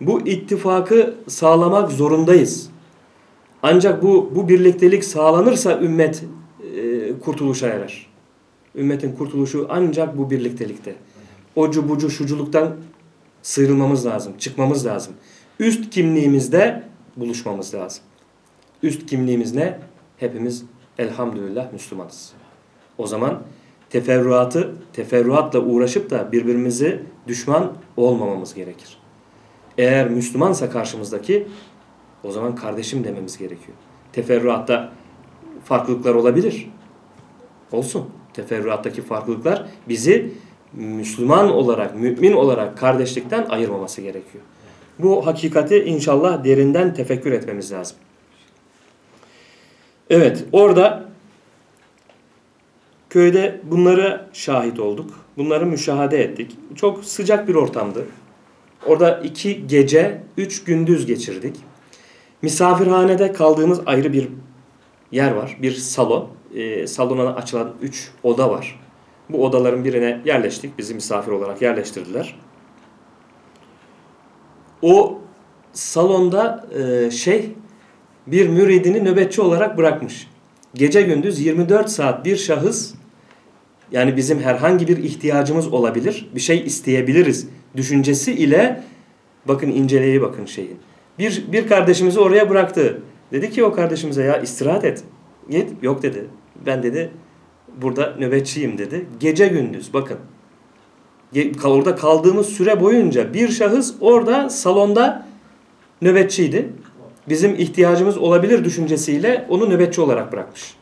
Bu 0.00 0.20
ittifakı 0.20 1.14
sağlamak 1.28 1.90
zorundayız. 1.92 2.70
Ancak 3.62 4.02
bu, 4.02 4.32
bu 4.34 4.48
birliktelik 4.48 5.04
sağlanırsa 5.04 5.80
ümmet 5.80 6.24
e, 6.76 7.18
kurtuluşa 7.18 7.68
erer. 7.68 8.06
Ümmetin 8.74 9.12
kurtuluşu 9.12 9.66
ancak 9.70 10.18
bu 10.18 10.30
birliktelikte. 10.30 10.94
Ocu 11.56 11.88
bucu 11.88 12.10
şuculuktan 12.10 12.76
sıyrılmamız 13.42 14.06
lazım, 14.06 14.32
çıkmamız 14.38 14.86
lazım. 14.86 15.14
Üst 15.58 15.90
kimliğimizde 15.90 16.82
buluşmamız 17.16 17.74
lazım. 17.74 18.02
Üst 18.82 19.06
kimliğimiz 19.06 19.54
ne? 19.54 19.78
Hepimiz 20.16 20.64
elhamdülillah 20.98 21.72
Müslümanız. 21.72 22.32
O 22.98 23.06
zaman 23.06 23.42
teferruatı, 23.92 24.72
teferruatla 24.92 25.60
uğraşıp 25.60 26.10
da 26.10 26.32
birbirimizi 26.32 27.02
düşman 27.26 27.72
olmamamız 27.96 28.54
gerekir. 28.54 28.98
Eğer 29.78 30.10
Müslümansa 30.10 30.70
karşımızdaki 30.70 31.46
o 32.24 32.30
zaman 32.30 32.54
kardeşim 32.54 33.04
dememiz 33.04 33.38
gerekiyor. 33.38 33.76
Teferruatta 34.12 34.92
farklılıklar 35.64 36.14
olabilir. 36.14 36.70
Olsun. 37.72 38.10
Teferruattaki 38.34 39.02
farklılıklar 39.02 39.66
bizi 39.88 40.32
Müslüman 40.72 41.52
olarak, 41.52 41.96
mümin 41.96 42.32
olarak 42.32 42.78
kardeşlikten 42.78 43.44
ayırmaması 43.44 44.00
gerekiyor. 44.00 44.44
Bu 44.98 45.26
hakikati 45.26 45.78
inşallah 45.78 46.44
derinden 46.44 46.94
tefekkür 46.94 47.32
etmemiz 47.32 47.72
lazım. 47.72 47.96
Evet, 50.10 50.44
orada 50.52 51.11
köyde 53.12 53.60
bunlara 53.70 54.26
şahit 54.32 54.80
olduk. 54.80 55.10
Bunları 55.36 55.66
müşahede 55.66 56.22
ettik. 56.22 56.56
Çok 56.76 57.04
sıcak 57.04 57.48
bir 57.48 57.54
ortamdı. 57.54 58.06
Orada 58.86 59.20
iki 59.20 59.66
gece, 59.66 60.22
üç 60.36 60.64
gündüz 60.64 61.06
geçirdik. 61.06 61.56
Misafirhanede 62.42 63.32
kaldığımız 63.32 63.80
ayrı 63.86 64.12
bir 64.12 64.28
yer 65.12 65.30
var. 65.30 65.58
Bir 65.62 65.72
salon. 65.72 66.28
E, 66.54 66.86
salona 66.86 67.34
açılan 67.34 67.72
üç 67.82 68.10
oda 68.22 68.50
var. 68.50 68.80
Bu 69.30 69.44
odaların 69.44 69.84
birine 69.84 70.20
yerleştik. 70.24 70.78
Bizi 70.78 70.94
misafir 70.94 71.32
olarak 71.32 71.62
yerleştirdiler. 71.62 72.36
O 74.82 75.18
salonda 75.72 76.66
e, 76.78 77.10
şey 77.10 77.50
bir 78.26 78.48
müridini 78.48 79.04
nöbetçi 79.04 79.42
olarak 79.42 79.78
bırakmış. 79.78 80.28
Gece 80.74 81.02
gündüz 81.02 81.40
24 81.40 81.90
saat 81.90 82.24
bir 82.24 82.36
şahıs 82.36 82.94
yani 83.92 84.16
bizim 84.16 84.40
herhangi 84.40 84.88
bir 84.88 84.96
ihtiyacımız 84.96 85.72
olabilir. 85.72 86.30
Bir 86.34 86.40
şey 86.40 86.62
isteyebiliriz 86.66 87.48
düşüncesi 87.76 88.32
ile 88.32 88.82
bakın 89.48 89.68
inceleyi 89.68 90.22
bakın 90.22 90.46
şeyin. 90.46 90.78
Bir, 91.18 91.44
bir 91.52 91.68
kardeşimizi 91.68 92.20
oraya 92.20 92.50
bıraktı. 92.50 93.02
Dedi 93.32 93.50
ki 93.50 93.64
o 93.64 93.72
kardeşimize 93.72 94.22
ya 94.22 94.40
istirahat 94.40 94.84
et. 94.84 95.02
Git. 95.50 95.70
Yok 95.82 96.02
dedi. 96.02 96.26
Ben 96.66 96.82
dedi 96.82 97.10
burada 97.82 98.14
nöbetçiyim 98.18 98.78
dedi. 98.78 99.06
Gece 99.20 99.48
gündüz 99.48 99.94
bakın. 99.94 100.18
Orada 101.64 101.96
kaldığımız 101.96 102.46
süre 102.46 102.80
boyunca 102.80 103.34
bir 103.34 103.48
şahıs 103.48 103.94
orada 104.00 104.50
salonda 104.50 105.26
nöbetçiydi. 106.02 106.68
Bizim 107.28 107.54
ihtiyacımız 107.54 108.18
olabilir 108.18 108.64
düşüncesiyle 108.64 109.46
onu 109.48 109.70
nöbetçi 109.70 110.00
olarak 110.00 110.32
bırakmış. 110.32 110.74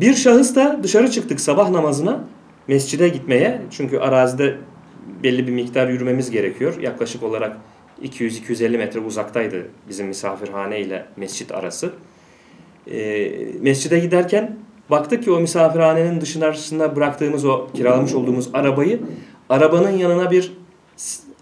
Bir 0.00 0.14
şahıs 0.14 0.54
da 0.56 0.80
dışarı 0.82 1.10
çıktık 1.10 1.40
sabah 1.40 1.70
namazına 1.70 2.24
mescide 2.68 3.08
gitmeye. 3.08 3.62
Çünkü 3.70 3.98
arazide 3.98 4.56
belli 5.22 5.46
bir 5.46 5.52
miktar 5.52 5.88
yürümemiz 5.88 6.30
gerekiyor. 6.30 6.80
Yaklaşık 6.80 7.22
olarak 7.22 7.56
200-250 8.02 8.78
metre 8.78 9.00
uzaktaydı 9.00 9.66
bizim 9.88 10.06
misafirhane 10.06 10.80
ile 10.80 11.06
mescit 11.16 11.52
arası. 11.52 11.92
E, 12.90 13.30
mescide 13.60 13.98
giderken 13.98 14.56
baktık 14.90 15.24
ki 15.24 15.30
o 15.30 15.40
misafirhanenin 15.40 16.20
dışına 16.20 16.96
bıraktığımız 16.96 17.44
o 17.44 17.68
kiralamış 17.74 18.14
olduğumuz 18.14 18.50
arabayı 18.54 19.00
arabanın 19.48 19.90
yanına 19.90 20.30
bir 20.30 20.52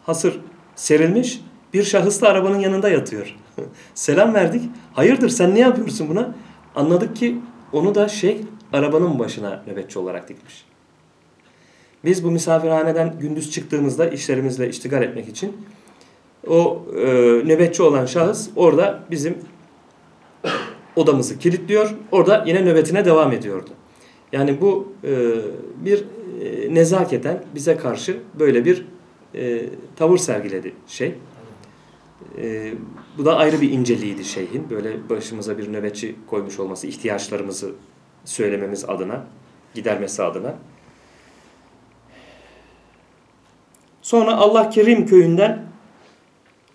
hasır 0.02 0.40
serilmiş. 0.76 1.40
Bir 1.74 1.82
şahıs 1.82 2.22
da 2.22 2.28
arabanın 2.28 2.59
yanında 2.59 2.88
yatıyor. 2.88 3.36
Selam 3.94 4.34
verdik. 4.34 4.62
Hayırdır 4.92 5.28
sen 5.28 5.54
ne 5.54 5.61
yapıyorsun 5.61 6.09
buna? 6.09 6.34
Anladık 6.74 7.16
ki 7.16 7.36
onu 7.73 7.95
da 7.95 8.09
şey 8.09 8.41
arabanın 8.73 9.19
başına 9.19 9.62
nöbetçi 9.67 9.99
olarak 9.99 10.29
dikmiş. 10.29 10.64
Biz 12.05 12.25
bu 12.25 12.31
misafirhaneden 12.31 13.19
gündüz 13.21 13.51
çıktığımızda 13.51 14.09
işlerimizle 14.09 14.69
iştigal 14.69 15.03
etmek 15.03 15.29
için 15.29 15.57
o 16.49 16.83
e, 16.97 17.07
nöbetçi 17.45 17.83
olan 17.83 18.07
şahıs 18.07 18.49
orada 18.57 19.03
bizim 19.11 19.39
odamızı 20.97 21.39
kilitliyor. 21.39 21.95
Orada 22.12 22.45
yine 22.47 22.64
nöbetine 22.64 23.05
devam 23.05 23.33
ediyordu. 23.33 23.71
Yani 24.33 24.61
bu 24.61 24.93
e, 25.05 25.14
bir 25.85 26.05
e, 26.43 26.75
nezaketen 26.75 27.45
bize 27.55 27.77
karşı 27.77 28.17
böyle 28.39 28.64
bir 28.64 28.87
e, 29.35 29.62
tavır 29.97 30.19
sergiledi 30.19 30.73
şey. 30.87 31.14
E, 32.39 32.75
bu 33.19 33.25
da 33.25 33.37
ayrı 33.37 33.61
bir 33.61 33.71
inceliğiydi 33.71 34.25
şeyhin. 34.25 34.71
Böyle 34.71 35.09
başımıza 35.09 35.59
bir 35.59 35.73
nöbetçi 35.73 36.17
koymuş 36.27 36.59
olması, 36.59 36.87
ihtiyaçlarımızı 36.87 37.75
söylememiz 38.25 38.85
adına, 38.85 39.27
gidermesi 39.75 40.23
adına. 40.23 40.55
Sonra 44.03 44.37
Allah 44.37 44.71
Kerim 44.71 45.07
köyünden 45.07 45.67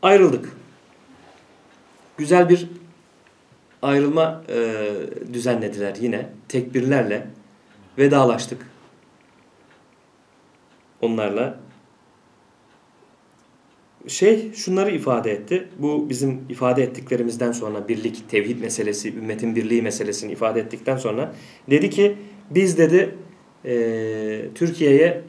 ayrıldık. 0.02 0.50
Güzel 2.18 2.50
bir 2.50 2.70
ayrılma 3.82 4.44
e, 4.50 4.86
düzenlediler 5.34 5.96
yine. 5.96 6.30
Tekbirlerle 6.48 7.28
vedalaştık. 7.98 8.68
Onlarla 11.02 11.60
şey 14.08 14.54
şunları 14.54 14.92
ifade 14.92 15.32
etti. 15.32 15.68
Bu 15.80 16.10
bizim 16.10 16.40
ifade 16.50 16.84
ettiklerimizden 16.84 17.52
sonra 17.52 17.88
birlik, 17.88 18.30
tevhid 18.30 18.62
meselesi, 18.62 19.16
ümmetin 19.16 19.56
birliği 19.56 19.82
meselesini 19.82 20.32
ifade 20.32 20.60
ettikten 20.60 20.98
sonra 20.98 21.34
dedi 21.70 21.90
ki 21.90 22.16
biz 22.50 22.78
dedi 22.78 23.16
e, 23.66 24.42
Türkiye'ye 24.56 25.22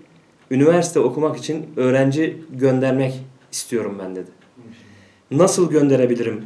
üniversite 0.51 1.01
okumak 1.01 1.37
için 1.37 1.67
öğrenci 1.77 2.37
göndermek 2.51 3.15
istiyorum 3.53 3.97
ben 4.05 4.17
dedi. 4.17 4.31
Nasıl 5.31 5.71
gönderebilirim 5.71 6.45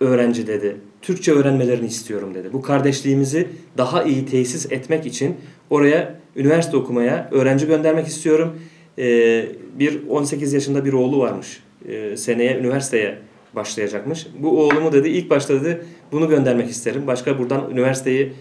öğrenci 0.00 0.46
dedi. 0.46 0.76
Türkçe 1.02 1.32
öğrenmelerini 1.32 1.86
istiyorum 1.86 2.34
dedi. 2.34 2.52
Bu 2.52 2.62
kardeşliğimizi 2.62 3.48
daha 3.78 4.02
iyi 4.02 4.26
tesis 4.26 4.72
etmek 4.72 5.06
için 5.06 5.36
oraya 5.70 6.20
üniversite 6.36 6.76
okumaya 6.76 7.28
öğrenci 7.32 7.66
göndermek 7.66 8.06
istiyorum. 8.06 8.58
Ee, 8.98 9.46
bir 9.78 10.08
18 10.08 10.52
yaşında 10.52 10.84
bir 10.84 10.92
oğlu 10.92 11.18
varmış. 11.18 11.62
Ee, 11.88 12.16
seneye 12.16 12.58
üniversiteye 12.58 13.18
başlayacakmış. 13.54 14.26
Bu 14.38 14.62
oğlumu 14.62 14.92
dedi 14.92 15.08
ilk 15.08 15.30
başta 15.30 15.54
dedi 15.54 15.84
bunu 16.12 16.28
göndermek 16.28 16.70
isterim. 16.70 17.06
Başka 17.06 17.38
buradan 17.38 17.70
üniversiteyi 17.70 18.32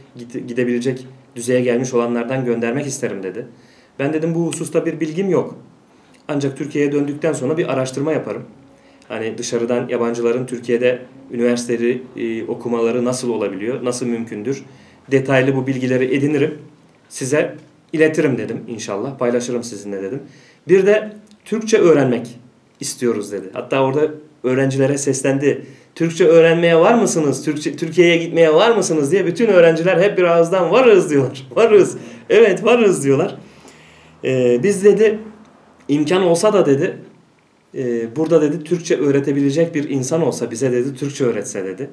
gidebilecek 0.48 1.08
düzeye 1.36 1.62
gelmiş 1.62 1.94
olanlardan 1.94 2.46
göndermek 2.46 2.88
isterim 2.88 3.24
dedi. 3.24 3.46
Ben 4.00 4.14
dedim 4.14 4.36
bu 4.36 4.48
hususta 4.48 4.86
bir 4.86 5.00
bilgim 5.00 5.30
yok. 5.30 5.56
Ancak 6.28 6.58
Türkiye'ye 6.58 6.92
döndükten 6.92 7.34
sonra 7.34 7.58
bir 7.58 7.74
araştırma 7.74 8.12
yaparım. 8.12 8.44
Hani 9.08 9.38
dışarıdan 9.38 9.88
yabancıların 9.88 10.46
Türkiye'de 10.46 11.00
üniversiteleri 11.32 12.02
e, 12.18 12.46
okumaları 12.46 13.06
nasıl 13.06 13.30
olabiliyor, 13.30 13.86
nasıl 13.86 14.06
mümkündür? 14.06 14.64
Detaylı 15.12 15.56
bu 15.56 15.68
bilgileri 15.68 16.16
edinirim. 16.16 16.58
Size 17.10 17.56
iletirim 17.94 18.38
dedim 18.38 18.64
inşallah. 18.68 19.18
Paylaşırım 19.18 19.64
sizinle 19.64 20.04
dedim. 20.04 20.22
Bir 20.68 20.86
de 20.86 21.14
Türkçe 21.46 21.78
öğrenmek 21.78 22.40
istiyoruz 22.80 23.32
dedi. 23.32 23.50
Hatta 23.54 23.84
orada 23.84 24.08
öğrencilere 24.44 24.98
seslendi. 24.98 25.66
Türkçe 25.96 26.26
öğrenmeye 26.26 26.80
var 26.80 26.94
mısınız? 26.94 27.46
Türkçe 27.46 27.76
Türkiye'ye 27.76 28.18
gitmeye 28.18 28.54
var 28.54 28.76
mısınız 28.76 29.12
diye 29.12 29.26
bütün 29.26 29.48
öğrenciler 29.48 30.02
hep 30.02 30.18
bir 30.18 30.24
ağızdan 30.24 30.72
varız 30.72 31.10
diyorlar. 31.10 31.48
Varız. 31.56 31.98
Evet 32.30 32.64
varız 32.64 33.04
diyorlar. 33.04 33.36
Ee, 34.24 34.60
biz 34.64 34.84
dedi 34.84 35.20
imkan 35.88 36.24
olsa 36.24 36.54
da 36.54 36.66
dedi 36.66 36.98
e, 37.78 38.16
burada 38.16 38.42
dedi 38.42 38.64
Türkçe 38.64 38.98
öğretebilecek 38.98 39.76
bir 39.76 39.90
insan 39.90 40.22
olsa 40.22 40.52
bize 40.52 40.72
dedi 40.72 40.96
Türkçe 40.96 41.26
öğretse 41.26 41.66
dedi. 41.66 41.90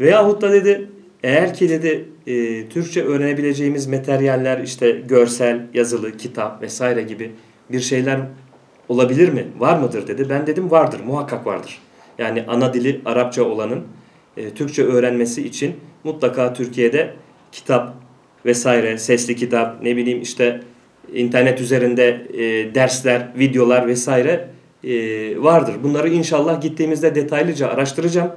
Veyahut 0.00 0.42
da 0.42 0.52
dedi 0.52 0.88
eğer 1.22 1.54
ki 1.54 1.68
dedi 1.68 2.08
e, 2.26 2.68
Türkçe 2.68 3.04
öğrenebileceğimiz 3.04 3.86
materyaller 3.86 4.58
işte 4.58 4.90
görsel, 4.90 5.66
yazılı, 5.74 6.16
kitap 6.16 6.62
vesaire 6.62 7.02
gibi 7.02 7.32
bir 7.72 7.80
şeyler 7.80 8.20
olabilir 8.88 9.28
mi? 9.28 9.46
Var 9.58 9.78
mıdır 9.78 10.08
dedi. 10.08 10.26
Ben 10.30 10.46
dedim 10.46 10.70
vardır, 10.70 11.00
muhakkak 11.06 11.46
vardır. 11.46 11.78
Yani 12.18 12.44
ana 12.48 12.74
dili 12.74 13.00
Arapça 13.04 13.42
olanın 13.44 13.84
e, 14.36 14.50
Türkçe 14.50 14.82
öğrenmesi 14.84 15.46
için 15.46 15.76
mutlaka 16.04 16.52
Türkiye'de 16.52 17.14
kitap 17.52 17.94
vesaire, 18.44 18.98
sesli 18.98 19.36
kitap, 19.36 19.82
ne 19.82 19.96
bileyim 19.96 20.22
işte 20.22 20.60
internet 21.14 21.60
üzerinde 21.60 22.26
e, 22.32 22.74
dersler, 22.74 23.28
videolar 23.38 23.86
vesaire 23.86 24.48
e, 24.84 24.92
vardır. 25.42 25.74
Bunları 25.82 26.08
inşallah 26.08 26.60
gittiğimizde 26.60 27.14
detaylıca 27.14 27.68
araştıracağım. 27.68 28.30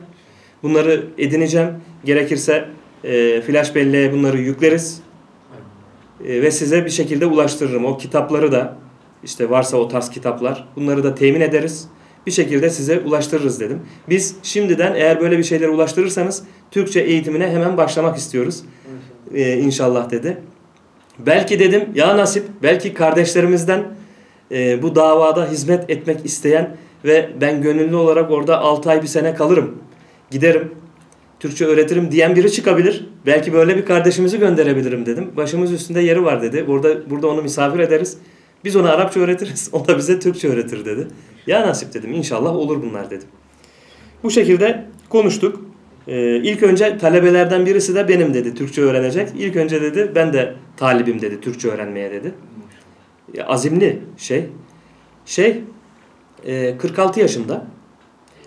Bunları 0.63 1.05
edineceğim. 1.17 1.69
Gerekirse 2.05 2.65
e, 3.03 3.41
flash 3.41 3.75
belleğe 3.75 4.13
bunları 4.13 4.37
yükleriz. 4.37 5.01
E, 6.25 6.41
ve 6.41 6.51
size 6.51 6.85
bir 6.85 6.89
şekilde 6.89 7.25
ulaştırırım. 7.25 7.85
O 7.85 7.97
kitapları 7.97 8.51
da 8.51 8.77
işte 9.23 9.49
varsa 9.49 9.77
o 9.77 9.87
tarz 9.87 10.09
kitaplar 10.09 10.67
bunları 10.75 11.03
da 11.03 11.15
temin 11.15 11.41
ederiz. 11.41 11.87
Bir 12.27 12.31
şekilde 12.31 12.69
size 12.69 12.99
ulaştırırız 12.99 13.59
dedim. 13.59 13.79
Biz 14.09 14.35
şimdiden 14.43 14.95
eğer 14.95 15.21
böyle 15.21 15.37
bir 15.37 15.43
şeyleri 15.43 15.69
ulaştırırsanız 15.69 16.43
Türkçe 16.71 16.99
eğitimine 16.99 17.47
hemen 17.49 17.77
başlamak 17.77 18.17
istiyoruz. 18.17 18.63
Ee, 19.33 19.57
inşallah 19.57 20.11
dedi. 20.11 20.37
Belki 21.19 21.59
dedim 21.59 21.89
ya 21.95 22.17
nasip 22.17 22.43
belki 22.63 22.93
kardeşlerimizden 22.93 23.83
e, 24.51 24.81
bu 24.81 24.95
davada 24.95 25.51
hizmet 25.51 25.89
etmek 25.89 26.25
isteyen 26.25 26.75
ve 27.05 27.29
ben 27.41 27.61
gönüllü 27.61 27.95
olarak 27.95 28.31
orada 28.31 28.59
6 28.59 28.89
ay 28.89 29.01
bir 29.01 29.07
sene 29.07 29.35
kalırım. 29.35 29.77
Giderim. 30.31 30.71
Türkçe 31.39 31.65
öğretirim 31.65 32.11
diyen 32.11 32.35
biri 32.35 32.51
çıkabilir. 32.51 33.09
Belki 33.25 33.53
böyle 33.53 33.77
bir 33.77 33.85
kardeşimizi 33.85 34.39
gönderebilirim 34.39 35.05
dedim. 35.05 35.31
Başımız 35.37 35.71
üstünde 35.71 36.01
yeri 36.01 36.23
var 36.23 36.41
dedi. 36.41 36.67
Burada 36.67 37.09
burada 37.09 37.27
onu 37.27 37.41
misafir 37.41 37.79
ederiz. 37.79 38.17
Biz 38.63 38.75
ona 38.75 38.91
Arapça 38.91 39.19
öğretiriz. 39.19 39.69
O 39.73 39.87
da 39.87 39.97
bize 39.97 40.19
Türkçe 40.19 40.49
öğretir 40.49 40.85
dedi. 40.85 41.07
Ya 41.47 41.67
nasip 41.67 41.93
dedim. 41.93 42.13
İnşallah 42.13 42.55
olur 42.55 42.81
bunlar 42.81 43.09
dedim. 43.09 43.27
Bu 44.23 44.31
şekilde 44.31 44.85
konuştuk. 45.09 45.65
Ee, 46.07 46.35
ilk 46.35 46.63
önce 46.63 46.97
talebelerden 46.97 47.65
birisi 47.65 47.95
de 47.95 48.07
benim 48.07 48.33
dedi. 48.33 48.55
Türkçe 48.55 48.81
öğrenecek. 48.81 49.29
İlk 49.37 49.55
önce 49.55 49.81
dedi 49.81 50.11
ben 50.15 50.33
de 50.33 50.55
talibim 50.77 51.21
dedi. 51.21 51.41
Türkçe 51.41 51.67
öğrenmeye 51.67 52.11
dedi. 52.11 52.33
Azimli 53.45 53.99
şey. 54.17 54.45
Şey 55.25 55.61
46 56.77 57.19
e, 57.19 57.23
yaşında. 57.23 57.65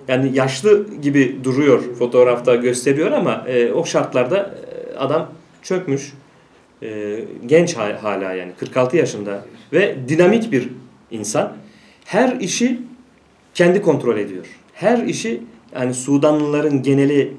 Yani 0.09 0.37
yaşlı 0.37 0.87
gibi 1.03 1.39
duruyor 1.45 1.95
fotoğrafta 1.99 2.55
gösteriyor 2.55 3.13
ama 3.13 3.45
e, 3.49 3.73
o 3.73 3.85
şartlarda 3.85 4.55
e, 4.93 4.97
adam 4.97 5.33
çökmüş. 5.63 6.13
genç 7.47 7.77
hala 7.77 8.33
yani 8.33 8.53
46 8.59 8.97
yaşında 8.97 9.45
ve 9.75 9.97
dinamik 10.09 10.53
bir 10.53 10.69
insan. 11.11 11.53
Her 12.05 12.41
işi 12.41 12.81
kendi 13.55 13.83
kontrol 13.83 14.19
ediyor. 14.19 14.47
Her 14.75 14.99
işi 14.99 15.41
yani 15.75 15.95
Sudanlıların 15.95 16.83
geneli 16.83 17.33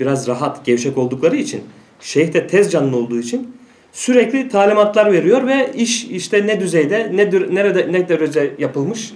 biraz 0.00 0.28
rahat, 0.28 0.64
gevşek 0.64 0.98
oldukları 0.98 1.36
için 1.36 1.62
şeyh 2.00 2.32
de 2.32 2.46
tez 2.46 2.72
canlı 2.72 2.96
olduğu 2.96 3.18
için 3.18 3.56
sürekli 3.92 4.48
talimatlar 4.48 5.12
veriyor 5.12 5.46
ve 5.46 5.72
iş 5.74 6.04
işte 6.04 6.46
ne 6.46 6.60
düzeyde, 6.60 7.10
ne 7.14 7.30
nerede 7.54 7.92
ne 7.92 8.08
derece 8.08 8.54
yapılmış 8.58 9.12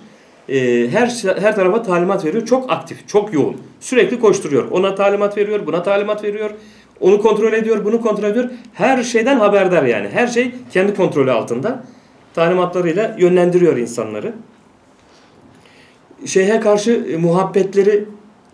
e, 0.48 0.88
her 0.90 1.22
her 1.40 1.56
tarafa 1.56 1.82
talimat 1.82 2.24
veriyor. 2.24 2.46
Çok 2.46 2.72
aktif, 2.72 3.08
çok 3.08 3.32
yoğun. 3.32 3.56
Sürekli 3.80 4.20
koşturuyor. 4.20 4.70
Ona 4.70 4.94
talimat 4.94 5.36
veriyor, 5.36 5.66
buna 5.66 5.82
talimat 5.82 6.24
veriyor. 6.24 6.50
Onu 7.00 7.22
kontrol 7.22 7.52
ediyor, 7.52 7.84
bunu 7.84 8.00
kontrol 8.00 8.24
ediyor. 8.24 8.50
Her 8.74 9.02
şeyden 9.02 9.38
haberdar 9.38 9.82
yani. 9.82 10.08
Her 10.08 10.26
şey 10.26 10.50
kendi 10.72 10.94
kontrolü 10.94 11.30
altında. 11.30 11.84
Talimatlarıyla 12.34 13.16
yönlendiriyor 13.18 13.76
insanları. 13.76 14.34
Şeyhe 16.26 16.60
karşı 16.60 17.06
e, 17.10 17.16
muhabbetleri, 17.16 18.04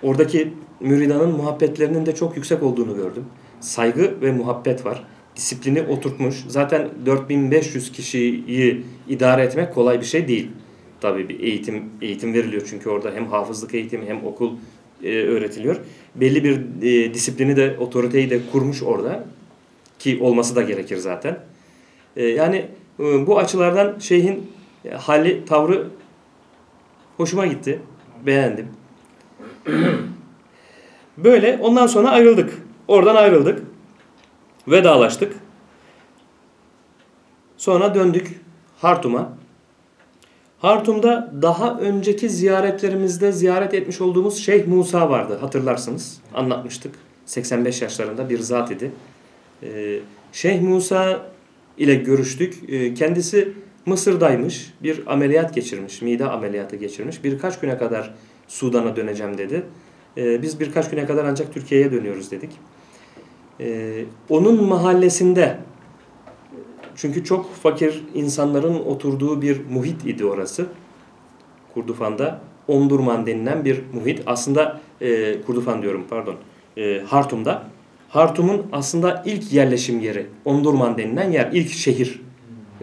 oradaki 0.02 0.52
müridanın 0.80 1.30
muhabbetlerinin 1.30 2.06
de 2.06 2.14
çok 2.14 2.36
yüksek 2.36 2.62
olduğunu 2.62 2.96
gördüm. 2.96 3.24
Saygı 3.60 4.20
ve 4.22 4.32
muhabbet 4.32 4.86
var 4.86 5.04
disiplini 5.36 5.82
oturtmuş. 5.82 6.44
Zaten 6.48 6.88
4500 7.06 7.92
kişiyi 7.92 8.84
idare 9.08 9.42
etmek 9.42 9.74
kolay 9.74 10.00
bir 10.00 10.06
şey 10.06 10.28
değil. 10.28 10.48
Tabii 11.00 11.28
bir 11.28 11.40
eğitim 11.40 11.84
eğitim 12.02 12.34
veriliyor 12.34 12.62
çünkü 12.70 12.90
orada 12.90 13.12
hem 13.14 13.26
hafızlık 13.26 13.74
eğitimi 13.74 14.06
hem 14.06 14.26
okul 14.26 14.52
e, 15.04 15.22
öğretiliyor. 15.22 15.80
Belli 16.14 16.44
bir 16.44 16.82
e, 16.82 17.14
disiplini 17.14 17.56
de 17.56 17.76
otoriteyi 17.78 18.30
de 18.30 18.40
kurmuş 18.52 18.82
orada 18.82 19.24
ki 19.98 20.18
olması 20.20 20.56
da 20.56 20.62
gerekir 20.62 20.96
zaten. 20.96 21.38
E, 22.16 22.24
yani 22.26 22.64
bu 23.00 23.38
açılardan 23.38 23.98
şeyhin 23.98 24.52
e, 24.84 24.90
hali 24.90 25.44
tavrı 25.44 25.86
hoşuma 27.16 27.46
gitti. 27.46 27.82
Beğendim. 28.26 28.68
Böyle 31.16 31.58
ondan 31.62 31.86
sonra 31.86 32.10
ayrıldık. 32.10 32.62
Oradan 32.88 33.16
ayrıldık. 33.16 33.62
Vedalaştık. 34.68 35.36
Sonra 37.56 37.94
döndük 37.94 38.40
Hartum'a. 38.78 39.32
Hartum'da 40.58 41.32
daha 41.42 41.78
önceki 41.78 42.28
ziyaretlerimizde 42.28 43.32
ziyaret 43.32 43.74
etmiş 43.74 44.00
olduğumuz 44.00 44.38
Şeyh 44.38 44.66
Musa 44.66 45.10
vardı 45.10 45.38
hatırlarsınız. 45.40 46.20
Anlatmıştık. 46.34 46.94
85 47.26 47.82
yaşlarında 47.82 48.30
bir 48.30 48.38
zat 48.38 48.70
idi. 48.70 48.92
Ee, 49.62 49.98
Şeyh 50.32 50.62
Musa 50.62 51.30
ile 51.78 51.94
görüştük. 51.94 52.58
Ee, 52.68 52.94
kendisi 52.94 53.52
Mısır'daymış. 53.86 54.74
Bir 54.82 55.12
ameliyat 55.12 55.54
geçirmiş. 55.54 56.02
Mide 56.02 56.26
ameliyatı 56.26 56.76
geçirmiş. 56.76 57.24
Birkaç 57.24 57.60
güne 57.60 57.78
kadar 57.78 58.14
Sudan'a 58.48 58.96
döneceğim 58.96 59.38
dedi. 59.38 59.62
Ee, 60.16 60.42
biz 60.42 60.60
birkaç 60.60 60.90
güne 60.90 61.06
kadar 61.06 61.24
ancak 61.24 61.54
Türkiye'ye 61.54 61.92
dönüyoruz 61.92 62.30
dedik. 62.30 62.50
Ee, 63.60 64.04
onun 64.28 64.64
mahallesinde 64.64 65.58
çünkü 66.96 67.24
çok 67.24 67.54
fakir 67.54 68.04
insanların 68.14 68.74
oturduğu 68.74 69.42
bir 69.42 69.60
muhit 69.70 70.06
idi 70.06 70.24
orası. 70.24 70.66
Kurdufan'da 71.74 72.40
Ondurman 72.68 73.26
denilen 73.26 73.64
bir 73.64 73.80
muhit. 73.92 74.22
Aslında 74.26 74.80
e, 75.00 75.40
Kurdufan 75.42 75.82
diyorum 75.82 76.04
pardon. 76.10 76.34
E, 76.76 77.00
Hartum'da. 77.00 77.62
Hartum'un 78.10 78.66
aslında 78.72 79.22
ilk 79.26 79.52
yerleşim 79.52 80.00
yeri 80.00 80.26
Ondurman 80.44 80.98
denilen 80.98 81.30
yer. 81.30 81.50
ilk 81.52 81.70
şehir 81.70 82.20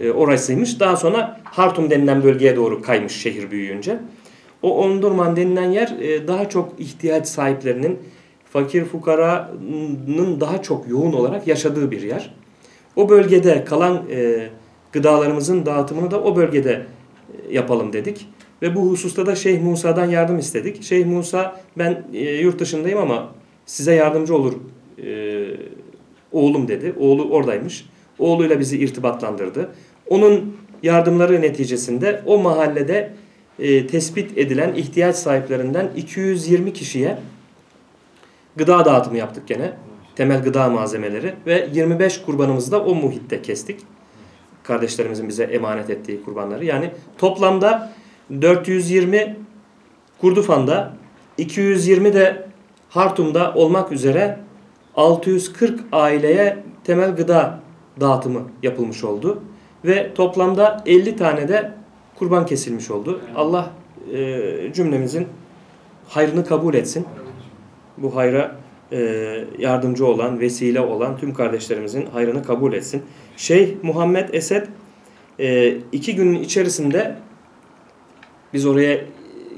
e, 0.02 0.12
orasıymış. 0.12 0.80
Daha 0.80 0.98
sonra 0.98 1.40
Hartum 1.44 1.90
denilen 1.90 2.24
bölgeye 2.24 2.56
doğru 2.56 2.82
kaymış 2.82 3.14
şehir 3.14 3.52
büyüyünce. 3.52 4.00
O 4.62 4.78
Omdurman 4.84 5.36
denilen 5.36 5.72
yer 5.72 5.88
e, 6.02 6.28
daha 6.28 6.50
çok 6.50 6.80
ihtiyaç 6.80 7.28
sahiplerinin, 7.28 8.00
fakir 8.46 8.86
fukaranın 8.86 10.40
daha 10.40 10.62
çok 10.62 10.88
yoğun 10.88 11.14
olarak 11.14 11.48
yaşadığı 11.48 11.92
bir 11.92 12.02
yer. 12.02 12.34
O 12.96 13.10
bölgede 13.10 13.66
kalan 13.66 14.04
e, 14.12 14.50
gıdalarımızın 14.92 15.66
dağıtımını 15.66 16.12
da 16.12 16.22
o 16.22 16.36
bölgede 16.36 16.72
e, 16.72 17.54
yapalım 17.54 17.94
dedik. 17.94 18.28
Ve 18.62 18.76
bu 18.76 18.90
hususta 18.90 19.26
da 19.26 19.36
Şeyh 19.36 19.62
Musa'dan 19.62 20.06
yardım 20.06 20.40
istedik. 20.40 20.84
Şeyh 20.84 21.06
Musa 21.06 21.62
ben 21.78 22.04
e, 22.14 22.34
yurt 22.34 22.60
dışındayım 22.60 23.00
ama 23.00 23.30
size 23.66 23.94
yardımcı 23.94 24.36
olur 24.36 24.54
e, 25.04 25.48
oğlum 26.32 26.68
dedi. 26.68 26.94
Oğlu 27.00 27.30
oradaymış. 27.30 27.86
Oğluyla 28.20 28.60
bizi 28.60 28.78
irtibatlandırdı. 28.78 29.70
Onun 30.10 30.58
yardımları 30.84 31.42
neticesinde 31.42 32.22
o 32.26 32.38
mahallede 32.38 33.14
e, 33.60 33.88
tespit 33.88 34.38
edilen 34.38 34.74
ihtiyaç 34.74 35.16
sahiplerinden 35.16 35.90
220 35.96 36.74
kişiye 36.74 37.18
gıda 38.56 38.86
dağıtımı 38.86 39.18
yaptık 39.18 39.48
gene. 39.48 39.74
Temel 40.16 40.44
gıda 40.44 40.70
malzemeleri 40.70 41.34
ve 41.46 41.70
25 41.74 42.22
kurbanımızı 42.22 42.72
da 42.72 42.84
o 42.84 42.96
muhitte 42.96 43.42
kestik. 43.42 43.80
Kardeşlerimizin 44.64 45.30
bize 45.30 45.44
emanet 45.44 45.90
ettiği 45.90 46.24
kurbanları. 46.24 46.66
Yani 46.66 46.92
toplamda 47.18 47.94
420 48.42 49.36
Kurdufan'da, 50.22 50.94
220 51.38 52.14
de 52.14 52.48
Hartum'da 52.90 53.54
olmak 53.54 53.92
üzere 53.92 54.40
640 54.98 55.80
aileye 55.92 56.58
temel 56.84 57.16
gıda 57.16 57.60
dağıtımı 58.00 58.42
yapılmış 58.64 59.04
oldu. 59.04 59.44
Ve 59.86 60.14
toplamda 60.14 60.84
50 60.86 61.16
tane 61.16 61.48
de 61.48 61.74
kurban 62.16 62.46
kesilmiş 62.46 62.92
oldu. 62.92 63.22
Allah 63.36 63.72
e, 64.14 64.74
cümlemizin 64.74 65.28
hayrını 66.08 66.46
kabul 66.46 66.74
etsin. 66.74 67.06
Bu 67.98 68.16
hayra 68.16 68.56
e, 68.92 69.00
yardımcı 69.58 70.06
olan, 70.06 70.40
vesile 70.40 70.82
olan 70.82 71.18
tüm 71.18 71.34
kardeşlerimizin 71.34 72.06
hayrını 72.06 72.44
kabul 72.44 72.74
etsin. 72.74 73.04
Şeyh 73.38 73.76
Muhammed 73.84 74.30
Esed 74.34 74.66
e, 75.40 75.78
iki 75.92 76.16
günün 76.16 76.40
içerisinde 76.40 77.16
biz 78.54 78.66
oraya 78.66 79.00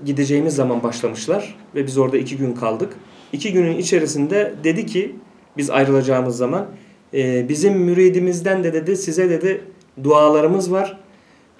gideceğimiz 0.05 0.55
zaman 0.55 0.83
başlamışlar 0.83 1.55
ve 1.75 1.87
biz 1.87 1.97
orada 1.97 2.17
iki 2.17 2.37
gün 2.37 2.53
kaldık. 2.53 2.93
İki 3.33 3.53
günün 3.53 3.77
içerisinde 3.77 4.53
dedi 4.63 4.85
ki 4.85 5.15
biz 5.57 5.69
ayrılacağımız 5.69 6.37
zaman 6.37 6.67
e, 7.13 7.49
bizim 7.49 7.73
müridimizden 7.73 8.63
de 8.63 8.73
dedi 8.73 8.97
size 8.97 9.29
dedi 9.29 9.61
dualarımız 10.03 10.71
var. 10.71 10.99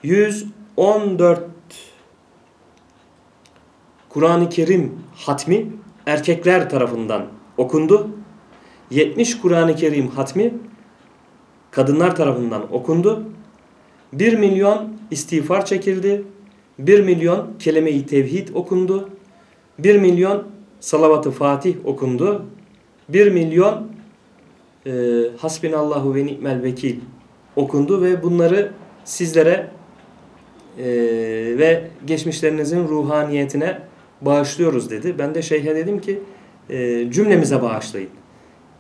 114 0.04 1.42
Kur'an-ı 4.10 4.50
Kerim 4.50 4.92
hatmi 5.16 5.66
erkekler 6.06 6.70
tarafından 6.70 7.26
okundu. 7.58 8.10
70 8.92 9.42
Kur'an-ı 9.42 9.76
Kerim 9.76 10.08
hatmi 10.08 10.54
kadınlar 11.72 12.16
tarafından 12.16 12.74
okundu. 12.74 13.24
1 14.14 14.38
milyon 14.38 14.94
istiğfar 15.12 15.66
çekildi. 15.66 16.24
1 16.80 17.00
milyon 17.04 17.54
kelime-i 17.60 18.06
tevhid 18.06 18.48
okundu. 18.54 19.10
1 19.80 20.00
milyon 20.00 20.44
salavat-ı 20.80 21.32
fatih 21.32 21.76
okundu. 21.86 22.46
1 23.10 23.32
milyon 23.32 23.88
e, 24.86 24.92
hasbinallahu 25.38 26.16
ve 26.16 26.26
ni'mel 26.26 26.64
vekil 26.64 26.96
okundu 27.56 28.02
ve 28.02 28.24
bunları 28.24 28.72
sizlere 29.06 29.68
e, 30.78 30.86
ve 31.58 31.88
geçmişlerinizin 32.08 32.88
ruhaniyetine 32.88 33.80
bağışlıyoruz 34.22 34.92
dedi. 34.92 35.16
Ben 35.20 35.36
de 35.36 35.42
şeyhe 35.42 35.76
dedim 35.76 36.02
ki 36.02 36.20
e, 36.70 37.12
cümlemize 37.12 37.62
bağışlayın. 37.62 38.10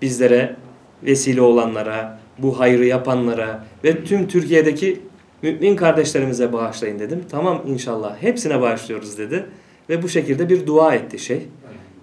Bizlere, 0.01 0.55
vesile 1.03 1.41
olanlara, 1.41 2.19
bu 2.37 2.59
hayrı 2.59 2.85
yapanlara 2.85 3.65
ve 3.83 4.03
tüm 4.03 4.27
Türkiye'deki 4.27 4.99
mümin 5.41 5.75
kardeşlerimize 5.75 6.53
bağışlayın 6.53 6.99
dedim. 6.99 7.23
Tamam 7.31 7.61
inşallah 7.67 8.15
hepsine 8.21 8.61
bağışlıyoruz 8.61 9.17
dedi. 9.17 9.45
Ve 9.89 10.03
bu 10.03 10.09
şekilde 10.09 10.49
bir 10.49 10.67
dua 10.67 10.95
etti 10.95 11.19
şey. 11.19 11.47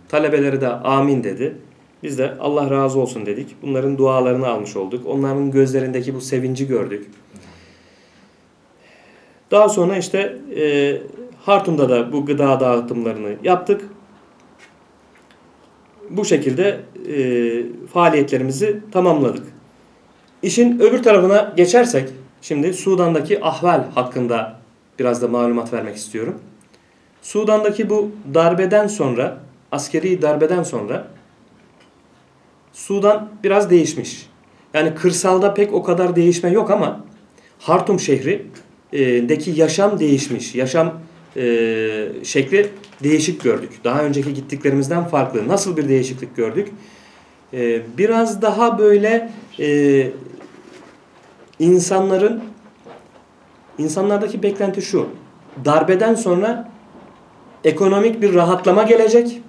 Talebeleri 0.08 0.60
de 0.60 0.68
amin 0.68 1.24
dedi. 1.24 1.56
Biz 2.07 2.18
de 2.18 2.34
Allah 2.40 2.70
razı 2.70 2.98
olsun 3.00 3.26
dedik. 3.26 3.57
Bunların 3.62 3.98
dualarını 3.98 4.48
almış 4.48 4.76
olduk. 4.76 5.07
Onların 5.07 5.50
gözlerindeki 5.50 6.14
bu 6.14 6.20
sevinci 6.20 6.66
gördük. 6.66 7.07
Daha 9.50 9.68
sonra 9.68 9.96
işte 9.96 10.36
e, 10.57 10.96
Hartum'da 11.42 11.88
da 11.88 12.12
bu 12.12 12.26
gıda 12.26 12.61
dağıtımlarını 12.61 13.36
yaptık. 13.42 13.80
Bu 16.11 16.24
şekilde 16.24 16.80
e, 17.09 17.86
faaliyetlerimizi 17.92 18.80
tamamladık. 18.92 19.46
İşin 20.42 20.80
öbür 20.80 21.02
tarafına 21.02 21.52
geçersek, 21.57 22.09
şimdi 22.42 22.74
Sudan'daki 22.74 23.44
ahval 23.44 23.84
hakkında 23.94 24.59
biraz 24.98 25.22
da 25.22 25.28
malumat 25.28 25.72
vermek 25.72 25.96
istiyorum. 25.96 26.34
Sudan'daki 27.22 27.90
bu 27.90 28.11
darbeden 28.34 28.86
sonra, 28.86 29.38
askeri 29.72 30.22
darbeden 30.22 30.62
sonra 30.62 31.15
Sudan 32.76 33.28
biraz 33.44 33.70
değişmiş. 33.70 34.26
Yani 34.74 34.94
kırsalda 34.94 35.54
pek 35.54 35.74
o 35.74 35.82
kadar 35.82 36.16
değişme 36.16 36.50
yok 36.50 36.70
ama 36.70 37.04
Hartum 37.58 38.00
şehri'deki 38.00 39.50
yaşam 39.50 39.98
değişmiş. 39.98 40.54
Yaşam 40.54 41.00
e, 41.36 41.42
şekli 42.22 42.68
değişik 43.02 43.42
gördük. 43.42 43.70
Daha 43.84 44.02
önceki 44.02 44.34
gittiklerimizden 44.34 45.04
farklı. 45.04 45.48
Nasıl 45.48 45.76
bir 45.76 45.88
değişiklik 45.88 46.36
gördük? 46.36 46.68
E, 47.52 47.82
biraz 47.98 48.42
daha 48.42 48.78
böyle 48.78 49.30
e, 49.60 50.10
insanların 51.58 52.42
insanlardaki 53.78 54.42
beklenti 54.42 54.82
şu. 54.82 55.08
Darbeden 55.64 56.14
sonra 56.14 56.70
ekonomik 57.64 58.22
bir 58.22 58.34
rahatlama 58.34 58.82
gelecek. 58.82 59.42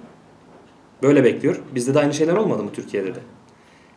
Böyle 1.02 1.24
bekliyor. 1.24 1.60
Bizde 1.74 1.94
de 1.94 1.98
aynı 1.98 2.14
şeyler 2.14 2.34
olmadı 2.34 2.62
mı 2.62 2.70
Türkiye'de 2.72 3.14
de? 3.14 3.18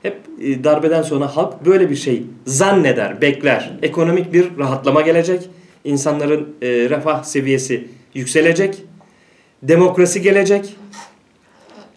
Hep 0.01 0.17
e, 0.41 0.63
darbeden 0.63 1.01
sonra 1.01 1.35
halk 1.35 1.65
böyle 1.65 1.89
bir 1.89 1.95
şey 1.95 2.23
zanneder, 2.45 3.21
bekler. 3.21 3.71
Ekonomik 3.81 4.33
bir 4.33 4.57
rahatlama 4.57 5.01
gelecek. 5.01 5.49
İnsanların 5.83 6.55
e, 6.61 6.67
refah 6.67 7.23
seviyesi 7.23 7.87
yükselecek. 8.13 8.83
Demokrasi 9.63 10.21
gelecek. 10.21 10.75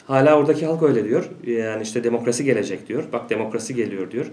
Hala 0.07 0.39
oradaki 0.39 0.67
halk 0.67 0.83
öyle 0.83 1.05
diyor. 1.05 1.31
Yani 1.47 1.83
işte 1.83 2.05
demokrasi 2.05 2.45
gelecek 2.45 2.89
diyor. 2.89 3.05
Bak 3.13 3.31
demokrasi 3.31 3.75
geliyor 3.75 4.11
diyor. 4.11 4.27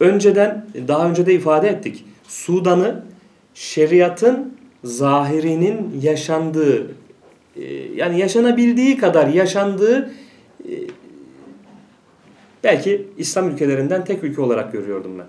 Önceden, 0.00 0.66
daha 0.88 1.10
önce 1.10 1.26
de 1.26 1.34
ifade 1.34 1.68
ettik. 1.68 2.04
Sudan'ı 2.28 3.04
şeriatın 3.54 4.54
zahirinin 4.84 6.00
yaşandığı, 6.02 6.82
e, 6.82 6.90
yani 7.94 8.18
yaşanabildiği 8.18 8.96
kadar 8.96 9.26
yaşandığı 9.26 10.10
e, 10.68 10.72
belki 12.64 13.08
İslam 13.18 13.50
ülkelerinden 13.50 14.04
tek 14.04 14.24
ülke 14.24 14.40
olarak 14.40 14.72
görüyordum 14.72 15.18
ben. 15.18 15.26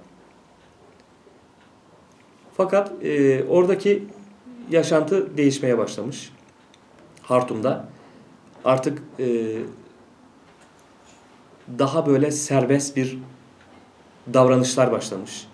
Fakat 2.58 2.92
e, 3.04 3.44
oradaki 3.44 4.04
yaşantı 4.70 5.38
değişmeye 5.38 5.78
başlamış. 5.78 6.32
Hartum'da 7.22 7.86
artık 8.66 9.04
e, 9.20 9.58
daha 11.80 12.06
böyle 12.06 12.32
serbest 12.32 12.96
bir 12.96 13.20
davranışlar 14.34 14.92
başlamış. 14.92 15.48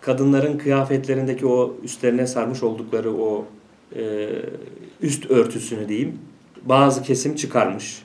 Kadınların 0.00 0.58
kıyafetlerindeki 0.58 1.46
o 1.46 1.76
üstlerine 1.82 2.26
sarmış 2.26 2.62
oldukları 2.62 3.16
o 3.16 3.46
e, 3.96 4.30
üst 5.02 5.30
örtüsünü 5.30 5.88
diyeyim 5.88 6.18
bazı 6.62 7.02
kesim 7.02 7.36
çıkarmış. 7.36 8.02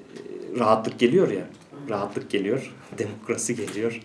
E, 0.00 0.58
rahatlık 0.58 0.98
geliyor 0.98 1.30
ya. 1.30 1.46
Rahatlık 1.88 2.30
geliyor. 2.30 2.74
Demokrasi 2.98 3.56
geliyor. 3.56 4.00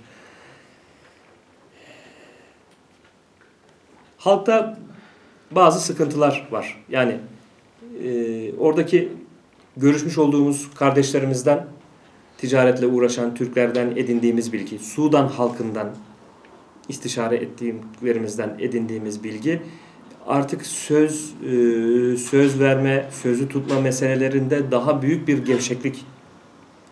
Halkta 4.18 4.80
bazı 5.52 5.80
sıkıntılar 5.80 6.48
var. 6.52 6.84
Yani 6.90 7.18
e, 8.04 8.54
oradaki 8.58 9.12
görüşmüş 9.78 10.18
olduğumuz 10.18 10.70
kardeşlerimizden 10.76 11.68
ticaretle 12.38 12.88
uğraşan 12.88 13.36
Türklerden 13.36 13.92
edindiğimiz 13.92 14.54
bilgi, 14.54 14.80
Sudan 14.80 15.28
halkından 15.28 15.96
istişare 16.90 17.36
ettiğimlerimizden 17.36 18.56
edindiğimiz 18.60 19.24
bilgi 19.24 19.62
artık 20.28 20.66
söz 20.66 21.34
e, 21.44 22.18
söz 22.18 22.60
verme, 22.60 23.06
sözü 23.12 23.50
tutma 23.50 23.80
meselelerinde 23.80 24.72
daha 24.72 25.02
büyük 25.02 25.28
bir 25.28 25.46
gevşeklik 25.46 26.06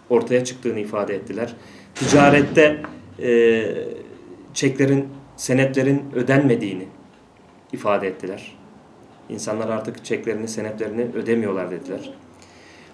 ortaya 0.09 0.45
çıktığını 0.45 0.79
ifade 0.79 1.15
ettiler. 1.15 1.55
Ticarette 1.95 2.81
e, 3.19 3.65
çeklerin, 4.53 5.07
senetlerin 5.37 6.03
ödenmediğini 6.15 6.87
ifade 7.73 8.07
ettiler. 8.07 8.55
İnsanlar 9.29 9.69
artık 9.69 10.05
çeklerini, 10.05 10.47
senetlerini 10.47 11.07
ödemiyorlar 11.15 11.71
dediler. 11.71 12.13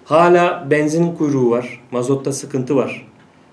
Hala 0.04 0.66
benzin 0.70 1.14
kuyruğu 1.14 1.50
var, 1.50 1.80
mazotta 1.90 2.32
sıkıntı 2.32 2.76
var. 2.76 3.06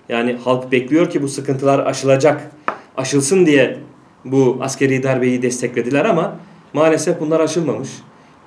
Yani 0.08 0.32
halk 0.32 0.72
bekliyor 0.72 1.10
ki 1.10 1.22
bu 1.22 1.28
sıkıntılar 1.28 1.78
aşılacak, 1.86 2.50
aşılsın 2.96 3.46
diye 3.46 3.78
bu 4.24 4.58
askeri 4.60 5.02
darbeyi 5.02 5.42
desteklediler 5.42 6.04
ama 6.04 6.36
maalesef 6.72 7.20
bunlar 7.20 7.40
aşılmamış. 7.40 7.90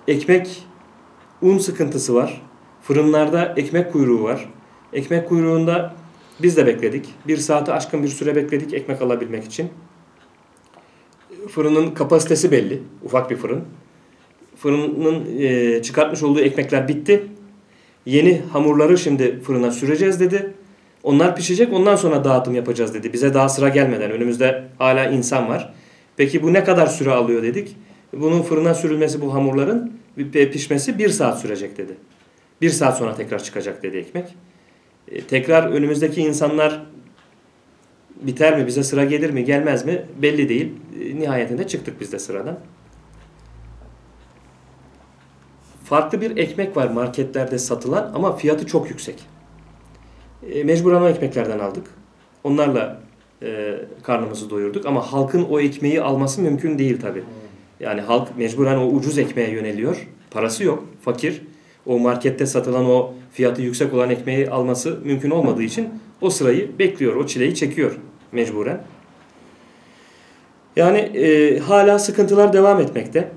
Ekmek, 0.08 0.64
un 1.42 1.58
sıkıntısı 1.58 2.16
var. 2.16 2.42
Fırınlarda 2.82 3.54
ekmek 3.58 3.92
kuyruğu 3.92 4.24
var. 4.24 4.50
Ekmek 4.94 5.30
kuyruğunda 5.30 5.94
biz 6.42 6.58
de 6.58 6.66
bekledik. 6.66 7.10
Bir 7.28 7.38
saati 7.38 7.72
aşkın 7.72 8.04
bir 8.04 8.08
süre 8.08 8.36
bekledik 8.36 8.74
ekmek 8.74 9.02
alabilmek 9.02 9.44
için. 9.44 9.70
Fırının 11.50 11.92
kapasitesi 11.92 12.52
belli. 12.52 12.84
Ufak 13.04 13.32
bir 13.32 13.36
fırın. 13.36 13.64
Fırının 14.56 15.40
e, 15.40 15.82
çıkartmış 15.82 16.24
olduğu 16.24 16.40
ekmekler 16.40 16.88
bitti. 16.88 17.24
Yeni 18.06 18.42
hamurları 18.54 18.98
şimdi 18.98 19.40
fırına 19.40 19.72
süreceğiz 19.72 20.20
dedi. 20.20 20.54
Onlar 21.04 21.36
pişecek 21.36 21.74
ondan 21.74 21.96
sonra 21.96 22.24
dağıtım 22.24 22.56
yapacağız 22.56 22.94
dedi. 22.94 23.14
Bize 23.14 23.34
daha 23.34 23.50
sıra 23.50 23.70
gelmeden 23.70 24.12
önümüzde 24.12 24.64
hala 24.78 25.06
insan 25.06 25.50
var. 25.50 25.74
Peki 26.18 26.44
bu 26.44 26.54
ne 26.54 26.64
kadar 26.64 26.88
süre 26.88 27.12
alıyor 27.12 27.44
dedik. 27.44 27.76
Bunun 28.14 28.42
fırına 28.42 28.74
sürülmesi 28.74 29.22
bu 29.22 29.34
hamurların 29.34 29.94
pişmesi 30.32 31.00
bir 31.00 31.10
saat 31.10 31.40
sürecek 31.40 31.78
dedi. 31.78 31.98
Bir 32.62 32.70
saat 32.70 32.98
sonra 32.98 33.16
tekrar 33.16 33.44
çıkacak 33.44 33.84
dedi 33.84 33.98
ekmek. 33.98 34.36
E, 35.08 35.22
tekrar 35.22 35.72
önümüzdeki 35.72 36.22
insanlar 36.22 36.86
biter 38.22 38.58
mi, 38.58 38.68
bize 38.68 38.84
sıra 38.84 39.04
gelir 39.04 39.30
mi, 39.30 39.46
gelmez 39.46 39.86
mi 39.86 40.06
belli 40.22 40.50
değil. 40.50 40.74
E, 41.02 41.20
nihayetinde 41.20 41.68
çıktık 41.68 42.02
biz 42.02 42.12
de 42.12 42.20
sıradan. 42.20 42.60
Farklı 45.84 46.22
bir 46.22 46.38
ekmek 46.38 46.78
var 46.78 46.88
marketlerde 46.88 47.60
satılan 47.60 48.12
ama 48.16 48.36
fiyatı 48.36 48.66
çok 48.66 48.90
yüksek. 48.90 49.16
E, 50.52 50.64
mecburen 50.64 51.02
o 51.02 51.08
ekmeklerden 51.08 51.60
aldık. 51.60 51.88
Onlarla 52.44 53.02
e, 53.44 53.80
karnımızı 54.04 54.50
doyurduk 54.50 54.86
ama 54.86 55.14
halkın 55.14 55.44
o 55.44 55.60
ekmeği 55.60 56.02
alması 56.02 56.42
mümkün 56.42 56.80
değil 56.80 57.02
tabi. 57.02 57.24
Yani 57.82 58.02
halk 58.02 58.38
mecburen 58.38 58.78
o 58.78 58.88
ucuz 58.88 59.18
ekmeğe 59.18 59.52
yöneliyor. 59.52 60.08
Parası 60.32 60.64
yok, 60.64 60.86
fakir. 61.02 61.42
O 61.86 62.00
markette 62.00 62.46
satılan 62.46 62.86
o 62.86 63.14
fiyatı 63.34 63.62
yüksek 63.62 63.94
olan 63.94 64.10
ekmeği 64.10 64.50
alması 64.50 65.00
mümkün 65.04 65.30
olmadığı 65.30 65.64
için 65.64 65.90
o 66.22 66.30
sırayı 66.30 66.80
bekliyor, 66.80 67.16
o 67.16 67.28
çileyi 67.28 67.56
çekiyor 67.56 67.92
mecburen. 68.32 68.82
Yani 70.76 70.98
e, 70.98 71.60
hala 71.60 72.00
sıkıntılar 72.00 72.54
devam 72.54 72.80
etmekte. 72.80 73.32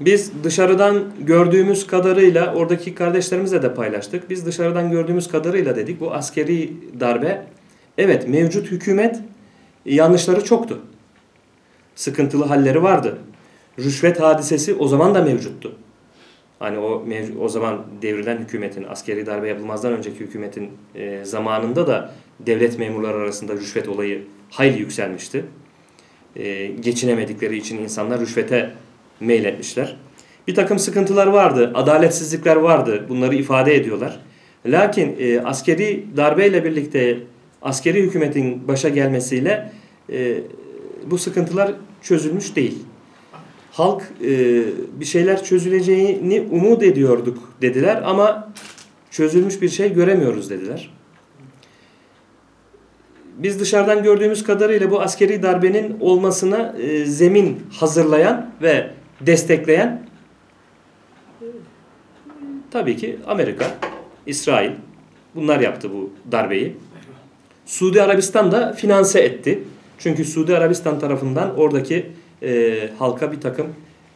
Biz 0.00 0.32
dışarıdan 0.44 1.04
gördüğümüz 1.20 1.86
kadarıyla 1.86 2.54
oradaki 2.54 2.94
kardeşlerimizle 2.94 3.62
de 3.62 3.74
paylaştık. 3.74 4.30
Biz 4.30 4.46
dışarıdan 4.46 4.90
gördüğümüz 4.90 5.28
kadarıyla 5.28 5.76
dedik 5.76 6.00
bu 6.00 6.14
askeri 6.14 6.72
darbe 7.00 7.46
evet 7.98 8.28
mevcut 8.28 8.70
hükümet 8.70 9.20
yanlışları 9.84 10.44
çoktu. 10.44 10.78
Sıkıntılı 11.94 12.44
halleri 12.44 12.82
vardı. 12.82 13.18
Rüşvet 13.78 14.20
hadisesi 14.20 14.74
o 14.74 14.88
zaman 14.88 15.14
da 15.14 15.22
mevcuttu. 15.22 15.72
Hani 16.58 16.78
o 16.78 17.04
o 17.40 17.48
zaman 17.48 17.84
devrilen 18.02 18.38
hükümetin 18.38 18.84
askeri 18.84 19.26
darbe 19.26 19.48
yapılmazdan 19.48 19.92
önceki 19.92 20.20
hükümetin 20.20 20.70
e, 20.94 21.24
zamanında 21.24 21.86
da 21.86 22.12
devlet 22.40 22.78
memurları 22.78 23.16
arasında 23.16 23.54
rüşvet 23.54 23.88
olayı 23.88 24.22
hayli 24.50 24.78
yükselmişti. 24.78 25.44
E, 26.36 26.66
geçinemedikleri 26.66 27.56
için 27.56 27.78
insanlar 27.78 28.20
rüşvete 28.20 28.72
meyletmişler. 29.20 29.96
Bir 30.48 30.54
takım 30.54 30.78
sıkıntılar 30.78 31.26
vardı, 31.26 31.72
adaletsizlikler 31.74 32.56
vardı. 32.56 33.06
Bunları 33.08 33.34
ifade 33.34 33.74
ediyorlar. 33.74 34.20
Lakin 34.66 35.16
e, 35.18 35.40
askeri 35.40 36.04
darbeyle 36.16 36.64
birlikte 36.64 37.18
askeri 37.62 38.02
hükümetin 38.02 38.68
başa 38.68 38.88
gelmesiyle 38.88 39.72
e, 40.12 40.38
bu 41.06 41.18
sıkıntılar 41.18 41.72
çözülmüş 42.02 42.56
değil. 42.56 42.78
Halk 43.76 44.02
e, 44.24 44.28
bir 45.00 45.04
şeyler 45.04 45.44
çözüleceğini 45.44 46.48
umut 46.50 46.82
ediyorduk 46.82 47.38
dediler 47.62 48.02
ama 48.04 48.52
çözülmüş 49.10 49.62
bir 49.62 49.68
şey 49.68 49.92
göremiyoruz 49.92 50.50
dediler. 50.50 50.90
Biz 53.38 53.60
dışarıdan 53.60 54.02
gördüğümüz 54.02 54.44
kadarıyla 54.44 54.90
bu 54.90 55.00
askeri 55.00 55.42
darbenin 55.42 55.96
olmasına 56.00 56.74
e, 56.78 57.04
zemin 57.04 57.62
hazırlayan 57.70 58.50
ve 58.62 58.90
destekleyen 59.20 60.06
tabii 62.70 62.96
ki 62.96 63.16
Amerika, 63.26 63.74
İsrail 64.26 64.70
bunlar 65.34 65.60
yaptı 65.60 65.90
bu 65.92 66.10
darbeyi. 66.32 66.76
Suudi 67.66 68.02
Arabistan 68.02 68.52
da 68.52 68.72
finanse 68.72 69.20
etti. 69.20 69.62
Çünkü 69.98 70.24
Suudi 70.24 70.56
Arabistan 70.56 70.98
tarafından 70.98 71.58
oradaki 71.58 72.06
e, 72.46 72.88
halka 72.98 73.32
bir 73.32 73.40
takım 73.40 73.66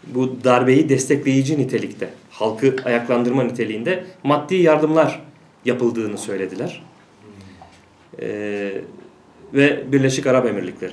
bu 0.07 0.45
darbeyi 0.45 0.89
destekleyici 0.89 1.59
nitelikte, 1.59 2.11
halkı 2.31 2.77
ayaklandırma 2.85 3.43
niteliğinde 3.43 4.05
maddi 4.25 4.57
yardımlar 4.57 5.23
yapıldığını 5.65 6.19
söylediler. 6.19 6.83
E, 8.23 8.29
ve 9.55 9.93
Birleşik 9.93 10.27
Arap 10.27 10.47
Emirlikleri, 10.47 10.93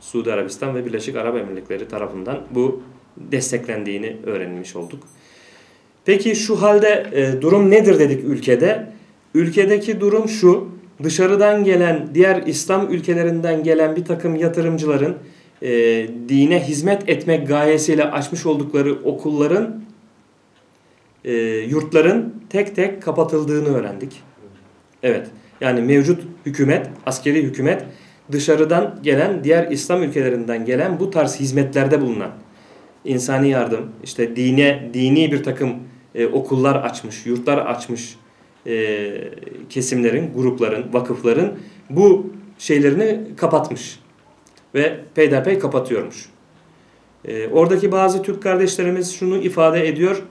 Suudi 0.00 0.32
Arabistan 0.32 0.74
ve 0.74 0.86
Birleşik 0.86 1.16
Arap 1.16 1.36
Emirlikleri 1.36 1.88
tarafından 1.88 2.40
bu 2.50 2.82
desteklendiğini 3.16 4.16
öğrenmiş 4.26 4.76
olduk. 4.76 5.02
Peki 6.04 6.36
şu 6.36 6.62
halde 6.62 7.06
e, 7.12 7.42
durum 7.42 7.70
nedir 7.70 7.98
dedik 7.98 8.24
ülkede? 8.24 8.92
Ülkedeki 9.34 10.00
durum 10.00 10.28
şu, 10.28 10.68
dışarıdan 11.02 11.64
gelen, 11.64 12.08
diğer 12.14 12.42
İslam 12.46 12.92
ülkelerinden 12.92 13.62
gelen 13.62 13.96
bir 13.96 14.04
takım 14.04 14.36
yatırımcıların 14.36 15.16
e, 15.66 16.06
dine 16.28 16.62
hizmet 16.62 17.08
etmek 17.08 17.48
gayesiyle 17.48 18.04
açmış 18.04 18.46
oldukları 18.46 18.94
okulların, 19.04 19.82
e, 21.24 21.34
yurtların 21.46 22.34
tek 22.50 22.76
tek 22.76 23.02
kapatıldığını 23.02 23.68
öğrendik. 23.68 24.22
Evet, 25.02 25.26
yani 25.60 25.80
mevcut 25.80 26.22
hükümet, 26.46 26.86
askeri 27.06 27.42
hükümet 27.42 27.84
dışarıdan 28.32 28.98
gelen, 29.02 29.44
diğer 29.44 29.70
İslam 29.70 30.02
ülkelerinden 30.02 30.64
gelen 30.64 31.00
bu 31.00 31.10
tarz 31.10 31.40
hizmetlerde 31.40 32.00
bulunan 32.00 32.30
insani 33.04 33.48
yardım, 33.48 33.86
işte 34.04 34.36
dine, 34.36 34.90
dini 34.94 35.32
bir 35.32 35.42
takım 35.42 35.74
e, 36.14 36.26
okullar 36.26 36.76
açmış, 36.76 37.26
yurtlar 37.26 37.58
açmış 37.58 38.16
e, 38.66 39.10
kesimlerin, 39.70 40.32
grupların, 40.34 40.92
vakıfların 40.92 41.52
bu 41.90 42.32
şeylerini 42.58 43.20
kapatmış 43.36 43.98
ve 44.76 45.00
peyderpey 45.14 45.58
kapatıyormuş. 45.58 46.28
E, 47.24 47.48
oradaki 47.48 47.92
bazı 47.92 48.22
Türk 48.22 48.42
kardeşlerimiz 48.42 49.14
şunu 49.14 49.36
ifade 49.36 49.88
ediyor, 49.88 50.22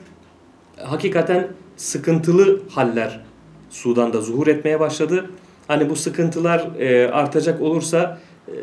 hakikaten 0.78 1.48
sıkıntılı 1.78 2.62
haller 2.70 3.22
Sudan'da 3.70 4.22
zuhur 4.22 4.48
etmeye 4.48 4.80
başladı. 4.80 5.30
Hani 5.68 5.90
bu 5.90 5.96
sıkıntılar 5.96 6.80
e, 6.80 7.12
artacak 7.12 7.62
olursa 7.62 8.20
e, 8.48 8.54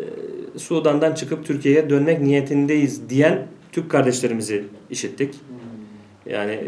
Sudan'dan 0.59 1.14
çıkıp 1.14 1.45
Türkiye'ye 1.45 1.91
dönmek 1.91 2.20
niyetindeyiz 2.20 3.09
diyen 3.09 3.47
Türk 3.72 3.91
kardeşlerimizi 3.91 4.64
işittik. 4.91 5.35
Yani 6.26 6.61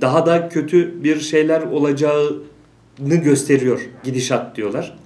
daha 0.00 0.26
da 0.26 0.48
kötü 0.48 1.04
bir 1.04 1.20
şeyler 1.20 1.62
olacağını 1.62 3.14
gösteriyor 3.24 3.80
gidişat 4.04 4.56
diyorlar. 4.56 4.96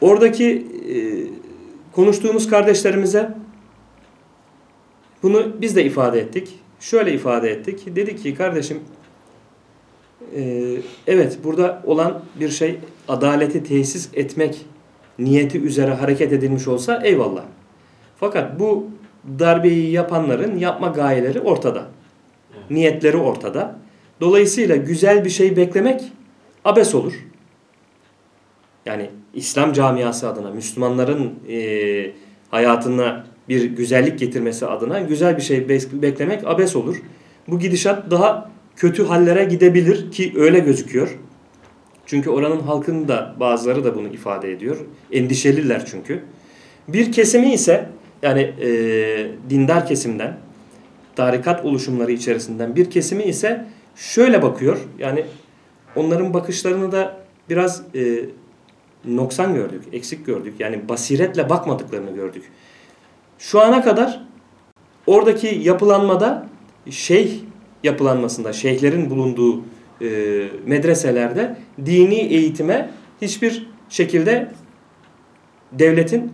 Oradaki 0.00 0.66
e, 0.88 0.94
konuştuğumuz 1.94 2.50
kardeşlerimize 2.50 3.34
bunu 5.22 5.60
biz 5.60 5.76
de 5.76 5.84
ifade 5.84 6.20
ettik. 6.20 6.48
Şöyle 6.80 7.12
ifade 7.12 7.50
ettik. 7.50 7.96
Dedik 7.96 8.22
ki 8.22 8.34
kardeşim 8.34 8.80
e, 10.36 10.62
evet 11.06 11.38
burada 11.44 11.82
olan 11.84 12.22
bir 12.40 12.48
şey 12.48 12.78
adaleti 13.08 13.64
tesis 13.64 14.08
etmek 14.14 14.66
niyeti 15.18 15.60
üzere 15.60 15.94
hareket 15.94 16.32
edilmiş 16.32 16.68
olsa 16.68 17.00
eyvallah. 17.04 17.44
Fakat 18.16 18.60
bu 18.60 18.86
darbeyi 19.38 19.90
yapanların 19.90 20.58
yapma 20.58 20.88
gayeleri 20.88 21.40
ortada. 21.40 21.86
Niyetleri 22.70 23.16
ortada. 23.16 23.76
Dolayısıyla 24.20 24.76
güzel 24.76 25.24
bir 25.24 25.30
şey 25.30 25.56
beklemek 25.56 26.12
abes 26.64 26.94
olur. 26.94 27.26
Yani 28.86 29.10
İslam 29.34 29.72
camiası 29.72 30.28
adına, 30.28 30.50
Müslümanların 30.50 31.32
e, 31.48 32.10
hayatına 32.50 33.24
bir 33.48 33.64
güzellik 33.64 34.18
getirmesi 34.18 34.66
adına 34.66 35.00
güzel 35.00 35.36
bir 35.36 35.42
şey 35.42 35.68
beklemek 35.92 36.46
abes 36.46 36.76
olur. 36.76 37.02
Bu 37.48 37.58
gidişat 37.58 38.10
daha 38.10 38.50
kötü 38.76 39.04
hallere 39.04 39.44
gidebilir 39.44 40.10
ki 40.10 40.32
öyle 40.36 40.58
gözüküyor. 40.58 41.18
Çünkü 42.06 42.30
oranın 42.30 42.60
halkının 42.60 43.08
da 43.08 43.34
bazıları 43.40 43.84
da 43.84 43.94
bunu 43.94 44.08
ifade 44.08 44.52
ediyor. 44.52 44.76
Endişeliler 45.12 45.86
çünkü. 45.86 46.22
Bir 46.88 47.12
kesimi 47.12 47.52
ise 47.52 47.88
yani 48.22 48.40
e, 48.40 48.68
dindar 49.50 49.86
kesimden 49.86 50.36
tarikat 51.16 51.64
oluşumları 51.64 52.12
içerisinden 52.12 52.76
bir 52.76 52.90
kesimi 52.90 53.22
ise 53.22 53.66
şöyle 53.96 54.42
bakıyor. 54.42 54.78
Yani 54.98 55.24
onların 55.96 56.34
bakışlarını 56.34 56.92
da 56.92 57.16
biraz 57.50 57.82
e, 57.94 58.20
noksan 59.04 59.54
gördük, 59.54 59.82
eksik 59.92 60.26
gördük. 60.26 60.54
Yani 60.58 60.88
basiretle 60.88 61.50
bakmadıklarını 61.50 62.10
gördük. 62.10 62.44
Şu 63.38 63.60
ana 63.60 63.82
kadar 63.82 64.20
oradaki 65.06 65.46
yapılanmada 65.62 66.46
şeyh 66.90 67.32
yapılanmasında, 67.82 68.52
şeyhlerin 68.52 69.10
bulunduğu 69.10 69.60
e, 70.00 70.08
medreselerde 70.66 71.56
dini 71.86 72.14
eğitime 72.14 72.90
hiçbir 73.22 73.66
şekilde 73.88 74.52
devletin, 75.72 76.32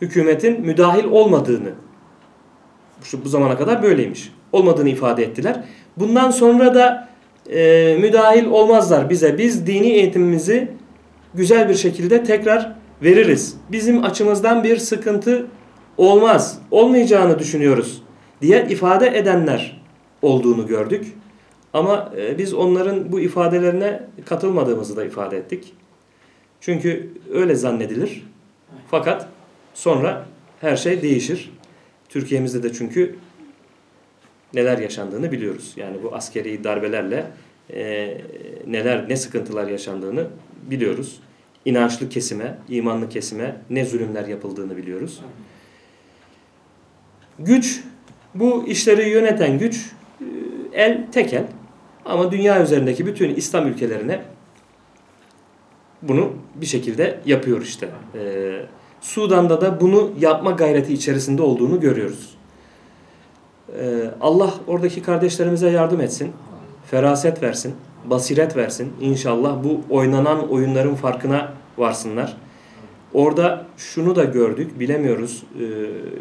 hükümetin 0.00 0.60
müdahil 0.60 1.04
olmadığını 1.04 1.72
şu 3.04 3.24
bu 3.24 3.28
zamana 3.28 3.58
kadar 3.58 3.82
böyleymiş. 3.82 4.32
Olmadığını 4.52 4.88
ifade 4.88 5.22
ettiler. 5.22 5.64
Bundan 5.96 6.30
sonra 6.30 6.74
da 6.74 7.08
e, 7.50 7.96
müdahil 8.00 8.46
olmazlar 8.46 9.10
bize. 9.10 9.38
Biz 9.38 9.66
dini 9.66 9.86
eğitimimizi 9.86 10.68
güzel 11.34 11.68
bir 11.68 11.74
şekilde 11.74 12.24
tekrar 12.24 12.76
veririz. 13.02 13.56
Bizim 13.72 14.04
açımızdan 14.04 14.64
bir 14.64 14.76
sıkıntı 14.76 15.46
olmaz. 15.96 16.58
Olmayacağını 16.70 17.38
düşünüyoruz 17.38 18.02
diye 18.42 18.66
ifade 18.68 19.18
edenler 19.18 19.82
olduğunu 20.22 20.66
gördük. 20.66 21.12
Ama 21.72 22.12
e, 22.16 22.38
biz 22.38 22.54
onların 22.54 23.12
bu 23.12 23.20
ifadelerine 23.20 24.02
katılmadığımızı 24.24 24.96
da 24.96 25.04
ifade 25.04 25.36
ettik. 25.36 25.74
Çünkü 26.60 27.10
öyle 27.32 27.54
zannedilir. 27.54 28.24
Fakat 28.90 29.28
sonra 29.74 30.26
her 30.60 30.76
şey 30.76 31.02
değişir. 31.02 31.52
Türkiye'mizde 32.08 32.62
de 32.62 32.72
çünkü 32.72 33.16
neler 34.54 34.78
yaşandığını 34.78 35.32
biliyoruz. 35.32 35.72
Yani 35.76 35.96
bu 36.02 36.14
askeri 36.14 36.64
darbelerle 36.64 37.26
e, 37.74 38.14
neler 38.66 39.08
ne 39.08 39.16
sıkıntılar 39.16 39.68
yaşandığını 39.68 40.26
biliyoruz. 40.62 41.20
İnançlı 41.64 42.08
kesime, 42.08 42.58
imanlı 42.68 43.08
kesime 43.08 43.56
ne 43.70 43.84
zulümler 43.84 44.26
yapıldığını 44.26 44.76
biliyoruz. 44.76 45.20
Güç, 47.38 47.84
bu 48.34 48.66
işleri 48.66 49.08
yöneten 49.08 49.58
güç 49.58 49.90
e, 50.20 50.24
el 50.72 51.06
tekel 51.12 51.46
ama 52.04 52.32
dünya 52.32 52.62
üzerindeki 52.62 53.06
bütün 53.06 53.34
İslam 53.34 53.68
ülkelerine 53.68 54.22
bunu 56.02 56.32
bir 56.54 56.66
şekilde 56.66 57.20
yapıyor 57.26 57.62
işte. 57.62 57.88
Ee, 58.14 58.60
Sudan'da 59.00 59.60
da 59.60 59.80
bunu 59.80 60.10
yapma 60.20 60.50
gayreti 60.50 60.94
içerisinde 60.94 61.42
olduğunu 61.42 61.80
görüyoruz. 61.80 62.34
Ee, 63.78 64.10
Allah 64.20 64.54
oradaki 64.66 65.02
kardeşlerimize 65.02 65.70
yardım 65.70 66.00
etsin, 66.00 66.32
feraset 66.90 67.42
versin, 67.42 67.74
basiret 68.04 68.56
versin. 68.56 68.92
İnşallah 69.00 69.64
bu 69.64 69.80
oynanan 69.94 70.48
oyunların 70.48 70.94
farkına 70.94 71.52
varsınlar. 71.78 72.36
Orada 73.14 73.66
şunu 73.76 74.16
da 74.16 74.24
gördük, 74.24 74.80
bilemiyoruz. 74.80 75.42
Ee, 75.60 75.64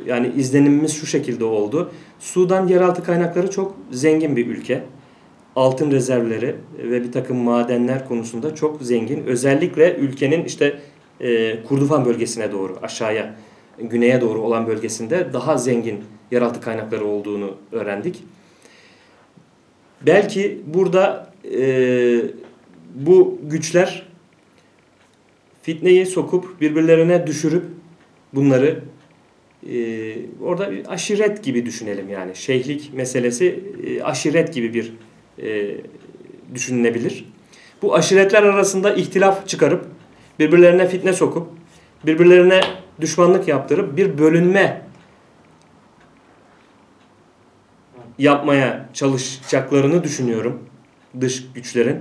yani 0.05 0.31
izlenimimiz 0.35 0.93
şu 0.93 1.05
şekilde 1.05 1.43
oldu. 1.43 1.91
Sudan 2.19 2.67
yeraltı 2.67 3.03
kaynakları 3.03 3.51
çok 3.51 3.75
zengin 3.91 4.35
bir 4.35 4.47
ülke. 4.47 4.83
Altın 5.55 5.91
rezervleri 5.91 6.55
ve 6.77 7.03
bir 7.03 7.11
takım 7.11 7.37
madenler 7.37 8.07
konusunda 8.07 8.55
çok 8.55 8.81
zengin. 8.81 9.23
Özellikle 9.25 9.95
ülkenin 9.95 10.45
işte 10.45 10.79
e, 11.19 11.63
Kurdufan 11.63 12.05
bölgesine 12.05 12.51
doğru 12.51 12.77
aşağıya, 12.81 13.35
güneye 13.79 14.21
doğru 14.21 14.41
olan 14.41 14.67
bölgesinde 14.67 15.33
daha 15.33 15.57
zengin 15.57 16.03
yeraltı 16.31 16.61
kaynakları 16.61 17.05
olduğunu 17.05 17.55
öğrendik. 17.71 18.23
Belki 20.01 20.61
burada 20.65 21.30
e, 21.45 22.21
bu 22.95 23.39
güçler 23.43 24.07
fitneyi 25.61 26.05
sokup 26.05 26.61
birbirlerine 26.61 27.27
düşürüp 27.27 27.63
bunları 28.33 28.83
e, 29.69 30.15
orada 30.41 30.71
bir 30.71 30.93
aşiret 30.93 31.43
gibi 31.43 31.65
düşünelim 31.65 32.09
yani. 32.09 32.35
Şeyhlik 32.35 32.93
meselesi 32.93 33.63
e, 33.87 34.03
aşiret 34.03 34.53
gibi 34.53 34.73
bir 34.73 34.93
e, 35.43 35.77
düşünülebilir. 36.53 37.25
Bu 37.81 37.95
aşiretler 37.95 38.43
arasında 38.43 38.93
ihtilaf 38.93 39.47
çıkarıp 39.47 39.85
birbirlerine 40.39 40.87
fitne 40.87 41.13
sokup 41.13 41.47
birbirlerine 42.05 42.61
düşmanlık 43.01 43.47
yaptırıp 43.47 43.97
bir 43.97 44.17
bölünme 44.17 44.81
yapmaya 48.17 48.89
çalışacaklarını 48.93 50.03
düşünüyorum 50.03 50.70
dış 51.21 51.47
güçlerin. 51.55 51.97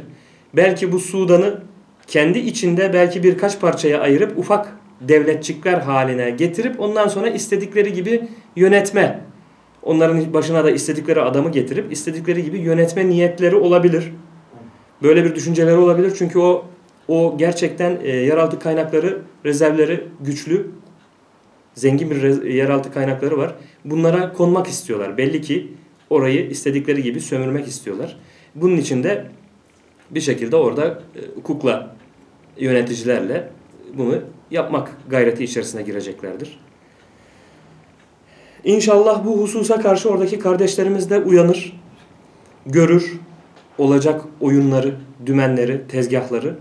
Belki 0.54 0.92
bu 0.92 1.00
Sudan'ı 1.00 1.62
kendi 2.06 2.38
içinde 2.38 2.92
belki 2.92 3.22
birkaç 3.22 3.61
parçaya 3.61 4.00
ayırıp 4.00 4.38
ufak 4.38 4.76
devletçikler 5.00 5.78
haline 5.78 6.30
getirip 6.30 6.80
ondan 6.80 7.08
sonra 7.08 7.28
istedikleri 7.28 7.92
gibi 7.92 8.28
yönetme. 8.56 9.20
Onların 9.82 10.32
başına 10.32 10.64
da 10.64 10.70
istedikleri 10.70 11.20
adamı 11.20 11.52
getirip 11.52 11.92
istedikleri 11.92 12.44
gibi 12.44 12.58
yönetme 12.58 13.08
niyetleri 13.08 13.56
olabilir. 13.56 14.12
Böyle 15.02 15.24
bir 15.24 15.34
düşünceleri 15.34 15.76
olabilir. 15.76 16.12
Çünkü 16.18 16.38
o 16.38 16.64
o 17.08 17.38
gerçekten 17.38 17.98
e, 18.02 18.08
yeraltı 18.08 18.58
kaynakları, 18.58 19.18
rezervleri 19.44 20.04
güçlü. 20.20 20.70
Zengin 21.74 22.11
bir 22.11 22.44
yeraltı 22.44 22.92
kaynakları 22.92 23.38
var. 23.38 23.54
Bunlara 23.84 24.32
konmak 24.32 24.66
istiyorlar. 24.66 25.18
Belli 25.18 25.40
ki 25.40 25.72
orayı 26.11 26.50
istedikleri 26.50 27.02
gibi 27.02 27.20
sömürmek 27.20 27.66
istiyorlar. 27.68 28.16
Bunun 28.61 28.76
için 28.76 29.02
de 29.02 29.26
bir 30.11 30.20
şekilde 30.20 30.56
orada 30.56 30.86
e, 30.86 31.20
hukukla 31.34 31.96
yöneticilerle 32.58 33.48
bunu 33.94 34.18
yapmak 34.50 34.96
gayreti 35.08 35.44
içerisine 35.44 35.82
gireceklerdir. 35.82 36.58
İnşallah 38.64 39.24
bu 39.24 39.42
hususa 39.42 39.80
karşı 39.80 40.08
oradaki 40.08 40.38
kardeşlerimiz 40.38 41.11
de 41.11 41.18
uyanır, 41.18 41.80
görür, 42.66 43.12
olacak 43.78 44.24
oyunları, 44.40 44.94
dümenleri, 45.26 45.80
tezgahları. 45.88 46.56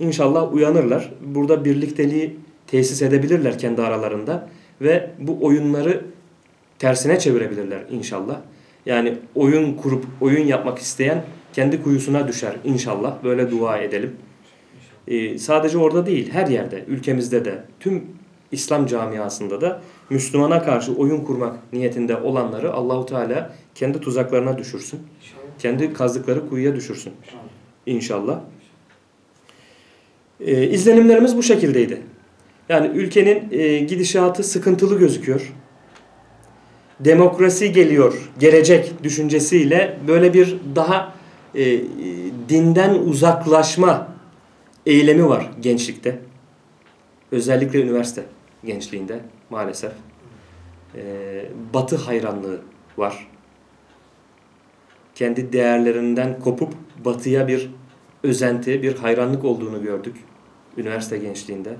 İnşallah 0.00 0.54
uyanırlar. 0.54 1.12
Burada 1.20 1.64
birlikteliği 1.64 2.36
tesis 2.66 3.02
edebilirler 3.02 3.58
kendi 3.58 3.82
aralarında 3.82 4.48
ve 4.80 5.10
bu 5.18 5.38
oyunları 5.40 6.04
tersine 6.78 7.18
çevirebilirler 7.18 7.80
inşallah. 7.90 8.40
Yani 8.86 9.16
oyun 9.34 9.74
kurup 9.74 10.04
oyun 10.20 10.46
yapmak 10.46 10.78
isteyen 10.78 11.24
kendi 11.52 11.82
kuyusuna 11.82 12.28
düşer 12.28 12.56
inşallah. 12.64 13.24
Böyle 13.24 13.50
dua 13.50 13.78
edelim. 13.78 14.16
Ee, 15.08 15.38
sadece 15.38 15.78
orada 15.78 16.06
değil, 16.06 16.32
her 16.32 16.46
yerde, 16.46 16.84
ülkemizde 16.88 17.44
de, 17.44 17.64
tüm 17.80 18.04
İslam 18.52 18.86
camiasında 18.86 19.60
da 19.60 19.80
Müslümana 20.10 20.62
karşı 20.62 20.92
oyun 20.92 21.20
kurmak 21.20 21.72
niyetinde 21.72 22.16
olanları 22.16 22.72
Allahu 22.72 23.06
Teala 23.06 23.54
kendi 23.74 24.00
tuzaklarına 24.00 24.58
düşürsün. 24.58 25.00
Kendi 25.58 25.92
kazdıkları 25.92 26.48
kuyuya 26.48 26.76
düşürsün. 26.76 27.12
İnşallah. 27.86 28.40
Ee, 30.40 30.66
izlenimlerimiz 30.66 31.36
bu 31.36 31.42
şekildeydi. 31.42 32.02
Yani 32.68 32.86
ülkenin 32.86 33.48
e, 33.50 33.78
gidişatı 33.78 34.44
sıkıntılı 34.44 34.98
gözüküyor. 34.98 35.52
Demokrasi 37.00 37.72
geliyor, 37.72 38.30
gelecek 38.38 39.04
düşüncesiyle 39.04 39.98
böyle 40.08 40.34
bir 40.34 40.56
daha 40.76 41.19
e, 41.54 41.80
dinden 42.48 42.94
uzaklaşma 42.94 44.08
eylemi 44.86 45.28
var 45.28 45.50
gençlikte. 45.60 46.20
Özellikle 47.32 47.82
üniversite 47.82 48.24
gençliğinde 48.64 49.20
maalesef. 49.50 49.92
E, 50.94 51.02
batı 51.74 51.96
hayranlığı 51.96 52.60
var. 52.96 53.26
Kendi 55.14 55.52
değerlerinden 55.52 56.40
kopup 56.40 56.74
batıya 57.04 57.48
bir 57.48 57.70
özenti, 58.22 58.82
bir 58.82 58.96
hayranlık 58.96 59.44
olduğunu 59.44 59.82
gördük 59.82 60.16
üniversite 60.76 61.18
gençliğinde. 61.18 61.76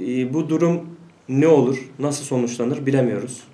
E, 0.00 0.34
bu 0.34 0.48
durum 0.48 0.96
ne 1.28 1.48
olur, 1.48 1.90
nasıl 1.98 2.24
sonuçlanır 2.24 2.86
bilemiyoruz. 2.86 3.44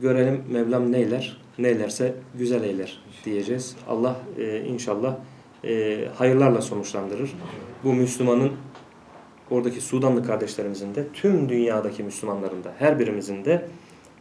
Görelim 0.00 0.44
Mevlam 0.50 0.92
neyler, 0.92 1.43
neylerse 1.58 2.14
güzel 2.38 2.64
eyler 2.64 2.98
diyeceğiz. 3.24 3.76
Allah 3.88 4.16
e, 4.38 4.60
inşallah 4.60 5.16
e, 5.64 6.04
hayırlarla 6.14 6.62
sonuçlandırır. 6.62 7.30
Bu 7.84 7.92
Müslümanın 7.92 8.52
oradaki 9.50 9.80
Sudanlı 9.80 10.26
kardeşlerimizin 10.26 10.94
de 10.94 11.04
tüm 11.12 11.48
dünyadaki 11.48 12.02
Müslümanların 12.02 12.64
da 12.64 12.72
her 12.78 12.98
birimizin 12.98 13.44
de 13.44 13.66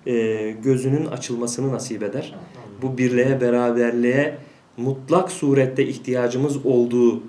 e, 0.08 0.52
gözünün 0.52 1.06
açılmasını 1.06 1.72
nasip 1.72 2.04
eder. 2.04 2.36
Bu 2.82 2.98
birliğe, 2.98 3.42
beraberliğe 3.42 4.38
mutlak 4.78 5.32
surette 5.32 5.86
ihtiyacımız 5.86 6.66
olduğu 6.66 7.24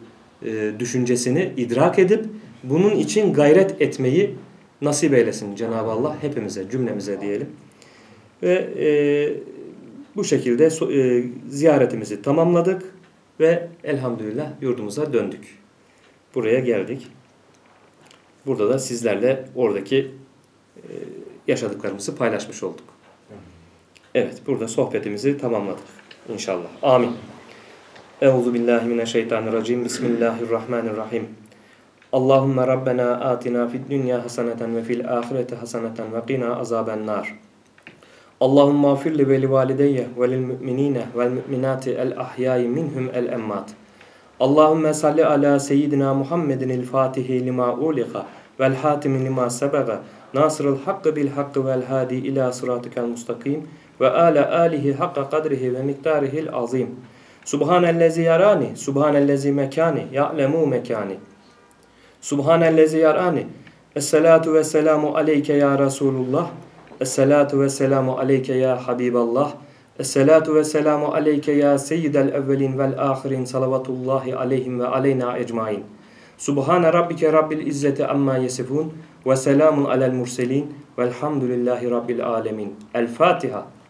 e, 0.44 0.72
düşüncesini 0.78 1.52
idrak 1.56 1.98
edip 1.98 2.24
bunun 2.62 2.90
için 2.90 3.32
gayret 3.32 3.82
etmeyi 3.82 4.34
nasip 4.82 5.14
eylesin 5.14 5.56
Cenab-ı 5.56 5.90
Allah 5.90 6.16
hepimize, 6.22 6.70
cümlemize 6.70 7.20
diyelim. 7.20 7.48
Ve 8.42 8.68
e, 8.78 8.88
bu 10.16 10.24
şekilde 10.24 10.66
e, 10.66 11.24
ziyaretimizi 11.48 12.22
tamamladık 12.22 12.82
ve 13.40 13.68
elhamdülillah 13.84 14.48
yurdumuza 14.60 15.12
döndük. 15.12 15.58
Buraya 16.34 16.60
geldik. 16.60 17.06
Burada 18.46 18.68
da 18.68 18.78
sizlerle 18.78 19.48
oradaki 19.54 20.10
e, 20.76 20.82
yaşadıklarımızı 21.46 22.16
paylaşmış 22.16 22.62
olduk. 22.62 22.84
Evet, 24.14 24.42
burada 24.46 24.68
sohbetimizi 24.68 25.38
tamamladık 25.38 25.84
inşallah. 26.28 26.68
Amin. 26.82 27.10
Euzu 28.20 28.54
billahi 28.54 28.86
mineşşeytanirracim. 28.86 29.84
Bismillahirrahmanirrahim. 29.84 31.28
Allahümme 32.12 32.66
Rabbena 32.66 33.20
atina 33.20 33.68
fid 33.68 33.90
dünya 33.90 34.24
haseneten 34.24 34.76
ve 34.76 34.82
fil 34.82 35.18
ahireti 35.18 35.54
haseneten 35.54 36.12
ve 36.12 36.26
qina 36.26 36.56
azaben 36.56 37.06
nar. 38.40 38.48
Allahümme 38.48 38.88
afir 38.88 39.28
ve 39.28 39.42
li 39.42 39.50
valideyye 39.50 40.06
ve 40.18 40.30
lil 40.30 40.38
müminine 40.38 41.06
vel 41.16 41.30
müminati 41.30 41.90
el 41.90 42.20
ahyai 42.20 42.68
minhum 42.68 43.10
el 43.14 43.32
emmat. 43.32 43.74
Allahümme 44.40 44.94
salli 44.94 45.24
ala 45.24 45.60
seyyidina 45.60 46.14
Muhammedin 46.14 46.68
el 46.68 46.82
fatihi 46.82 47.46
lima 47.46 47.74
ulika 47.74 48.26
vel 48.60 48.74
hatimi 48.74 49.24
lima 49.24 49.50
sebaga 49.50 50.00
nasırıl 50.34 50.78
hakkı 50.78 51.16
bil 51.16 51.28
hakkı 51.28 51.66
vel 51.66 51.84
hadi 51.84 52.14
ila 52.14 52.52
sıratikel 52.52 53.04
mustakim 53.04 53.68
ve 54.00 54.10
ala 54.10 54.58
alihi 54.58 54.94
hakka 54.94 55.30
kadrihi 55.30 55.74
ve 55.74 55.82
miktarihil 55.82 56.48
azim. 56.52 56.90
Subhanellezi 57.44 58.22
yarani, 58.22 58.76
subhanellezi 58.76 59.52
mekani, 59.52 60.06
ya'lemu 60.12 60.66
mekani. 60.66 61.16
Subhanellezi 62.20 62.98
yarani. 62.98 63.46
Esselatu 63.96 64.54
ve 64.54 64.64
selamu 64.64 65.16
aleyke 65.16 65.52
ya 65.52 65.78
Resulullah. 65.78 66.50
Esselatu 67.00 67.60
ve 67.60 67.68
selamu 67.68 68.18
aleyke 68.18 68.54
ya 68.54 68.88
Habiballah. 68.88 69.52
Esselatu 69.98 70.54
ve 70.54 70.64
selamu 70.64 71.14
aleyke 71.14 71.52
ya 71.52 71.78
seyyidel 71.78 72.28
evvelin 72.28 72.78
vel 72.78 72.98
ahirin 72.98 73.44
salavatullahi 73.44 74.36
aleyhim 74.36 74.80
ve 74.80 74.86
aleyna 74.86 75.38
ecmain. 75.38 75.84
Subhane 76.38 76.92
rabbike 76.92 77.32
rabbil 77.32 77.66
izzeti 77.66 78.06
amma 78.06 78.36
yesifun 78.36 78.92
ve 79.26 79.36
selamun 79.36 79.84
alel 79.84 80.12
murselin 80.12 80.74
velhamdülillahi 80.98 81.90
rabbil 81.90 82.26
alemin. 82.26 82.74
El 82.94 83.06
Fatiha. 83.06 83.66